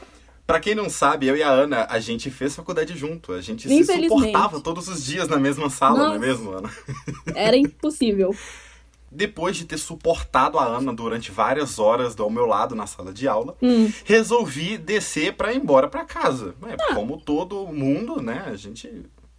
Pra 0.54 0.60
quem 0.60 0.76
não 0.76 0.88
sabe, 0.88 1.26
eu 1.26 1.36
e 1.36 1.42
a 1.42 1.50
Ana, 1.50 1.88
a 1.90 2.00
gente 2.00 2.30
fez 2.30 2.56
faculdade 2.56 2.96
junto. 2.96 3.34
A 3.34 3.42
gente 3.42 3.68
se 3.68 3.84
suportava 3.86 4.60
todos 4.62 4.88
os 4.88 5.04
dias 5.04 5.28
na 5.28 5.38
mesma 5.40 5.68
sala, 5.68 5.98
não 5.98 6.06
é 6.06 6.08
Nossa. 6.10 6.20
mesmo, 6.20 6.52
Ana? 6.52 6.70
Era 7.34 7.58
impossível. 7.58 8.36
Depois 9.12 9.56
de 9.58 9.66
ter 9.66 9.80
suportado 9.80 10.60
a 10.60 10.66
Ana 10.66 10.94
durante 10.94 11.32
várias 11.32 11.80
horas 11.80 12.16
ao 12.20 12.30
meu 12.30 12.46
lado 12.46 12.76
na 12.76 12.86
sala 12.86 13.12
de 13.12 13.28
aula, 13.28 13.58
Hum. 13.64 13.92
resolvi 14.06 14.78
descer 14.78 15.34
pra 15.34 15.52
ir 15.52 15.58
embora 15.58 15.88
pra 15.88 16.06
casa. 16.06 16.54
É, 16.68 16.94
Como 16.94 17.20
todo 17.20 17.66
mundo, 17.74 18.22
né? 18.22 18.44
A 18.46 18.56
gente. 18.56 18.88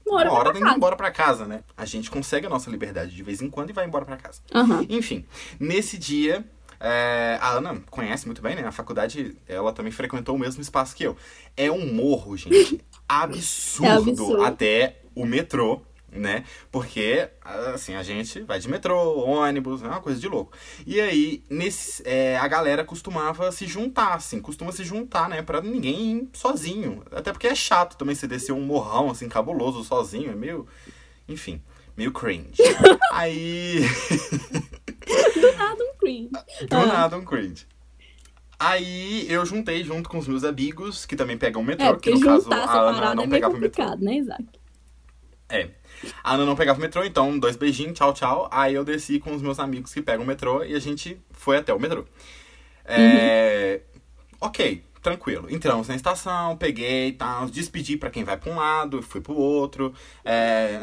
Uma 0.04 0.18
hora 0.18 0.30
uma 0.32 0.38
hora 0.40 0.52
tem 0.52 0.62
que 0.64 0.68
ir 0.68 0.74
embora 0.74 0.96
pra 0.96 1.12
casa, 1.12 1.46
né? 1.46 1.62
A 1.76 1.84
gente 1.84 2.10
consegue 2.10 2.48
a 2.48 2.50
nossa 2.50 2.68
liberdade 2.68 3.14
de 3.14 3.22
vez 3.22 3.40
em 3.40 3.48
quando 3.48 3.70
e 3.70 3.72
vai 3.72 3.86
embora 3.86 4.04
pra 4.04 4.16
casa. 4.16 4.40
Aham. 4.52 4.84
Enfim, 4.88 5.24
nesse 5.60 5.96
dia, 5.96 6.44
é, 6.80 7.38
a 7.40 7.50
Ana 7.52 7.80
conhece 7.90 8.26
muito 8.26 8.42
bem, 8.42 8.54
né? 8.56 8.62
A 8.66 8.72
faculdade, 8.72 9.36
ela 9.48 9.72
também 9.72 9.92
frequentou 9.92 10.34
o 10.34 10.38
mesmo 10.38 10.60
espaço 10.62 10.94
que 10.94 11.04
eu. 11.04 11.16
É 11.56 11.70
um 11.70 11.92
morro, 11.92 12.36
gente, 12.36 12.80
absurdo, 13.08 13.86
É 13.86 14.12
absurdo. 14.12 14.44
até 14.44 15.00
o 15.14 15.24
metrô, 15.24 15.82
né? 16.10 16.44
Porque, 16.70 17.28
assim, 17.74 17.94
a 17.94 18.02
gente 18.02 18.40
vai 18.42 18.58
de 18.60 18.68
metrô, 18.68 19.18
ônibus, 19.24 19.82
é 19.82 19.86
uma 19.86 20.00
coisa 20.00 20.20
de 20.20 20.28
louco. 20.28 20.52
E 20.86 21.00
aí, 21.00 21.42
nesse, 21.50 22.02
é, 22.06 22.36
a 22.36 22.46
galera 22.46 22.84
costumava 22.84 23.50
se 23.50 23.66
juntar, 23.66 24.14
assim, 24.14 24.40
costuma 24.40 24.70
se 24.72 24.84
juntar, 24.84 25.28
né? 25.28 25.42
Pra 25.42 25.60
ninguém 25.60 26.18
ir 26.18 26.28
sozinho. 26.32 27.02
Até 27.10 27.32
porque 27.32 27.48
é 27.48 27.54
chato 27.54 27.96
também 27.96 28.14
você 28.14 28.26
descer 28.28 28.52
um 28.52 28.60
morrão, 28.60 29.10
assim, 29.10 29.28
cabuloso, 29.28 29.82
sozinho, 29.82 30.30
é 30.30 30.34
meio... 30.36 30.66
Enfim, 31.28 31.60
meio 31.96 32.12
cringe. 32.12 32.62
aí... 33.10 33.80
Nada 35.56 35.84
um 35.84 35.96
cream. 35.98 36.28
Do 36.30 36.76
Ah. 36.76 36.86
nada 36.86 37.16
um 37.16 37.24
cringe. 37.24 37.66
Aí 38.58 39.26
eu 39.30 39.44
juntei 39.44 39.82
junto 39.84 40.08
com 40.08 40.18
os 40.18 40.28
meus 40.28 40.44
amigos, 40.44 41.04
que 41.04 41.16
também 41.16 41.36
pegam 41.36 41.60
o 41.60 41.64
metrô, 41.64 41.86
É, 41.86 41.96
que 41.96 42.10
no 42.10 42.20
caso 42.20 42.52
a 42.52 42.80
Ana 42.90 43.14
não 43.14 43.24
é 43.24 43.28
pegava 43.28 43.54
o 43.54 43.58
metrô. 43.60 43.96
né, 43.96 44.14
Isaac? 44.16 44.44
É. 45.48 45.68
A 46.22 46.34
Ana 46.34 46.44
não 46.46 46.56
pegava 46.56 46.78
o 46.78 46.82
metrô, 46.82 47.04
então 47.04 47.38
dois 47.38 47.56
beijinhos, 47.56 47.94
tchau, 47.98 48.12
tchau. 48.14 48.48
Aí 48.50 48.74
eu 48.74 48.84
desci 48.84 49.18
com 49.18 49.34
os 49.34 49.42
meus 49.42 49.58
amigos 49.58 49.92
que 49.92 50.00
pegam 50.00 50.24
o 50.24 50.26
metrô 50.26 50.64
e 50.64 50.74
a 50.74 50.78
gente 50.78 51.20
foi 51.32 51.56
até 51.58 51.74
o 51.74 51.80
metrô. 51.80 52.04
É... 52.84 53.80
Ok, 54.40 54.82
tranquilo. 55.02 55.50
Entramos 55.50 55.88
na 55.88 55.96
estação, 55.96 56.56
peguei, 56.56 57.12
tá, 57.12 57.44
despedi 57.46 57.96
pra 57.96 58.10
quem 58.10 58.24
vai 58.24 58.36
pra 58.36 58.52
um 58.52 58.56
lado, 58.56 59.02
fui 59.02 59.20
pro 59.20 59.34
outro. 59.34 59.92
É... 60.24 60.78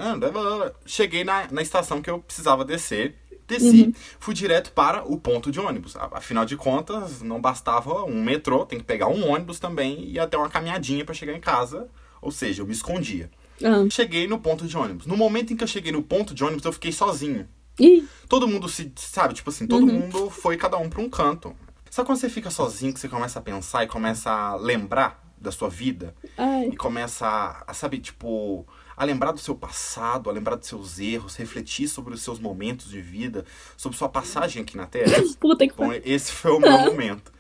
Cheguei 0.86 1.24
na, 1.24 1.48
na 1.52 1.62
estação 1.62 2.02
que 2.02 2.10
eu 2.10 2.20
precisava 2.20 2.66
descer. 2.66 3.16
Desci, 3.58 3.94
fui 4.20 4.34
direto 4.34 4.72
para 4.72 5.04
o 5.04 5.18
ponto 5.20 5.52
de 5.52 5.60
ônibus. 5.60 5.96
Afinal 5.98 6.46
de 6.46 6.56
contas, 6.56 7.22
não 7.22 7.40
bastava 7.42 8.04
um 8.06 8.22
metrô, 8.24 8.66
tem 8.66 8.80
que 8.80 8.86
pegar 8.86 9.08
um 9.08 9.30
ônibus 9.30 9.60
também 9.60 10.06
e 10.10 10.20
até 10.20 10.38
uma 10.38 10.50
caminhadinha 10.50 11.04
pra 11.06 11.14
chegar 11.14 11.34
em 11.34 11.40
casa. 11.40 11.88
Ou 12.22 12.32
seja, 12.32 12.62
eu 12.62 12.68
me 12.68 12.74
escondia. 12.74 13.30
Ah. 13.64 13.86
Cheguei 13.90 14.28
no 14.28 14.40
ponto 14.40 14.66
de 14.68 14.76
ônibus. 14.78 15.06
No 15.06 15.18
momento 15.18 15.54
em 15.54 15.56
que 15.56 15.64
eu 15.64 15.68
cheguei 15.68 15.92
no 15.92 16.02
ponto 16.04 16.34
de 16.34 16.44
ônibus, 16.44 16.66
eu 16.66 16.72
fiquei 16.74 16.92
sozinho. 16.92 17.48
Ih, 17.80 18.08
Todo 18.28 18.48
mundo 18.48 18.68
se, 18.70 18.92
sabe, 18.96 19.34
tipo 19.34 19.50
assim, 19.50 19.66
todo 19.66 19.86
Uhum. 19.86 20.00
mundo 20.02 20.30
foi 20.30 20.56
cada 20.58 20.78
um 20.78 20.90
pra 20.90 21.02
um 21.02 21.10
canto. 21.10 21.56
Sabe 21.90 22.06
quando 22.06 22.20
você 22.20 22.30
fica 22.30 22.50
sozinho, 22.50 22.94
que 22.94 23.00
você 23.00 23.10
começa 23.10 23.40
a 23.40 23.42
pensar 23.42 23.84
e 23.84 23.88
começa 23.88 24.30
a 24.32 24.56
lembrar 24.56 25.22
da 25.38 25.52
sua 25.52 25.68
vida? 25.70 26.14
ai. 26.38 26.68
E 26.72 26.76
começa 26.78 27.26
a, 27.28 27.64
a 27.68 27.74
sabe, 27.74 27.98
tipo, 28.00 28.66
a 29.02 29.06
lembrar 29.06 29.32
do 29.32 29.40
seu 29.40 29.56
passado, 29.56 30.30
a 30.30 30.34
lembrar 30.34 30.56
dos 30.56 30.68
seus 30.68 31.00
erros, 31.00 31.36
refletir 31.36 31.88
sobre 31.88 32.14
os 32.14 32.22
seus 32.22 32.40
momentos 32.40 32.90
de 32.92 33.02
vida, 33.02 33.44
sobre 33.76 33.98
sua 33.98 34.08
passagem 34.08 34.62
aqui 34.62 34.78
na 34.78 34.86
Terra? 34.86 35.24
Puta 35.40 35.68
que 35.68 35.74
Bom, 35.74 35.92
esse 36.06 36.32
foi 36.32 36.52
o 36.52 36.60
meu 36.60 36.72
momento. 36.72 37.32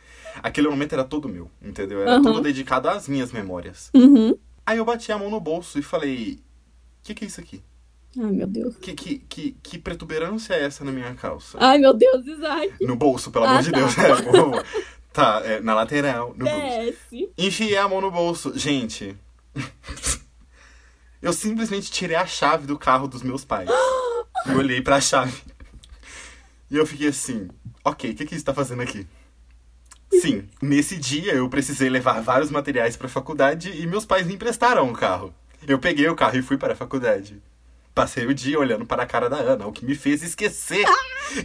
Aquele 0.41 0.67
momento 0.67 0.93
era 0.93 1.03
todo 1.03 1.29
meu, 1.29 1.51
entendeu? 1.61 2.01
Era 2.01 2.15
Uhum. 2.15 2.23
tudo 2.23 2.41
dedicado 2.41 2.89
às 2.89 3.07
minhas 3.07 3.31
memórias. 3.31 3.91
Uhum. 3.93 4.35
Aí 4.65 4.79
eu 4.79 4.85
bati 4.85 5.11
a 5.11 5.17
mão 5.19 5.29
no 5.29 5.39
bolso 5.39 5.77
e 5.77 5.83
falei: 5.83 6.39
O 6.99 7.03
que, 7.03 7.13
que 7.13 7.25
é 7.25 7.27
isso 7.27 7.39
aqui? 7.39 7.61
Ai, 8.17 8.31
meu 8.31 8.47
Deus. 8.47 8.75
Que, 8.77 8.93
que, 8.93 9.19
que, 9.19 9.51
que 9.61 9.77
protuberância 9.77 10.55
é 10.55 10.63
essa 10.63 10.83
na 10.83 10.91
minha 10.91 11.13
calça? 11.13 11.57
Ai, 11.61 11.77
meu 11.77 11.93
Deus, 11.93 12.25
Isaac. 12.25 12.73
No 12.81 12.95
bolso, 12.95 13.29
pelo 13.29 13.45
amor 13.45 13.59
Ah, 13.59 13.61
de 13.61 13.71
tá. 13.71 13.77
Deus. 13.77 13.97
É, 13.97 14.15
por 14.15 14.23
favor. 14.33 14.65
Tá, 15.13 15.41
é, 15.43 15.59
na 15.59 15.75
lateral, 15.75 16.33
no 16.37 16.45
bolso. 16.45 16.97
Enfiei 17.37 17.75
a 17.77 17.85
mão 17.85 17.99
no 17.99 18.09
bolso. 18.09 18.57
Gente, 18.57 19.13
eu 21.21 21.33
simplesmente 21.33 21.91
tirei 21.91 22.15
a 22.15 22.25
chave 22.25 22.65
do 22.65 22.77
carro 22.77 23.07
dos 23.07 23.21
meus 23.21 23.45
pais. 23.45 23.69
E 24.47 24.51
olhei 24.51 24.81
pra 24.81 24.99
chave. 24.99 25.41
E 26.69 26.77
eu 26.77 26.85
fiquei 26.85 27.09
assim, 27.09 27.49
ok, 27.83 28.11
o 28.11 28.15
que, 28.15 28.25
que 28.25 28.35
isso 28.35 28.45
tá 28.45 28.53
fazendo 28.53 28.81
aqui? 28.81 29.05
Sim, 30.21 30.47
nesse 30.61 30.97
dia 30.97 31.33
eu 31.33 31.47
precisei 31.49 31.89
levar 31.89 32.21
vários 32.21 32.49
materiais 32.49 32.97
pra 32.97 33.07
faculdade 33.07 33.71
e 33.71 33.85
meus 33.85 34.05
pais 34.05 34.25
me 34.25 34.33
emprestaram 34.33 34.89
o 34.89 34.93
carro. 34.93 35.33
Eu 35.67 35.79
peguei 35.79 36.07
o 36.07 36.15
carro 36.15 36.37
e 36.37 36.41
fui 36.41 36.57
para 36.57 36.73
a 36.73 36.75
faculdade. 36.75 37.41
Passei 37.93 38.25
o 38.25 38.33
dia 38.33 38.59
olhando 38.59 38.85
para 38.85 39.03
a 39.03 39.05
cara 39.05 39.29
da 39.29 39.37
Ana, 39.37 39.67
o 39.67 39.71
que 39.71 39.85
me 39.85 39.95
fez 39.95 40.23
esquecer 40.23 40.85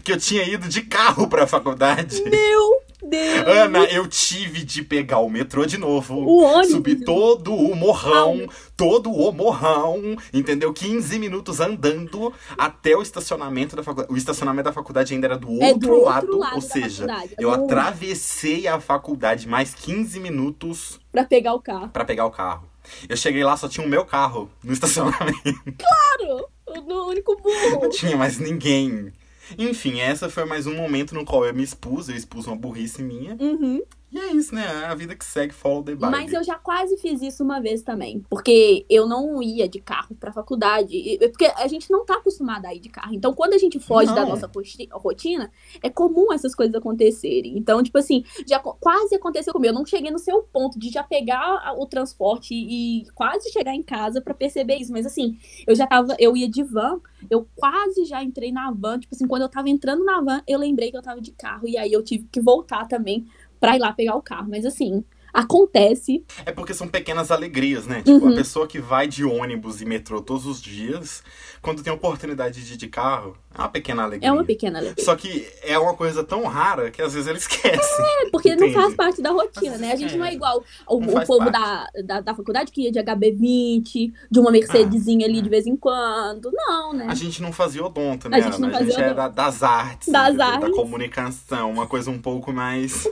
que 0.02 0.12
eu 0.12 0.18
tinha 0.18 0.42
ido 0.44 0.68
de 0.68 0.82
carro 0.82 1.28
para 1.28 1.44
a 1.44 1.46
faculdade. 1.46 2.22
Meu 2.22 2.85
Deus. 3.02 3.46
Ana, 3.46 3.84
eu 3.84 4.06
tive 4.08 4.64
de 4.64 4.82
pegar 4.82 5.18
o 5.18 5.28
metrô 5.28 5.66
de 5.66 5.76
novo. 5.78 6.14
O 6.14 6.42
ônibus. 6.42 6.70
Subir 6.72 7.04
todo 7.04 7.54
o 7.54 7.74
morrão, 7.76 8.48
todo 8.76 9.10
o 9.12 9.30
morrão, 9.32 10.16
entendeu? 10.32 10.72
15 10.72 11.18
minutos 11.18 11.60
andando 11.60 12.32
até 12.56 12.96
o 12.96 13.02
estacionamento 13.02 13.76
da 13.76 13.82
faculdade. 13.82 14.12
O 14.12 14.16
estacionamento 14.16 14.64
da 14.64 14.72
faculdade 14.72 15.12
ainda 15.14 15.26
era 15.26 15.38
do 15.38 15.50
outro, 15.50 15.64
É 15.66 15.74
do 15.74 15.90
outro 15.90 16.04
lado, 16.04 16.38
lado 16.38 16.54
ou 16.56 16.60
seja, 16.60 17.06
faculdade. 17.06 17.34
eu 17.38 17.50
atravessei 17.50 18.66
a 18.66 18.80
faculdade 18.80 19.46
mais 19.48 19.74
15 19.74 20.18
minutos 20.20 20.98
Pra 21.12 21.24
pegar 21.24 21.54
o 21.54 21.60
carro. 21.60 21.88
pra 21.88 22.04
pegar 22.04 22.24
o 22.26 22.30
carro. 22.30 22.68
Eu 23.08 23.16
cheguei 23.16 23.42
lá, 23.44 23.56
só 23.56 23.68
tinha 23.68 23.84
o 23.86 23.90
meu 23.90 24.04
carro 24.04 24.50
no 24.62 24.72
estacionamento. 24.72 25.42
Claro! 25.76 26.46
No 26.86 27.06
único 27.08 27.34
Não 27.44 27.78
burro. 27.78 27.88
tinha 27.90 28.16
mais 28.16 28.38
ninguém. 28.38 29.12
Enfim, 29.58 30.00
essa 30.00 30.28
foi 30.28 30.44
mais 30.44 30.66
um 30.66 30.74
momento 30.74 31.14
no 31.14 31.24
qual 31.24 31.44
eu 31.44 31.54
me 31.54 31.62
expus, 31.62 32.08
eu 32.08 32.16
expus 32.16 32.46
uma 32.46 32.56
burrice 32.56 33.02
minha. 33.02 33.36
Uhum. 33.40 33.82
E 34.16 34.18
é 34.18 34.32
isso, 34.32 34.54
né? 34.54 34.66
A 34.86 34.94
vida 34.94 35.14
que 35.14 35.24
segue, 35.24 35.52
follow 35.52 35.82
the 35.82 35.92
Bible. 35.92 36.08
Mas 36.10 36.32
eu 36.32 36.42
já 36.42 36.54
quase 36.56 36.96
fiz 36.96 37.20
isso 37.20 37.44
uma 37.44 37.60
vez 37.60 37.82
também. 37.82 38.24
Porque 38.30 38.86
eu 38.88 39.06
não 39.06 39.42
ia 39.42 39.68
de 39.68 39.78
carro 39.80 40.14
pra 40.18 40.32
faculdade. 40.32 41.18
Porque 41.30 41.44
a 41.44 41.66
gente 41.68 41.90
não 41.90 42.04
tá 42.04 42.14
acostumada 42.14 42.68
a 42.68 42.74
ir 42.74 42.80
de 42.80 42.88
carro. 42.88 43.14
Então, 43.14 43.34
quando 43.34 43.52
a 43.52 43.58
gente 43.58 43.78
foge 43.78 44.14
da 44.14 44.22
Não. 44.22 44.30
nossa 44.30 44.46
roti- 44.52 44.88
rotina, 44.90 45.50
é 45.82 45.90
comum 45.90 46.32
essas 46.32 46.54
coisas 46.54 46.74
acontecerem. 46.74 47.58
Então, 47.58 47.82
tipo 47.82 47.98
assim, 47.98 48.24
já 48.48 48.58
quase 48.58 49.14
aconteceu 49.14 49.52
comigo. 49.52 49.70
Eu 49.72 49.78
não 49.78 49.84
cheguei 49.84 50.10
no 50.10 50.18
seu 50.18 50.42
ponto 50.42 50.78
de 50.78 50.88
já 50.90 51.02
pegar 51.02 51.74
o 51.78 51.84
transporte 51.86 52.54
e 52.54 53.04
quase 53.14 53.50
chegar 53.52 53.74
em 53.74 53.82
casa 53.82 54.20
pra 54.20 54.32
perceber 54.32 54.76
isso. 54.76 54.92
Mas 54.92 55.04
assim, 55.04 55.36
eu 55.66 55.74
já 55.74 55.86
tava, 55.86 56.16
eu 56.18 56.36
ia 56.36 56.48
de 56.48 56.62
van, 56.62 57.00
eu 57.28 57.46
quase 57.54 58.04
já 58.06 58.22
entrei 58.22 58.50
na 58.50 58.70
van. 58.70 58.98
Tipo 58.98 59.14
assim, 59.14 59.26
quando 59.26 59.42
eu 59.42 59.48
tava 59.48 59.68
entrando 59.68 60.04
na 60.04 60.20
van, 60.20 60.42
eu 60.46 60.58
lembrei 60.58 60.90
que 60.90 60.96
eu 60.96 61.02
tava 61.02 61.20
de 61.20 61.32
carro. 61.32 61.68
E 61.68 61.76
aí 61.76 61.92
eu 61.92 62.02
tive 62.02 62.26
que 62.32 62.40
voltar 62.40 62.86
também 62.88 63.26
pra 63.66 63.76
ir 63.76 63.80
lá 63.80 63.92
pegar 63.92 64.16
o 64.16 64.22
carro. 64.22 64.48
Mas 64.48 64.64
assim, 64.64 65.04
Acontece. 65.32 66.24
É 66.46 66.50
porque 66.50 66.72
são 66.72 66.88
pequenas 66.88 67.30
alegrias, 67.30 67.86
né? 67.86 67.98
Tipo, 68.02 68.24
Uhum. 68.24 68.32
a 68.32 68.34
pessoa 68.36 68.66
que 68.66 68.78
vai 68.80 69.06
de 69.06 69.22
ônibus 69.22 69.82
e 69.82 69.84
metrô 69.84 70.22
todos 70.22 70.46
os 70.46 70.62
dias, 70.62 71.22
quando 71.60 71.82
tem 71.82 71.90
a 71.92 71.94
oportunidade 71.94 72.64
de 72.64 72.72
ir 72.72 72.76
de 72.78 72.88
carro, 72.88 73.36
é 73.56 73.60
uma 73.62 73.68
pequena 73.68 74.02
alegria. 74.04 74.28
É 74.28 74.32
uma 74.32 74.44
pequena 74.44 74.78
alegria. 74.78 75.04
Só 75.04 75.16
que 75.16 75.46
é 75.62 75.78
uma 75.78 75.94
coisa 75.94 76.22
tão 76.22 76.44
rara 76.44 76.90
que 76.90 77.00
às 77.00 77.14
vezes 77.14 77.26
ele 77.28 77.38
esquece. 77.38 78.02
É, 78.02 78.30
porque 78.30 78.50
não 78.54 78.66
Entende? 78.66 78.74
faz 78.74 78.94
parte 78.94 79.22
da 79.22 79.30
rotina, 79.30 79.78
né? 79.78 79.92
A 79.92 79.96
gente 79.96 80.16
não 80.16 80.24
é 80.24 80.30
é, 80.30 80.34
igual 80.34 80.62
o, 80.88 81.00
não 81.00 81.14
o 81.14 81.26
povo 81.26 81.50
da, 81.50 81.86
da, 82.04 82.20
da 82.20 82.34
faculdade 82.34 82.70
que 82.70 82.82
ia 82.82 82.92
de 82.92 82.98
HB20, 82.98 84.12
de 84.30 84.38
uma 84.40 84.50
Mercedesinha 84.50 85.26
ali 85.26 85.40
de 85.40 85.48
vez 85.48 85.66
em 85.66 85.76
quando. 85.76 86.50
Não, 86.52 86.92
né? 86.92 87.06
A 87.08 87.14
gente 87.14 87.40
não 87.42 87.52
fazia 87.52 87.84
odonto, 87.84 88.26
A 88.26 88.30
né, 88.30 88.42
gente 88.42 88.60
não? 88.60 88.68
A 88.68 88.72
gente 88.82 88.92
fazia 88.92 89.04
é 89.06 89.14
da- 89.14 89.28
das 89.28 89.62
artes, 89.62 90.08
Das 90.08 90.28
entendeu? 90.34 90.38
da 90.46 90.52
artes. 90.54 90.76
comunicação, 90.76 91.70
uma 91.70 91.86
coisa 91.86 92.10
um 92.10 92.18
pouco 92.18 92.52
mais... 92.52 93.06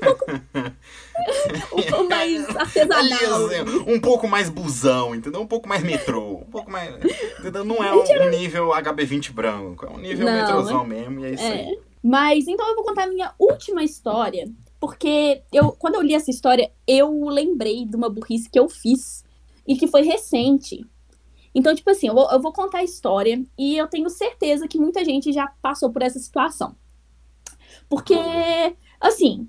Um 1.73 1.83
pouco 1.83 2.05
mais 2.11 2.57
artesanal. 2.57 3.47
assim, 3.47 3.85
um 3.87 4.01
pouco 4.01 4.29
mais 4.29 4.49
busão, 4.49 5.15
entendeu? 5.15 5.41
Um 5.41 5.47
pouco 5.47 5.69
mais 5.69 5.83
metrô, 5.83 6.39
um 6.39 6.51
pouco 6.51 6.71
mais... 6.71 6.95
Entendeu? 7.39 7.65
Não 7.65 7.77
é 7.83 7.93
um, 7.95 8.03
um 8.27 8.31
nível 8.31 8.69
HB20 8.71 9.33
branco, 9.33 9.87
é 9.87 9.91
um 9.91 9.99
nível 9.99 10.27
Não, 10.27 10.34
metrôzão 10.35 10.85
mesmo, 10.85 11.21
e 11.21 11.25
é 11.25 11.35
isso 11.35 11.43
É. 11.43 11.53
aí. 11.53 11.81
Mas 12.03 12.47
então 12.47 12.69
eu 12.69 12.75
vou 12.75 12.85
contar 12.85 13.05
a 13.05 13.07
minha 13.07 13.33
última 13.39 13.83
história, 13.83 14.51
porque 14.79 15.43
eu, 15.53 15.73
quando 15.73 15.95
eu 15.95 16.03
li 16.03 16.15
essa 16.15 16.31
história, 16.31 16.71
eu 16.87 17.25
lembrei 17.29 17.87
de 17.87 17.97
uma 17.97 18.11
burrice 18.11 18.51
que 18.51 18.59
eu 18.59 18.69
fiz 18.69 19.25
e 19.67 19.75
que 19.77 19.87
foi 19.87 20.03
recente. 20.03 20.85
Então, 21.55 21.75
tipo 21.75 21.89
assim, 21.89 22.09
eu 22.09 22.15
vou, 22.15 22.31
eu 22.31 22.41
vou 22.41 22.53
contar 22.53 22.79
a 22.79 22.85
história 22.85 23.43
e 23.57 23.77
eu 23.77 23.87
tenho 23.87 24.11
certeza 24.11 24.69
que 24.69 24.79
muita 24.79 25.05
gente 25.05 25.33
já 25.33 25.47
passou 25.63 25.91
por 25.91 26.03
essa 26.03 26.19
situação. 26.19 26.77
Porque, 27.89 28.15
assim, 29.01 29.49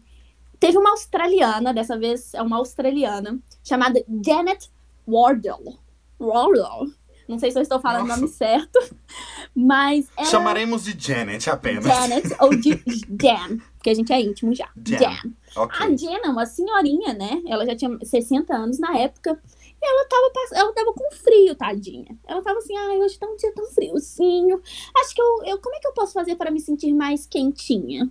teve 0.60 0.78
uma 0.78 0.92
australiana, 0.92 1.74
dessa 1.74 1.98
vez 1.98 2.34
é 2.34 2.42
uma 2.42 2.58
australiana, 2.58 3.40
chamada 3.64 4.04
Janet 4.24 4.70
Wardle. 5.08 5.78
Wardle. 6.20 6.94
Não 7.28 7.40
sei 7.40 7.52
se 7.52 7.58
eu 7.58 7.62
estou 7.64 7.80
falando 7.80 8.06
o 8.06 8.08
Nossa. 8.08 8.22
nome 8.22 8.32
certo, 8.34 8.80
mas 9.56 10.08
ela... 10.18 10.28
Chamaremos 10.28 10.84
de 10.84 10.96
Janet 10.98 11.50
apenas. 11.50 11.86
Janet 11.86 12.36
ou 12.40 12.50
de 12.52 12.72
Jan, 13.22 13.58
porque 13.78 13.90
a 13.90 13.94
gente 13.94 14.14
é 14.14 14.22
íntimo 14.22 14.54
já. 14.54 14.70
Jan. 14.86 14.98
Jan. 15.00 15.32
Ok. 15.56 15.78
A 15.80 15.96
Jan 15.96 16.20
é 16.24 16.30
uma 16.30 16.46
senhorinha, 16.46 17.14
né? 17.14 17.42
Ela 17.48 17.66
já 17.66 17.76
tinha 17.76 17.98
60 18.04 18.54
anos 18.56 18.78
na 18.80 18.98
época. 18.98 19.40
E 19.82 19.88
ela 19.88 20.06
tava, 20.08 20.32
pass- 20.34 20.52
ela 20.54 20.74
tava 20.74 20.94
com 20.94 21.12
frio, 21.16 21.56
tadinha. 21.56 22.18
Ela 22.28 22.42
tava 22.42 22.60
assim, 22.60 22.76
ai, 22.76 22.98
hoje 23.00 23.20
tá 23.20 23.28
um 23.28 23.36
dia 23.36 23.54
tão 23.54 23.66
friozinho. 23.68 24.62
Acho 24.98 25.14
que 25.14 25.22
eu, 25.22 25.44
eu. 25.46 25.58
Como 25.60 25.76
é 25.76 25.80
que 25.80 25.88
eu 25.88 25.94
posso 25.94 26.14
fazer 26.14 26.36
para 26.36 26.50
me 26.52 26.60
sentir 26.60 26.94
mais 26.94 27.26
quentinha? 27.26 28.10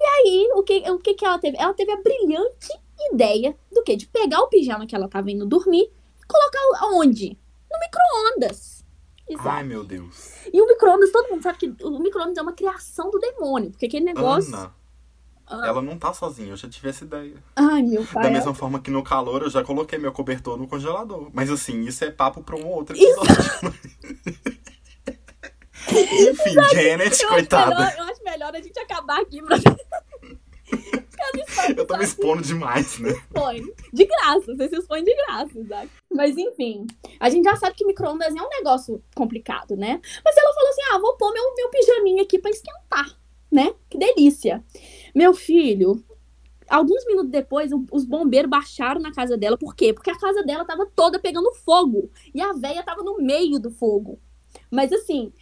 E 0.00 0.04
aí, 0.04 0.50
o 0.54 0.62
que, 0.62 0.90
o 0.90 0.98
que 0.98 1.14
que 1.14 1.24
ela 1.24 1.38
teve? 1.38 1.56
Ela 1.58 1.74
teve 1.74 1.92
a 1.92 2.00
brilhante 2.00 2.68
ideia 3.12 3.54
do 3.72 3.82
quê? 3.82 3.96
De 3.96 4.06
pegar 4.06 4.40
o 4.40 4.48
pijama 4.48 4.86
que 4.86 4.94
ela 4.94 5.08
tava 5.08 5.30
indo 5.30 5.44
dormir 5.46 5.82
e 6.22 6.26
colocar 6.26 6.86
aonde? 6.86 7.36
No 7.70 7.78
micro-ondas. 7.78 8.84
Exato. 9.28 9.48
Ai, 9.48 9.62
meu 9.62 9.84
Deus. 9.84 10.32
E 10.52 10.60
o 10.60 10.66
micro-ondas, 10.66 11.12
todo 11.12 11.30
mundo 11.30 11.42
sabe 11.42 11.58
que 11.58 11.84
o 11.84 11.98
micro-ondas 12.00 12.36
é 12.36 12.42
uma 12.42 12.52
criação 12.52 13.10
do 13.10 13.18
demônio, 13.18 13.70
porque 13.70 13.86
aquele 13.86 14.04
negócio. 14.06 14.52
Ana, 14.54 14.74
Ah. 15.46 15.66
ela 15.66 15.80
não 15.82 15.98
tá 15.98 16.12
sozinha, 16.14 16.50
eu 16.50 16.56
já 16.56 16.68
tive 16.68 16.88
essa 16.88 17.04
ideia. 17.04 17.34
Ai, 17.56 17.82
meu 17.82 18.04
pai. 18.06 18.22
Da 18.24 18.30
mesma 18.30 18.54
forma 18.54 18.80
que 18.80 18.90
no 18.90 19.02
calor 19.02 19.42
eu 19.42 19.50
já 19.50 19.62
coloquei 19.64 19.98
meu 19.98 20.12
cobertor 20.12 20.56
no 20.56 20.66
congelador. 20.68 21.28
Mas 21.32 21.50
assim, 21.50 21.80
isso 21.82 22.04
é 22.04 22.10
papo 22.10 22.42
pra 22.42 22.56
um 22.56 22.66
outro 22.66 22.96
episódio. 22.96 23.34
Enfim, 25.90 26.54
Janet, 26.72 27.00
eu, 27.00 27.08
acho 27.08 27.28
coitada. 27.28 27.74
melhor, 27.74 27.94
eu 27.98 28.04
acho 28.04 28.22
melhor 28.24 28.54
a 28.54 28.60
gente 28.60 28.78
acabar 28.78 29.20
aqui 29.20 29.42
pra. 29.42 29.56
Eu 31.76 31.86
tô 31.86 31.96
me 31.96 32.04
expondo 32.04 32.42
demais, 32.42 32.98
né? 32.98 33.10
expõe. 33.10 33.62
De 33.92 34.04
graça, 34.04 34.54
você 34.54 34.68
se 34.68 34.76
expõe 34.76 35.04
de 35.04 35.14
graça, 35.14 35.58
Isaac. 35.58 35.90
Mas 36.12 36.36
enfim, 36.36 36.86
a 37.18 37.28
gente 37.28 37.44
já 37.44 37.56
sabe 37.56 37.76
que 37.76 37.84
micro-ondas 37.84 38.34
é 38.34 38.42
um 38.42 38.48
negócio 38.48 39.02
complicado, 39.14 39.76
né? 39.76 40.00
Mas 40.24 40.36
ela 40.36 40.54
falou 40.54 40.70
assim: 40.70 40.82
ah, 40.92 40.98
vou 40.98 41.16
pôr 41.16 41.32
meu, 41.32 41.54
meu 41.54 41.70
pijaminha 41.70 42.22
aqui 42.22 42.38
pra 42.38 42.50
esquentar, 42.50 43.18
né? 43.50 43.74
Que 43.88 43.98
delícia. 43.98 44.64
Meu 45.14 45.34
filho, 45.34 46.02
alguns 46.68 47.04
minutos 47.06 47.30
depois, 47.30 47.70
os 47.90 48.04
bombeiros 48.04 48.50
baixaram 48.50 49.00
na 49.00 49.12
casa 49.12 49.36
dela. 49.36 49.58
Por 49.58 49.74
quê? 49.74 49.92
Porque 49.92 50.10
a 50.10 50.18
casa 50.18 50.42
dela 50.42 50.64
tava 50.64 50.86
toda 50.86 51.18
pegando 51.18 51.52
fogo. 51.52 52.10
E 52.34 52.40
a 52.40 52.52
véia 52.52 52.82
tava 52.82 53.02
no 53.02 53.18
meio 53.18 53.58
do 53.58 53.70
fogo. 53.70 54.18
Mas 54.70 54.92
assim, 54.92 55.32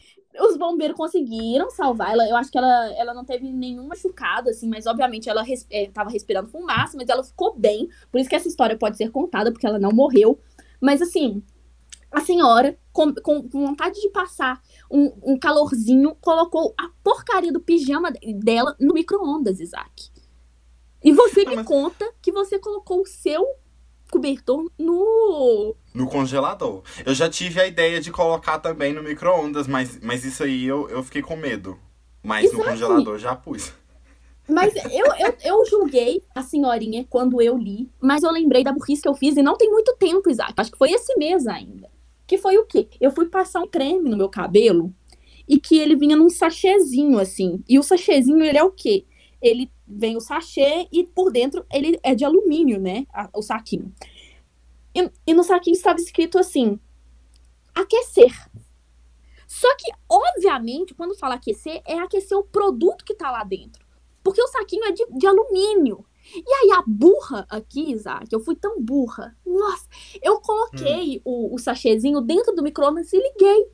os 0.41 0.57
bombeiros 0.57 0.97
conseguiram 0.97 1.71
salvar 1.71 2.13
ela. 2.13 2.29
Eu 2.29 2.37
acho 2.37 2.51
que 2.51 2.59
ela, 2.59 2.93
ela 2.95 3.15
não 3.15 3.25
teve 3.25 3.51
nenhum 3.53 3.87
machucado, 3.87 4.51
assim, 4.51 4.69
mas 4.69 4.87
obviamente 4.87 5.29
ela 5.29 5.43
res, 5.43 5.67
é, 5.71 5.89
tava 5.91 6.11
respirando 6.11 6.49
fumaça, 6.49 6.97
mas 6.97 7.09
ela 7.09 7.25
ficou 7.25 7.57
bem. 7.57 7.89
Por 8.11 8.21
isso 8.21 8.29
que 8.31 8.37
essa 8.37 8.49
história 8.49 8.77
pode 8.77 8.97
ser 8.97 9.11
contada, 9.11 9.51
porque 9.53 9.67
ela 9.67 9.79
não 9.79 9.91
morreu. 9.91 10.39
Mas 10.81 11.03
assim, 11.03 11.43
a 12.11 12.21
senhora, 12.21 12.79
com, 12.93 13.13
com 13.15 13.49
com 13.49 13.67
vontade 13.67 14.01
de 14.01 14.09
passar 14.11 14.63
um, 14.91 15.13
um 15.23 15.39
calorzinho, 15.39 16.15
colocou 16.21 16.75
a 16.79 16.89
porcaria 17.03 17.53
do 17.53 17.61
pijama 17.61 18.13
dela 18.43 18.75
no 18.81 18.95
micro-ondas, 18.95 19.61
Isaac. 19.61 20.11
E 21.03 21.13
você 21.13 21.45
Não, 21.45 21.51
me 21.51 21.57
mas- 21.57 21.67
conta 21.67 22.13
que 22.21 22.33
você 22.33 22.59
colocou 22.59 23.03
o 23.03 23.07
seu 23.07 23.45
cobertor 24.11 24.71
no. 24.79 25.75
No 25.95 26.09
congelador. 26.09 26.83
Eu 27.05 27.15
já 27.15 27.29
tive 27.29 27.61
a 27.61 27.67
ideia 27.67 28.01
de 28.01 28.11
colocar 28.11 28.59
também 28.59 28.93
no 28.93 29.03
micro-ondas, 29.03 29.67
mas, 29.67 29.99
mas 30.03 30.25
isso 30.25 30.43
aí 30.43 30.65
eu, 30.65 30.89
eu 30.89 31.03
fiquei 31.03 31.23
com 31.23 31.37
medo. 31.37 31.79
Mas 32.23 32.53
no 32.53 32.59
Exato. 32.59 32.71
congelador 32.71 33.19
já 33.19 33.35
pus. 33.35 33.73
Mas 34.49 34.75
eu, 34.77 35.07
eu, 35.19 35.35
eu 35.45 35.67
julguei 35.67 36.23
a 36.35 36.43
senhorinha 36.43 37.07
quando 37.09 37.41
eu 37.43 37.57
li, 37.57 37.91
mas 38.01 38.23
eu 38.23 38.31
lembrei 38.31 38.65
da 38.65 38.73
burrice 38.73 39.03
que 39.03 39.09
eu 39.09 39.15
fiz 39.15 39.37
e 39.37 39.43
não 39.43 39.57
tem 39.57 39.71
muito 39.71 39.95
tempo, 39.99 40.31
Isaac. 40.31 40.55
Acho 40.57 40.73
que 40.73 40.79
foi 40.79 40.91
esse 40.91 41.15
mês 41.19 41.47
ainda. 41.47 41.91
Que 42.27 42.39
foi 42.39 42.57
o 42.57 42.65
quê? 42.65 42.89
Eu 43.01 43.11
fui 43.11 43.27
passar 43.27 43.61
um 43.61 43.69
creme 43.69 44.09
no 44.09 44.17
meu 44.17 44.29
cabelo 44.29 44.93
e 45.47 45.59
que 45.59 45.79
ele 45.79 45.97
vinha 45.97 46.17
num 46.17 46.31
sachêzinho, 46.31 47.19
assim. 47.19 47.63
E 47.69 47.79
o 47.79 47.83
sachêzinho, 47.83 48.43
ele 48.43 48.59
é 48.59 48.63
o 48.63 48.71
quê? 48.71 49.05
Ele 49.41 49.71
vem 49.87 50.17
o 50.17 50.21
sachê 50.21 50.89
e 50.93 51.05
por 51.05 51.31
dentro 51.31 51.65
ele 51.73 51.99
é 52.03 52.15
de 52.15 52.25
alumínio, 52.25 52.81
né? 52.81 53.07
A- 53.13 53.31
o 53.35 53.43
saquinho. 53.43 53.93
E, 54.95 55.11
e 55.27 55.35
no 55.35 55.45
saquinho 55.45 55.75
estava 55.75 55.99
escrito 56.01 56.39
assim: 56.39 56.79
aquecer. 57.75 58.33
Só 59.47 59.69
que, 59.77 59.91
obviamente, 60.09 60.95
quando 60.95 61.17
fala 61.17 61.37
aquecer, 61.37 61.81
é 61.87 61.99
aquecer 61.99 62.37
o 62.37 62.45
produto 62.45 63.05
que 63.05 63.15
tá 63.15 63.31
lá 63.31 63.45
dentro. 63.45 63.87
Porque 64.23 64.43
o 64.43 64.49
saquinho 64.49 64.85
é 64.85 64.93
de, 64.93 65.07
de 65.07 65.27
alumínio. 65.27 66.05
E 66.35 66.53
aí, 66.53 66.73
a 66.73 66.83
burra 66.87 67.47
aqui, 67.49 67.91
Isaac, 67.93 68.27
eu 68.31 68.41
fui 68.41 68.55
tão 68.55 68.79
burra. 68.83 69.35
Nossa, 69.47 69.89
eu 70.21 70.39
coloquei 70.43 71.23
o, 71.25 71.55
o 71.55 71.59
sachêzinho 71.59 72.21
dentro 72.21 72.55
do 72.55 72.63
micro-ondas 72.63 73.11
e 73.13 73.17
liguei. 73.17 73.69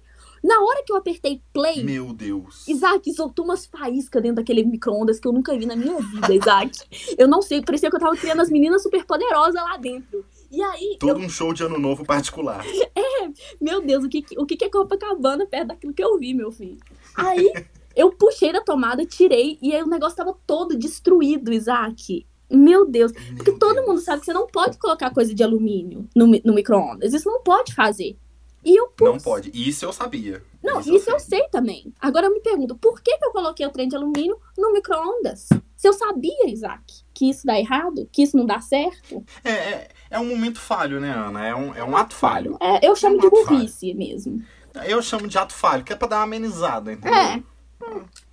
Na 0.45 0.61
hora 0.61 0.83
que 0.85 0.93
eu 0.93 0.97
apertei 0.97 1.41
play, 1.55 1.83
Meu 1.83 2.13
Deus. 2.13 2.69
Isaac 2.69 3.11
soltou 3.15 3.47
umas 3.47 3.65
faíscas 3.65 4.23
dentro 4.23 4.37
daquele 4.37 4.63
micro-ondas 4.63 5.19
que 5.19 5.27
eu 5.27 5.33
nunca 5.33 5.57
vi 5.57 5.65
na 5.65 5.75
minha 5.75 5.99
vida, 5.99 6.35
Isaac. 6.35 6.81
Eu 7.17 7.27
não 7.27 7.41
sei, 7.41 7.63
parecia 7.63 7.89
que 7.89 7.97
eu 7.97 8.01
tava 8.01 8.15
criando 8.15 8.43
as 8.43 8.51
meninas 8.51 8.83
superpoderosas 8.83 9.55
lá 9.55 9.79
dentro. 9.79 10.23
E 10.51 10.61
aí, 10.61 10.99
Todo 11.01 11.19
um 11.19 11.31
show 11.31 11.55
de 11.55 11.63
ano 11.63 11.79
novo 11.79 12.05
particular. 12.05 12.63
meu 13.59 13.81
Deus, 13.81 14.05
o 14.05 14.09
que, 14.11 14.23
o 14.37 14.45
que 14.45 14.63
é 14.63 14.69
Copacabana 14.69 15.47
perto 15.47 15.69
daquilo 15.69 15.95
que 15.95 16.05
eu 16.05 16.19
vi, 16.19 16.35
meu 16.35 16.53
filho? 16.53 16.77
Aí, 17.17 17.51
eu 17.97 18.13
puxei 18.13 18.53
da 18.53 18.61
tomada, 18.61 19.07
tirei, 19.07 19.59
e 19.63 19.75
aí 19.75 19.83
o 19.83 19.89
negócio 19.89 20.15
tava 20.15 20.37
todo 20.47 20.77
destruído, 20.77 21.55
Isaac. 21.55 22.27
Meu 22.51 22.87
Deus. 22.87 23.13
Porque 23.35 23.51
Meu 23.51 23.59
todo 23.59 23.77
Deus. 23.77 23.87
mundo 23.87 24.01
sabe 24.03 24.21
que 24.21 24.27
você 24.27 24.35
não 24.35 24.47
pode 24.47 24.77
colocar 24.77 25.11
coisa 25.11 25.35
de 25.35 25.43
alumínio 25.43 26.07
no, 26.15 26.27
no 26.27 26.53
micro-ondas. 26.53 27.15
Isso 27.15 27.31
não 27.31 27.43
pode 27.43 27.75
fazer. 27.75 28.19
E 28.65 28.79
eu 28.79 28.89
pus. 28.89 29.07
Não 29.09 29.19
pode. 29.19 29.51
Isso 29.53 29.85
eu 29.85 29.93
sabia. 29.93 30.43
Não, 30.63 30.81
isso, 30.81 31.11
eu 31.11 31.21
sei 31.21 31.47
também. 31.51 31.93
Agora 32.01 32.27
eu 32.27 32.33
me 32.33 32.41
pergunto, 32.41 32.75
por 32.77 33.01
que, 33.03 33.17
que 33.19 33.25
eu 33.25 33.31
coloquei 33.33 33.67
o 33.67 33.71
trem 33.71 33.87
de 33.89 33.95
alumínio 33.97 34.39
no 34.57 34.73
micro-ondas? 34.73 35.49
Se 35.77 35.87
eu 35.89 35.93
sabia, 35.93 36.49
Isaac, 36.49 36.83
que 37.13 37.29
isso 37.29 37.47
dá 37.47 37.59
errado, 37.59 38.09
que 38.11 38.23
isso 38.23 38.37
não 38.37 38.47
dá 38.47 38.61
certo, 38.61 39.23
É, 39.45 39.51
é, 39.51 39.89
é 40.11 40.19
um 40.19 40.27
momento 40.29 40.59
falho, 40.59 40.99
né, 41.01 41.11
Ana? 41.11 41.47
É 41.47 41.55
um, 41.55 41.75
é 41.75 41.85
um 41.85 41.95
ato 41.97 42.15
falho. 42.15 42.57
é, 42.61 42.87
eu 42.87 42.97
chamo 42.97 43.17
É 43.17 43.19
um 43.19 43.21
de 43.21 43.27
ato 43.27 43.37
falho. 43.45 43.59
burrice 43.59 43.93
mesmo. 43.95 44.43
Eu 44.87 45.03
chamo 45.03 45.29
de 45.29 45.37
ato 45.39 45.53
falho, 45.53 45.85
que 45.85 45.93
é 45.93 45.97
pra 45.97 46.09
dar 46.09 46.17
uma 46.17 46.23
amenizada, 46.25 46.93
entendeu? 46.93 47.15
É. 47.19 47.43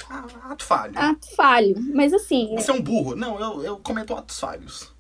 Ah, 0.10 0.26
Ato 0.50 0.64
falho. 0.64 0.94
Ato 0.98 1.36
falho. 1.36 1.76
Mas 1.94 2.14
assim, 2.14 2.56
Você 2.56 2.72
é 2.72 2.74
um 2.74 2.82
burro? 2.82 3.16
Não, 3.16 3.40
eu, 3.40 3.64
eu 3.64 3.78
cometo 3.78 4.14
atos 4.16 4.40
falhos. 4.40 4.91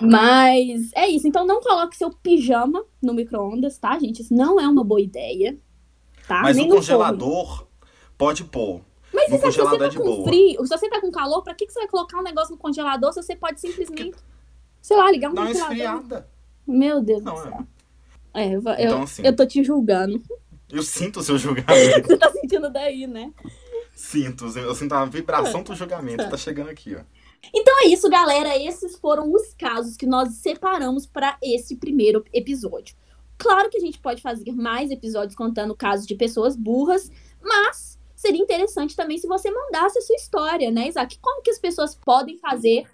Mas 0.00 0.90
é 0.94 1.08
isso. 1.08 1.26
Então 1.26 1.46
não 1.46 1.60
coloque 1.60 1.96
seu 1.96 2.10
pijama 2.10 2.84
no 3.02 3.14
micro-ondas, 3.14 3.78
tá, 3.78 3.98
gente? 3.98 4.22
Isso 4.22 4.34
não 4.34 4.60
é 4.60 4.66
uma 4.68 4.84
boa 4.84 5.00
ideia. 5.00 5.56
Tá? 6.28 6.42
Mas 6.42 6.56
Nem 6.56 6.68
no 6.68 6.74
no 6.74 6.82
forno. 6.82 6.98
congelador 6.98 7.66
pode 8.18 8.44
pôr. 8.44 8.80
Mas 9.12 9.30
no 9.30 9.36
se 9.36 9.42
você 9.42 9.58
congelador 9.62 9.78
tá 9.88 9.94
é 9.94 9.98
com 9.98 10.04
boa. 10.04 10.24
frio, 10.28 10.62
se 10.66 10.68
você 10.68 10.88
tá 10.90 11.00
com 11.00 11.10
calor, 11.10 11.42
pra 11.42 11.54
que, 11.54 11.66
que 11.66 11.72
você 11.72 11.78
vai 11.80 11.88
colocar 11.88 12.18
um 12.18 12.22
negócio 12.22 12.52
no 12.52 12.58
congelador 12.58 13.12
se 13.12 13.22
você 13.22 13.34
pode 13.36 13.60
simplesmente, 13.60 14.16
sei 14.82 14.96
lá, 14.96 15.10
ligar 15.10 15.30
um 15.30 15.32
uma 15.32 15.46
ventilador? 15.46 15.72
esfriada. 15.76 16.28
Meu 16.66 17.00
Deus 17.00 17.22
Não, 17.22 17.34
do 17.34 17.40
é. 17.40 17.42
céu. 17.44 17.66
É, 18.34 18.46
eu, 18.48 18.62
eu, 18.62 18.74
Então, 18.86 19.02
assim. 19.04 19.22
eu 19.24 19.34
tô 19.34 19.46
te 19.46 19.62
julgando. 19.64 20.20
Eu 20.68 20.82
sinto 20.82 21.20
o 21.20 21.22
seu 21.22 21.38
julgamento. 21.38 22.08
Você 22.08 22.18
tá 22.18 22.30
sentindo 22.32 22.68
daí, 22.70 23.06
né? 23.06 23.32
sinto. 23.94 24.46
Eu 24.58 24.74
sinto 24.74 24.92
a 24.94 25.04
vibração 25.06 25.62
do 25.62 25.74
julgamento. 25.74 26.28
Tá 26.28 26.36
chegando 26.36 26.68
aqui, 26.68 26.94
ó. 26.96 27.00
Então 27.54 27.82
é 27.84 27.88
isso, 27.88 28.08
galera. 28.08 28.56
Esses 28.56 28.96
foram 28.96 29.32
os 29.32 29.54
casos 29.54 29.96
que 29.96 30.06
nós 30.06 30.34
separamos 30.34 31.06
para 31.06 31.38
esse 31.42 31.76
primeiro 31.76 32.24
episódio. 32.32 32.96
Claro 33.38 33.68
que 33.70 33.76
a 33.76 33.80
gente 33.80 33.98
pode 33.98 34.22
fazer 34.22 34.52
mais 34.52 34.90
episódios 34.90 35.36
contando 35.36 35.76
casos 35.76 36.06
de 36.06 36.14
pessoas 36.14 36.56
burras, 36.56 37.10
mas 37.42 37.98
seria 38.14 38.40
interessante 38.40 38.96
também 38.96 39.18
se 39.18 39.26
você 39.26 39.50
mandasse 39.50 39.98
a 39.98 40.02
sua 40.02 40.16
história, 40.16 40.70
né, 40.70 40.88
Isaac? 40.88 41.18
Como 41.20 41.42
que 41.42 41.50
as 41.50 41.58
pessoas 41.58 41.94
podem 41.94 42.38
fazer 42.38 42.86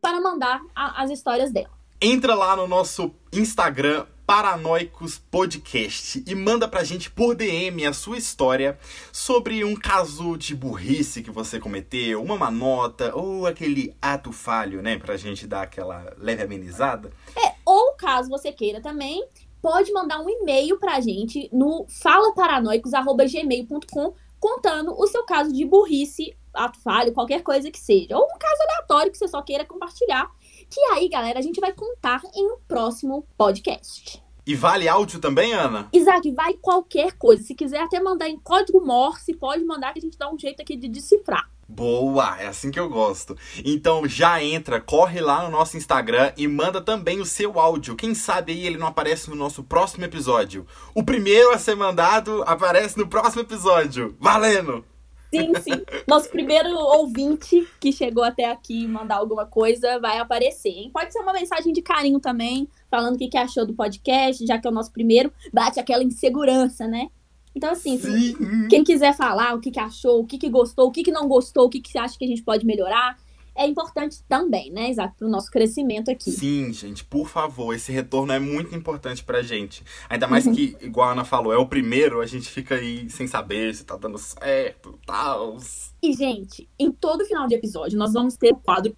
para 0.00 0.20
mandar 0.20 0.62
a, 0.74 1.02
as 1.02 1.10
histórias 1.10 1.50
dela? 1.50 1.76
Entra 2.08 2.36
lá 2.36 2.54
no 2.54 2.68
nosso 2.68 3.12
Instagram, 3.32 4.06
Paranoicos 4.24 5.18
Podcast 5.18 6.22
e 6.24 6.36
manda 6.36 6.68
pra 6.68 6.84
gente 6.84 7.10
por 7.10 7.34
DM 7.34 7.84
a 7.84 7.92
sua 7.92 8.16
história 8.16 8.78
sobre 9.12 9.64
um 9.64 9.74
caso 9.74 10.36
de 10.36 10.54
burrice 10.54 11.20
que 11.20 11.32
você 11.32 11.58
cometeu, 11.58 12.22
uma 12.22 12.36
manota 12.36 13.10
ou 13.12 13.44
aquele 13.44 13.92
ato 14.00 14.30
falho, 14.30 14.80
né? 14.80 14.96
Pra 14.96 15.16
gente 15.16 15.48
dar 15.48 15.62
aquela 15.62 16.14
leve 16.16 16.44
amenizada. 16.44 17.10
É, 17.36 17.54
ou 17.64 17.94
caso 17.94 18.30
você 18.30 18.52
queira 18.52 18.80
também, 18.80 19.26
pode 19.60 19.92
mandar 19.92 20.20
um 20.20 20.30
e-mail 20.30 20.78
pra 20.78 21.00
gente 21.00 21.50
no 21.52 21.86
falaparanoicos.gmail.com 21.88 24.14
contando 24.38 24.94
o 24.96 25.08
seu 25.08 25.24
caso 25.24 25.52
de 25.52 25.64
burrice, 25.64 26.36
ato 26.54 26.78
falho, 26.78 27.12
qualquer 27.12 27.42
coisa 27.42 27.68
que 27.68 27.80
seja. 27.80 28.16
Ou 28.16 28.26
um 28.26 28.38
caso 28.38 28.62
aleatório 28.62 29.10
que 29.10 29.18
você 29.18 29.26
só 29.26 29.42
queira 29.42 29.64
compartilhar. 29.64 30.30
Que 30.70 30.80
aí, 30.92 31.08
galera, 31.08 31.38
a 31.38 31.42
gente 31.42 31.60
vai 31.60 31.72
contar 31.72 32.20
em 32.34 32.46
um 32.46 32.56
próximo 32.66 33.26
podcast. 33.36 34.22
E 34.46 34.54
vale 34.54 34.88
áudio 34.88 35.18
também, 35.18 35.52
Ana? 35.52 35.88
Isaac, 35.92 36.30
vai 36.30 36.54
qualquer 36.54 37.12
coisa. 37.12 37.42
Se 37.42 37.54
quiser 37.54 37.80
até 37.80 37.98
mandar 37.98 38.28
em 38.28 38.38
código 38.38 38.80
Morse, 38.80 39.34
pode 39.34 39.64
mandar 39.64 39.92
que 39.92 39.98
a 39.98 40.02
gente 40.02 40.16
dá 40.16 40.32
um 40.32 40.38
jeito 40.38 40.62
aqui 40.62 40.76
de 40.76 40.88
decifrar. 40.88 41.50
Boa, 41.68 42.40
é 42.40 42.46
assim 42.46 42.70
que 42.70 42.78
eu 42.78 42.88
gosto. 42.88 43.36
Então 43.64 44.06
já 44.06 44.40
entra, 44.40 44.80
corre 44.80 45.20
lá 45.20 45.42
no 45.42 45.50
nosso 45.50 45.76
Instagram 45.76 46.32
e 46.36 46.46
manda 46.46 46.80
também 46.80 47.20
o 47.20 47.26
seu 47.26 47.58
áudio. 47.58 47.96
Quem 47.96 48.14
sabe 48.14 48.52
aí 48.52 48.66
ele 48.66 48.78
não 48.78 48.86
aparece 48.86 49.28
no 49.28 49.34
nosso 49.34 49.64
próximo 49.64 50.04
episódio. 50.04 50.64
O 50.94 51.02
primeiro 51.02 51.50
a 51.50 51.58
ser 51.58 51.74
mandado 51.74 52.44
aparece 52.46 52.96
no 52.96 53.08
próximo 53.08 53.42
episódio. 53.42 54.16
Valendo! 54.20 54.84
Sim, 55.30 55.52
sim. 55.60 55.84
Nosso 56.06 56.30
primeiro 56.30 56.70
ouvinte 56.70 57.66
que 57.80 57.92
chegou 57.92 58.22
até 58.22 58.50
aqui 58.50 58.86
mandar 58.86 59.16
alguma 59.16 59.44
coisa 59.44 59.98
vai 59.98 60.18
aparecer, 60.18 60.70
hein? 60.70 60.90
Pode 60.92 61.12
ser 61.12 61.20
uma 61.20 61.32
mensagem 61.32 61.72
de 61.72 61.82
carinho 61.82 62.20
também, 62.20 62.68
falando 62.90 63.16
o 63.16 63.18
que, 63.18 63.28
que 63.28 63.36
achou 63.36 63.66
do 63.66 63.74
podcast, 63.74 64.46
já 64.46 64.58
que 64.58 64.66
é 64.66 64.70
o 64.70 64.74
nosso 64.74 64.92
primeiro, 64.92 65.32
bate 65.52 65.80
aquela 65.80 66.02
insegurança, 66.02 66.86
né? 66.86 67.08
Então, 67.54 67.70
assim, 67.70 67.96
Sim. 67.96 68.68
quem 68.68 68.84
quiser 68.84 69.16
falar 69.16 69.54
o 69.54 69.60
que, 69.60 69.70
que 69.70 69.80
achou, 69.80 70.20
o 70.20 70.26
que, 70.26 70.36
que 70.36 70.48
gostou, 70.50 70.88
o 70.88 70.90
que, 70.90 71.02
que 71.02 71.10
não 71.10 71.26
gostou, 71.26 71.64
o 71.64 71.70
que, 71.70 71.80
que 71.80 71.90
você 71.90 71.98
acha 71.98 72.18
que 72.18 72.24
a 72.24 72.28
gente 72.28 72.42
pode 72.42 72.66
melhorar, 72.66 73.16
é 73.56 73.66
importante 73.66 74.22
também, 74.28 74.70
né, 74.70 74.90
Isaac, 74.90 75.16
para 75.16 75.26
o 75.26 75.30
nosso 75.30 75.50
crescimento 75.50 76.10
aqui. 76.10 76.30
Sim, 76.30 76.72
gente, 76.72 77.04
por 77.04 77.28
favor, 77.28 77.74
esse 77.74 77.90
retorno 77.90 78.32
é 78.32 78.38
muito 78.38 78.74
importante 78.74 79.24
pra 79.24 79.42
gente. 79.42 79.82
Ainda 80.08 80.26
mais 80.26 80.44
que, 80.44 80.76
igual 80.82 81.08
a 81.08 81.12
Ana 81.12 81.24
falou, 81.24 81.52
é 81.52 81.56
o 81.56 81.66
primeiro, 81.66 82.20
a 82.20 82.26
gente 82.26 82.48
fica 82.48 82.76
aí 82.76 83.08
sem 83.08 83.26
saber 83.26 83.74
se 83.74 83.84
tá 83.84 83.96
dando 83.96 84.18
certo, 84.18 84.98
tal. 85.06 85.56
E, 86.02 86.12
gente, 86.12 86.68
em 86.78 86.92
todo 86.92 87.24
final 87.24 87.46
de 87.46 87.54
episódio, 87.54 87.98
nós 87.98 88.12
vamos 88.12 88.36
ter 88.36 88.52
o 88.52 88.56
quadro 88.56 88.96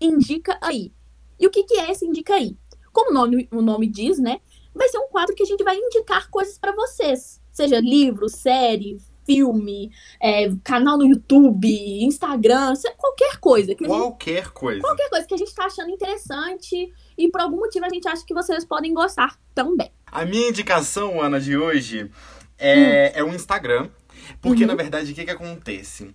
Indica 0.00 0.58
Aí. 0.62 0.92
E 1.38 1.46
o 1.46 1.50
que, 1.50 1.64
que 1.64 1.74
é 1.74 1.90
esse 1.90 2.06
Indica 2.06 2.34
Aí? 2.34 2.56
Como 2.92 3.10
o 3.10 3.14
nome, 3.14 3.48
o 3.52 3.62
nome 3.62 3.86
diz, 3.86 4.18
né? 4.18 4.40
Vai 4.74 4.88
ser 4.88 4.98
um 4.98 5.08
quadro 5.08 5.34
que 5.34 5.42
a 5.42 5.46
gente 5.46 5.62
vai 5.62 5.76
indicar 5.76 6.30
coisas 6.30 6.58
para 6.58 6.72
vocês. 6.72 7.40
Seja 7.52 7.80
livro, 7.80 8.28
série, 8.28 8.98
filme, 9.34 9.92
é, 10.20 10.50
canal 10.64 10.98
no 10.98 11.06
YouTube, 11.06 11.68
Instagram, 12.04 12.74
qualquer 12.96 13.36
coisa. 13.38 13.74
Que 13.74 13.84
a 13.84 13.88
gente, 13.88 13.96
Qualquer 13.96 14.48
coisa. 14.50 14.80
qualquer 14.80 15.08
coisa 15.08 15.26
que 15.26 15.34
a 15.34 15.36
gente 15.38 15.54
tá 15.54 15.66
achando 15.66 15.90
interessante 15.90 16.92
e 17.16 17.30
por 17.30 17.40
algum 17.40 17.58
motivo 17.58 17.86
a 17.86 17.88
gente 17.88 18.08
acha 18.08 18.24
que 18.26 18.34
vocês 18.34 18.64
podem 18.64 18.92
gostar 18.92 19.38
também. 19.54 19.90
A 20.06 20.24
minha 20.24 20.48
indicação, 20.48 21.20
Ana, 21.22 21.40
de 21.40 21.56
hoje 21.56 22.10
é, 22.58 23.12
é 23.20 23.22
o 23.24 23.28
Instagram. 23.32 23.88
Porque, 24.40 24.62
Uhum. 24.62 24.68
na 24.68 24.74
verdade, 24.74 25.10
o 25.10 25.14
que, 25.14 25.24
que 25.24 25.30
acontece? 25.30 26.14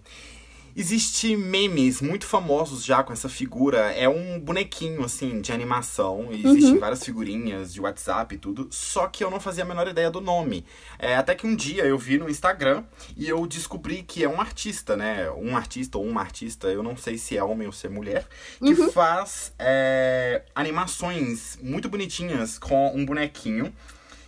Existem 0.77 1.37
memes 1.37 2.01
muito 2.01 2.25
famosos 2.25 2.83
já 2.83 3.01
com 3.01 3.13
essa 3.13 3.29
figura. 3.29 3.91
É 3.93 4.09
um 4.09 4.37
bonequinho, 4.39 5.05
assim, 5.05 5.39
de 5.39 5.53
animação. 5.53 6.27
E 6.31 6.45
Existem 6.45 6.73
Uhum. 6.73 6.79
várias 6.79 7.03
figurinhas 7.03 7.73
de 7.73 7.79
WhatsApp 7.79 8.35
e 8.35 8.37
tudo. 8.37 8.67
Só 8.71 9.07
que 9.07 9.23
eu 9.23 9.31
não 9.31 9.39
fazia 9.39 9.63
a 9.63 9.67
menor 9.67 9.87
ideia 9.87 10.11
do 10.11 10.19
nome. 10.19 10.65
É, 10.99 11.15
até 11.15 11.33
que 11.33 11.47
um 11.47 11.55
dia 11.55 11.83
eu 11.85 11.97
vi 11.97 12.17
no 12.17 12.29
Instagram 12.29 12.83
e 13.15 13.27
eu 13.29 13.47
descobri 13.47 14.03
que 14.03 14.21
é 14.23 14.27
um 14.27 14.41
artista, 14.41 14.97
né? 14.97 15.31
Um 15.31 15.55
artista 15.55 15.97
ou 15.97 16.05
uma 16.05 16.19
artista, 16.19 16.67
eu 16.67 16.83
não 16.83 16.97
sei 16.97 17.17
se 17.17 17.37
é 17.37 17.43
homem 17.43 17.67
ou 17.67 17.73
se 17.73 17.87
é 17.87 17.89
mulher, 17.89 18.27
que 18.59 18.73
Uhum. 18.73 18.91
faz 18.91 19.53
é, 19.57 20.43
animações 20.53 21.57
muito 21.61 21.87
bonitinhas 21.87 22.59
com 22.59 22.93
um 22.93 23.05
bonequinho. 23.05 23.73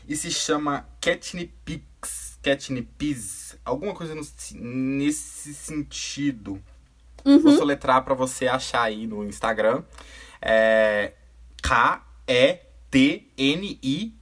E 0.07 0.15
se 0.15 0.31
chama 0.31 0.87
Catnipix. 1.01 2.39
Catnipiz. 2.41 3.46
Alguma 3.67 3.93
coisa 3.93 4.15
no- 4.15 4.25
nesse 4.55 5.53
sentido. 5.53 6.61
Vou 7.23 7.33
Uhum. 7.51 7.57
soletrar 7.57 8.03
pra 8.03 8.13
você 8.13 8.47
achar 8.47 8.83
aí 8.83 9.05
no 9.05 9.23
Instagram. 9.25 9.83
É 10.41 11.13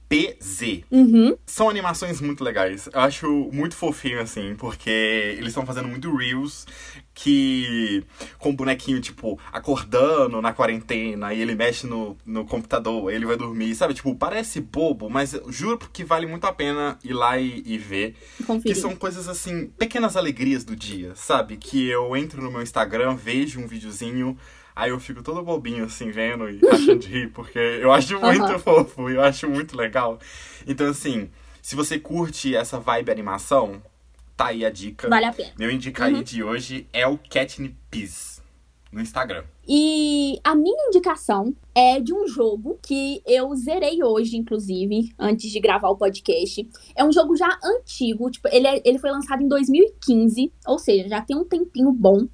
K-E-T-N-I-P-Z. 0.08 0.84
Uhum. 0.90 1.36
São 1.44 1.68
animações 1.68 2.20
muito 2.20 2.42
legais. 2.42 2.88
Eu 2.92 3.00
acho 3.00 3.50
muito 3.52 3.74
fofinho, 3.76 4.20
assim, 4.20 4.54
porque 4.56 4.90
eles 4.90 5.48
estão 5.48 5.66
fazendo 5.66 5.88
muito 5.88 6.14
reels 6.14 6.66
que. 7.14 8.04
com 8.38 8.50
o 8.50 8.52
bonequinho, 8.52 9.00
tipo, 9.00 9.38
acordando 9.52 10.40
na 10.40 10.52
quarentena 10.52 11.32
e 11.34 11.40
ele 11.40 11.54
mexe 11.54 11.86
no, 11.86 12.16
no 12.24 12.44
computador, 12.44 13.12
ele 13.12 13.26
vai 13.26 13.36
dormir, 13.36 13.74
sabe? 13.74 13.94
Tipo, 13.94 14.14
parece 14.14 14.60
bobo, 14.60 15.10
mas 15.10 15.38
juro 15.48 15.78
que 15.92 16.04
vale 16.04 16.26
muito 16.26 16.46
a 16.46 16.52
pena 16.52 16.98
ir 17.02 17.12
lá 17.12 17.38
e, 17.38 17.62
e 17.66 17.78
ver. 17.78 18.14
Que 18.36 18.44
Conferir. 18.44 18.76
são 18.76 18.94
coisas 18.94 19.28
assim, 19.28 19.66
pequenas 19.78 20.16
alegrias 20.16 20.64
do 20.64 20.76
dia, 20.76 21.14
sabe? 21.14 21.56
Que 21.56 21.88
eu 21.88 22.16
entro 22.16 22.42
no 22.42 22.50
meu 22.50 22.62
Instagram, 22.62 23.14
vejo 23.16 23.60
um 23.60 23.66
videozinho, 23.66 24.36
aí 24.76 24.90
eu 24.90 25.00
fico 25.00 25.22
todo 25.22 25.42
bobinho 25.42 25.84
assim, 25.86 26.10
vendo 26.10 26.48
e 26.48 26.60
achando 26.68 26.98
de 26.98 27.08
rir, 27.08 27.32
porque 27.32 27.58
eu 27.58 27.90
acho 27.90 28.20
muito 28.20 28.44
Aham. 28.44 28.58
fofo, 28.60 29.08
eu 29.08 29.22
acho 29.22 29.48
muito 29.48 29.76
legal. 29.76 30.18
Então, 30.66 30.86
assim, 30.88 31.30
se 31.62 31.74
você 31.74 31.98
curte 31.98 32.54
essa 32.54 32.78
vibe 32.78 33.10
animação, 33.10 33.82
tá 34.36 34.48
aí 34.48 34.64
a 34.64 34.70
dica. 34.70 35.08
Vale 35.08 35.24
a 35.24 35.32
pena. 35.32 35.52
Meu 35.58 35.70
indica 35.70 36.04
aí 36.04 36.22
de 36.22 36.44
hoje 36.44 36.86
é 36.92 37.06
o 37.06 37.18
Catnipis 37.18 38.36
no 38.92 39.00
Instagram. 39.00 39.44
E 39.68 40.38
a 40.44 40.54
minha 40.54 40.86
indicação 40.88 41.54
é 41.74 41.98
de 42.00 42.14
um 42.14 42.28
jogo 42.28 42.78
que 42.80 43.20
eu 43.26 43.52
zerei 43.56 44.02
hoje, 44.02 44.36
inclusive, 44.36 45.12
antes 45.18 45.50
de 45.50 45.58
gravar 45.58 45.88
o 45.88 45.96
podcast. 45.96 46.68
É 46.94 47.04
um 47.04 47.10
jogo 47.10 47.34
já 47.36 47.58
antigo, 47.64 48.30
tipo, 48.30 48.46
ele, 48.52 48.66
é- 48.66 48.80
ele 48.84 48.98
foi 48.98 49.10
lançado 49.10 49.42
em 49.42 49.48
2015, 49.48 50.52
ou 50.66 50.78
seja, 50.78 51.08
já 51.08 51.20
tem 51.20 51.36
um 51.36 51.44
tempinho 51.44 51.92
bom. 51.92 52.26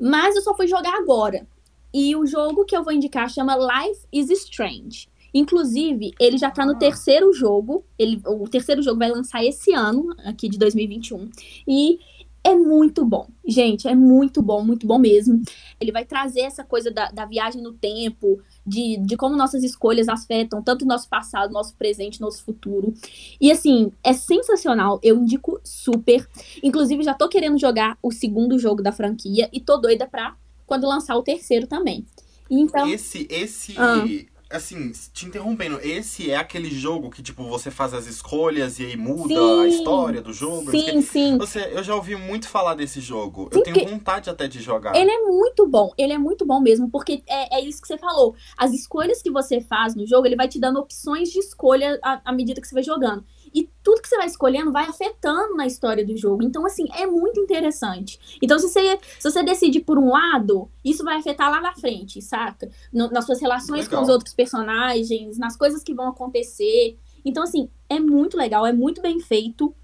Mas 0.00 0.34
eu 0.34 0.42
só 0.42 0.56
fui 0.56 0.66
jogar 0.66 0.94
agora. 0.96 1.46
E 1.92 2.14
o 2.16 2.26
jogo 2.26 2.64
que 2.64 2.76
eu 2.76 2.82
vou 2.82 2.92
indicar 2.92 3.28
chama 3.30 3.56
Life 3.56 4.06
is 4.12 4.30
Strange. 4.30 5.08
Inclusive, 5.34 6.12
ele 6.20 6.36
já 6.36 6.50
tá 6.50 6.64
no 6.66 6.72
Ah. 6.72 6.78
terceiro 6.78 7.32
jogo. 7.32 7.84
Ele, 7.98 8.20
o 8.26 8.48
terceiro 8.48 8.82
jogo 8.82 8.98
vai 8.98 9.10
lançar 9.10 9.44
esse 9.44 9.72
ano, 9.72 10.14
aqui 10.24 10.48
de 10.48 10.58
2021. 10.58 11.30
E 11.66 11.98
é 12.44 12.54
muito 12.54 13.04
bom. 13.04 13.28
Gente, 13.46 13.86
é 13.88 13.94
muito 13.94 14.42
bom, 14.42 14.62
muito 14.64 14.86
bom 14.86 14.98
mesmo. 14.98 15.40
Ele 15.80 15.90
vai 15.92 16.04
trazer 16.04 16.40
essa 16.40 16.62
coisa 16.64 16.90
da, 16.90 17.10
da 17.10 17.24
viagem 17.24 17.62
no 17.62 17.72
tempo, 17.72 18.40
de, 18.66 18.98
de 18.98 19.16
como 19.16 19.36
nossas 19.36 19.62
escolhas 19.64 20.08
afetam 20.08 20.62
tanto 20.62 20.84
o 20.84 20.88
nosso 20.88 21.08
passado, 21.08 21.52
nosso 21.52 21.74
presente, 21.76 22.20
nosso 22.20 22.44
futuro. 22.44 22.92
E 23.40 23.50
assim, 23.50 23.90
é 24.04 24.12
sensacional. 24.12 24.98
Eu 25.02 25.16
indico 25.18 25.60
super. 25.64 26.28
Inclusive, 26.62 27.02
já 27.04 27.14
tô 27.14 27.28
querendo 27.28 27.58
jogar 27.58 27.96
o 28.02 28.10
segundo 28.12 28.58
jogo 28.58 28.82
da 28.82 28.92
franquia 28.92 29.48
e 29.52 29.60
tô 29.60 29.76
doida 29.78 30.06
pra 30.06 30.36
quando 30.72 30.88
lançar 30.88 31.16
o 31.16 31.22
terceiro 31.22 31.66
também. 31.66 32.06
Então, 32.50 32.88
Esse, 32.88 33.26
esse. 33.30 33.74
Ah. 33.76 34.04
Assim, 34.50 34.92
te 35.14 35.24
interrompendo, 35.24 35.80
esse 35.80 36.30
é 36.30 36.36
aquele 36.36 36.68
jogo 36.68 37.08
que, 37.08 37.22
tipo, 37.22 37.42
você 37.44 37.70
faz 37.70 37.94
as 37.94 38.06
escolhas 38.06 38.78
e 38.78 38.84
aí 38.84 38.96
muda 38.98 39.34
Sim. 39.34 39.60
a 39.62 39.66
história 39.66 40.20
do 40.20 40.30
jogo. 40.30 40.68
o 40.68 40.70
quê. 40.70 40.92
sim, 40.92 41.00
sim. 41.00 41.38
Você, 41.38 41.70
eu 41.72 41.82
já 41.82 41.94
ouvi 41.94 42.16
muito 42.16 42.46
falar 42.48 42.74
desse 42.74 43.00
jogo. 43.00 43.48
Eu 43.50 43.64
Sim, 43.64 43.72
tenho 43.72 43.88
vontade 43.88 44.28
até 44.28 44.46
de 44.46 44.60
jogar. 44.60 44.94
Ele 44.94 45.10
é 45.10 45.22
muito 45.22 45.66
bom, 45.66 45.90
ele 45.96 46.12
é 46.12 46.18
muito 46.18 46.44
bom 46.44 46.60
mesmo, 46.60 46.90
porque 46.90 47.22
é, 47.26 47.60
é 47.60 47.64
isso 47.64 47.80
que 47.80 47.88
você 47.88 47.96
falou. 47.96 48.34
As 48.54 48.74
escolhas 48.74 49.22
que 49.22 49.30
você 49.30 49.58
faz 49.62 49.94
no 49.94 50.06
jogo, 50.06 50.26
ele 50.26 50.36
vai 50.36 50.48
te 50.48 50.60
dando 50.60 50.80
opções 50.80 51.30
de 51.30 51.38
escolha 51.38 51.98
à, 52.02 52.20
à 52.22 52.32
medida 52.32 52.60
que 52.60 52.68
você 52.68 52.74
vai 52.74 52.84
jogando. 52.84 53.24
E 53.54 53.68
tudo 53.82 54.00
que 54.00 54.08
você 54.08 54.16
vai 54.16 54.26
escolhendo 54.26 54.72
vai 54.72 54.84
afetando 54.86 55.54
na 55.56 55.66
história 55.66 56.04
do 56.04 56.16
jogo. 56.16 56.42
Então, 56.42 56.64
assim, 56.64 56.86
é 56.94 57.06
muito 57.06 57.38
interessante. 57.40 58.18
Então, 58.40 58.58
se 58.58 58.68
você, 58.68 58.98
se 59.18 59.30
você 59.30 59.42
decide 59.42 59.80
por 59.80 59.98
um 59.98 60.10
lado, 60.10 60.70
isso 60.84 61.04
vai 61.04 61.16
afetar 61.16 61.50
lá 61.50 61.60
na 61.60 61.74
frente, 61.74 62.22
saca? 62.22 62.70
No- 62.92 63.10
nas 63.10 63.26
suas 63.26 63.40
relações 63.40 63.84
Legal. 63.86 63.98
com 64.00 64.04
os 64.04 64.08
outros 64.08 64.32
personagens, 64.34 65.38
nas 65.38 65.56
coisas 65.56 65.82
que 65.82 65.94
vão 65.94 66.08
acontecer. 66.08 66.96
Então, 67.24 67.42
assim, 67.42 67.68
é 67.88 68.00
muito 68.00 68.36
legal, 68.36 68.66
é 68.66 68.72
muito 68.72 69.00
bem 69.02 69.20
feito. 69.20 69.74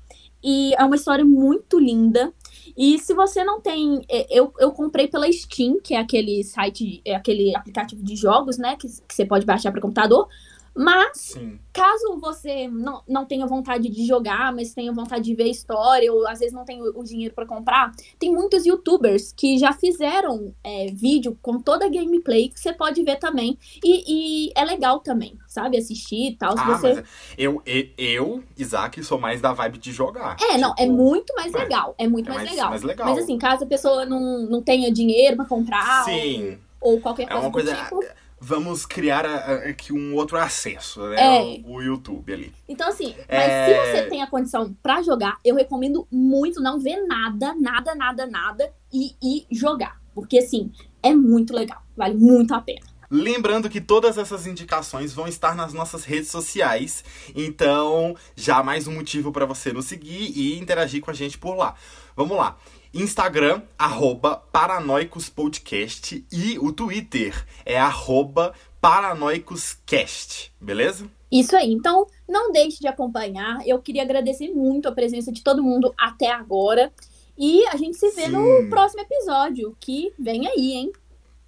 E 0.43 0.73
é 0.77 0.85
uma 0.85 0.95
história 0.95 1.25
muito 1.25 1.81
linda. 1.81 2.33
E 2.77 2.97
se 3.01 3.12
você 3.12 3.43
não 3.43 3.61
tem. 3.61 4.05
é, 4.09 4.27
Eu, 4.31 4.53
eu 4.61 4.71
comprei 4.71 5.09
pela 5.09 5.31
Steam, 5.33 5.81
que 5.83 5.95
é 5.95 5.99
aquele 5.99 6.45
site, 6.45 7.01
é 7.05 7.14
aquele 7.16 7.57
aplicativo 7.57 8.03
de 8.05 8.14
jogos, 8.14 8.57
né? 8.57 8.77
Que, 8.77 8.87
que 8.87 9.14
você 9.14 9.25
pode 9.27 9.45
baixar 9.45 9.73
para 9.73 9.81
computador. 9.81 10.29
Mas 10.75 11.19
Sim. 11.19 11.59
caso 11.73 12.19
você 12.21 12.69
não, 12.69 13.03
não 13.09 13.25
tenha 13.25 13.47
vontade 13.47 13.89
de 13.89 14.07
jogar, 14.07 14.53
mas 14.55 14.73
tenha 14.75 14.93
vontade 14.93 15.25
de 15.25 15.35
ver 15.35 15.49
história, 15.49 16.12
ou 16.12 16.27
às 16.29 16.39
vezes 16.39 16.55
não 16.55 16.64
tem 16.64 16.81
o, 16.83 17.01
o 17.01 17.05
dinheiro 17.05 17.35
pra 17.35 17.45
comprar, 17.47 17.93
tem 18.19 18.33
muitos 18.33 18.64
youtubers 18.64 19.33
que 19.33 19.59
já 19.59 19.73
fizeram 19.73 20.55
é, 20.62 20.87
vídeo 20.93 21.37
com 21.43 21.59
toda 21.61 21.87
a 21.87 21.89
gameplay 21.89 22.49
que 22.49 22.61
você 22.61 22.73
pode 22.73 23.03
ver 23.03 23.16
também. 23.16 23.59
E, 23.85 24.47
e 24.49 24.53
é 24.57 24.64
legal 24.64 25.01
também, 25.01 25.37
sabe? 25.47 25.77
Assistir 25.77 26.31
e 26.33 26.37
tal. 26.37 26.55
Ah, 26.57 26.64
você... 26.64 26.95
mas 26.95 27.05
eu, 27.37 27.62
eu, 27.66 27.89
eu, 27.99 28.45
Isaac, 28.57 29.03
sou 29.03 29.19
mais 29.19 29.41
da 29.41 29.53
vibe 29.53 29.79
de 29.79 29.93
jogar. 29.93 30.37
É, 30.41 30.59
não, 30.59 30.73
é 30.79 30.83
Tipo, 30.83 30.93
muito 30.93 31.35
mais 31.35 31.55
é. 31.55 31.59
legal. 31.59 31.95
É 31.99 32.07
muito 32.09 32.31
é 32.31 32.35
mais, 32.35 32.43
mais- 32.45 32.51
legal. 32.57 32.71
mais 32.71 32.83
legal. 32.83 33.09
Mas 33.09 33.19
assim, 33.19 33.39
caso 33.39 33.64
a 33.64 33.66
pessoa 33.66 34.05
não, 34.07 34.47
não 34.47 34.62
tenha 34.62 34.93
dinheiro 34.93 35.37
pra 35.37 35.45
comprar, 35.45 36.05
Sim. 36.05 36.59
ou, 36.81 36.93
ou 36.95 37.01
qualquer 37.01 37.25
É 37.25 37.27
coisa 37.27 37.41
uma 37.47 37.53
coisa. 37.53 37.75
do 37.75 37.79
tipo. 37.83 38.01
Vamos 38.41 38.86
criar 38.86 39.26
aqui 39.26 39.93
um 39.93 40.14
outro 40.14 40.36
acesso, 40.39 41.03
né? 41.09 41.16
É. 41.18 41.61
O, 41.64 41.74
o 41.74 41.82
YouTube 41.82 42.32
ali. 42.32 42.53
Então, 42.68 42.89
assim, 42.89 43.14
mas 43.16 43.28
É. 43.28 43.66
se 43.66 43.93
você 44.03 44.09
tem 44.09 44.22
a 44.22 44.26
condição 44.26 44.74
pra 44.82 45.03
jogar, 45.03 45.39
eu 45.45 45.57
recomendo 45.57 46.07
muito 46.11 46.61
não 46.61 46.78
ver 46.78 47.05
nada, 47.07 47.55
nada, 47.55 47.95
nada, 47.95 48.26
nada 48.26 48.72
e, 48.93 49.14
e 49.22 49.47
jogar. 49.51 50.01
Porque, 50.14 50.39
assim, 50.39 50.70
é 51.03 51.14
muito 51.14 51.53
legal. 51.55 51.82
Vale 51.97 52.14
muito 52.14 52.55
a 52.55 52.61
pena. 52.61 52.86
Lembrando 53.11 53.70
que 53.70 53.80
todas 53.80 54.18
essas 54.18 54.47
indicações 54.47 55.14
vão 55.14 55.26
estar 55.26 55.55
nas 55.57 55.72
nossas 55.72 56.05
redes 56.05 56.30
sociais, 56.30 57.03
então 57.34 58.14
já 58.36 58.62
mais 58.62 58.86
um 58.86 58.93
motivo 58.93 59.32
para 59.32 59.47
você 59.47 59.72
nos 59.72 59.86
seguir 59.86 60.30
e 60.36 60.59
interagir 60.59 61.01
com 61.01 61.11
a 61.11 61.14
gente 61.14 61.39
por 61.39 61.57
lá. 61.57 61.74
Vamos 62.14 62.36
lá. 62.36 62.59
Instagram, 62.93 63.62
arroba 63.78 64.36
Paranoicospodcast 64.51 66.24
e 66.32 66.59
o 66.59 66.72
Twitter 66.72 67.47
é 67.64 67.78
arroba 67.78 68.55
Paranoicoscast, 68.80 70.53
beleza? 70.61 71.09
Isso 71.30 71.55
aí. 71.55 71.70
Então, 71.70 72.07
não 72.28 72.51
deixe 72.51 72.80
de 72.80 72.89
acompanhar. 72.89 73.59
Eu 73.66 73.80
queria 73.80 74.03
agradecer 74.03 74.51
muito 74.53 74.89
a 74.89 74.93
presença 74.93 75.30
de 75.30 75.43
todo 75.43 75.62
mundo 75.62 75.93
até 75.99 76.30
agora. 76.30 76.93
E 77.36 77.66
a 77.68 77.76
gente 77.76 77.97
se 77.97 78.11
vê 78.11 78.26
Sim. 78.26 78.30
no 78.30 78.68
próximo 78.68 79.03
episódio, 79.03 79.76
que 79.78 80.12
vem 80.18 80.49
aí, 80.49 80.72
hein? 80.72 80.93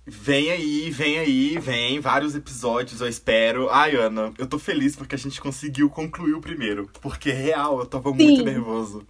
Vem 0.07 0.51
aí, 0.51 0.91
vem 0.91 1.19
aí, 1.19 1.59
vem 1.59 2.01
vários 2.01 2.35
episódios, 2.35 3.01
eu 3.01 3.09
espero. 3.09 3.69
Ai, 3.71 3.95
Ana, 3.97 4.33
eu 4.39 4.47
tô 4.47 4.59
feliz 4.59 4.97
porque 4.97 5.15
a 5.15 5.19
gente 5.19 5.41
conseguiu 5.41 5.89
concluir 5.89 6.35
o 6.35 6.41
primeiro. 6.41 6.91
Porque, 7.01 7.31
real, 7.31 7.81
eu 7.81 7.87
tava 7.87 8.13
muito 8.13 8.39
Sim. 8.39 8.45
nervoso. 8.45 9.07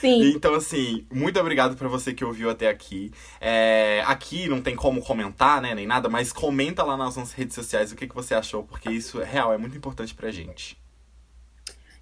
Sim. 0.00 0.32
Então, 0.34 0.54
assim, 0.54 1.06
muito 1.12 1.38
obrigado 1.40 1.76
pra 1.76 1.88
você 1.88 2.14
que 2.14 2.24
ouviu 2.24 2.48
até 2.50 2.68
aqui. 2.68 3.10
É, 3.40 4.02
aqui 4.06 4.48
não 4.48 4.60
tem 4.60 4.76
como 4.76 5.02
comentar, 5.02 5.60
né, 5.60 5.74
nem 5.74 5.86
nada, 5.86 6.08
mas 6.08 6.32
comenta 6.32 6.84
lá 6.84 6.96
nas 6.96 7.16
nossas 7.16 7.32
redes 7.32 7.54
sociais 7.54 7.90
o 7.90 7.96
que, 7.96 8.06
que 8.06 8.14
você 8.14 8.34
achou, 8.34 8.62
porque 8.62 8.90
isso 8.90 9.20
é 9.20 9.24
real, 9.24 9.52
é 9.52 9.58
muito 9.58 9.76
importante 9.76 10.14
pra 10.14 10.30
gente. 10.30 10.78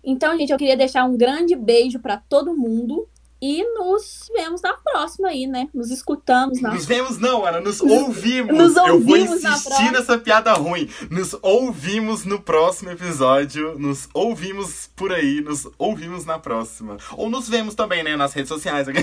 Então, 0.05 0.37
gente, 0.37 0.53
eu 0.53 0.59
queria 0.59 0.77
deixar 0.77 1.05
um 1.05 1.17
grande 1.17 1.57
beijo 1.57 1.99
pra 1.99 2.17
todo 2.17 2.57
mundo. 2.57 3.09
E 3.49 3.63
nos 3.79 4.29
vemos 4.35 4.61
na 4.61 4.73
próxima 4.73 5.29
aí, 5.29 5.47
né? 5.47 5.69
Nos 5.73 5.93
escutamos 5.93 6.61
na 6.61 6.75
Nos 6.75 6.85
vemos, 6.85 7.17
não, 7.17 7.47
Ana, 7.47 7.61
nos 7.61 7.81
ouvimos. 7.81 8.53
Nos 8.53 8.75
Eu 8.75 8.99
vou 8.99 9.17
ouvimos 9.17 9.41
na 9.41 9.51
insistir 9.51 9.93
nessa 9.93 10.19
piada 10.19 10.53
ruim. 10.55 10.91
Nos 11.09 11.37
ouvimos 11.41 12.25
no 12.25 12.41
próximo 12.41 12.91
episódio. 12.91 13.79
Nos 13.79 14.09
ouvimos 14.13 14.91
por 14.97 15.13
aí, 15.13 15.41
nos 15.41 15.69
ouvimos 15.79 16.25
na 16.25 16.41
próxima. 16.41 16.97
Ou 17.13 17.31
nos 17.31 17.49
vemos 17.49 17.77
também, 17.77 18.03
né, 18.03 18.17
nas 18.17 18.33
redes 18.33 18.49
sociais. 18.49 18.89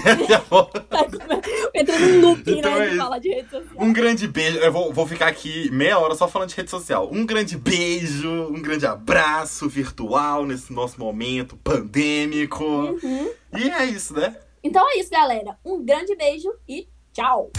Entrando 1.74 2.06
num 2.06 2.20
looping, 2.20 2.60
Então 2.60 2.76
né? 2.76 2.88
é 2.88 2.90
De 2.90 2.98
falar 2.98 3.20
de 3.20 3.30
rede 3.30 3.50
social. 3.50 3.76
Um 3.78 3.94
grande 3.94 4.28
beijo. 4.28 4.58
Eu 4.58 4.74
vou, 4.74 4.92
vou 4.92 5.08
ficar 5.08 5.28
aqui 5.28 5.72
meia 5.72 5.98
hora 5.98 6.16
só 6.16 6.28
falando 6.28 6.50
de 6.50 6.56
rede 6.56 6.70
social. 6.70 7.08
Um 7.10 7.26
grande 7.26 7.56
beijo, 7.56 8.30
um 8.30 8.62
grande 8.62 8.86
abraço 8.86 9.70
virtual 9.70 10.46
nesse 10.46 10.74
nosso 10.74 11.00
momento 11.00 11.56
pandêmico. 11.64 12.66
Uhum. 12.66 13.32
E 13.56 13.70
é 13.70 13.86
isso, 13.86 14.14
né? 14.14 14.36
Então 14.64 14.90
é 14.90 14.98
isso, 14.98 15.10
galera. 15.10 15.58
Um 15.64 15.84
grande 15.84 16.16
beijo 16.16 16.54
e 16.68 16.88
tchau! 17.12 17.52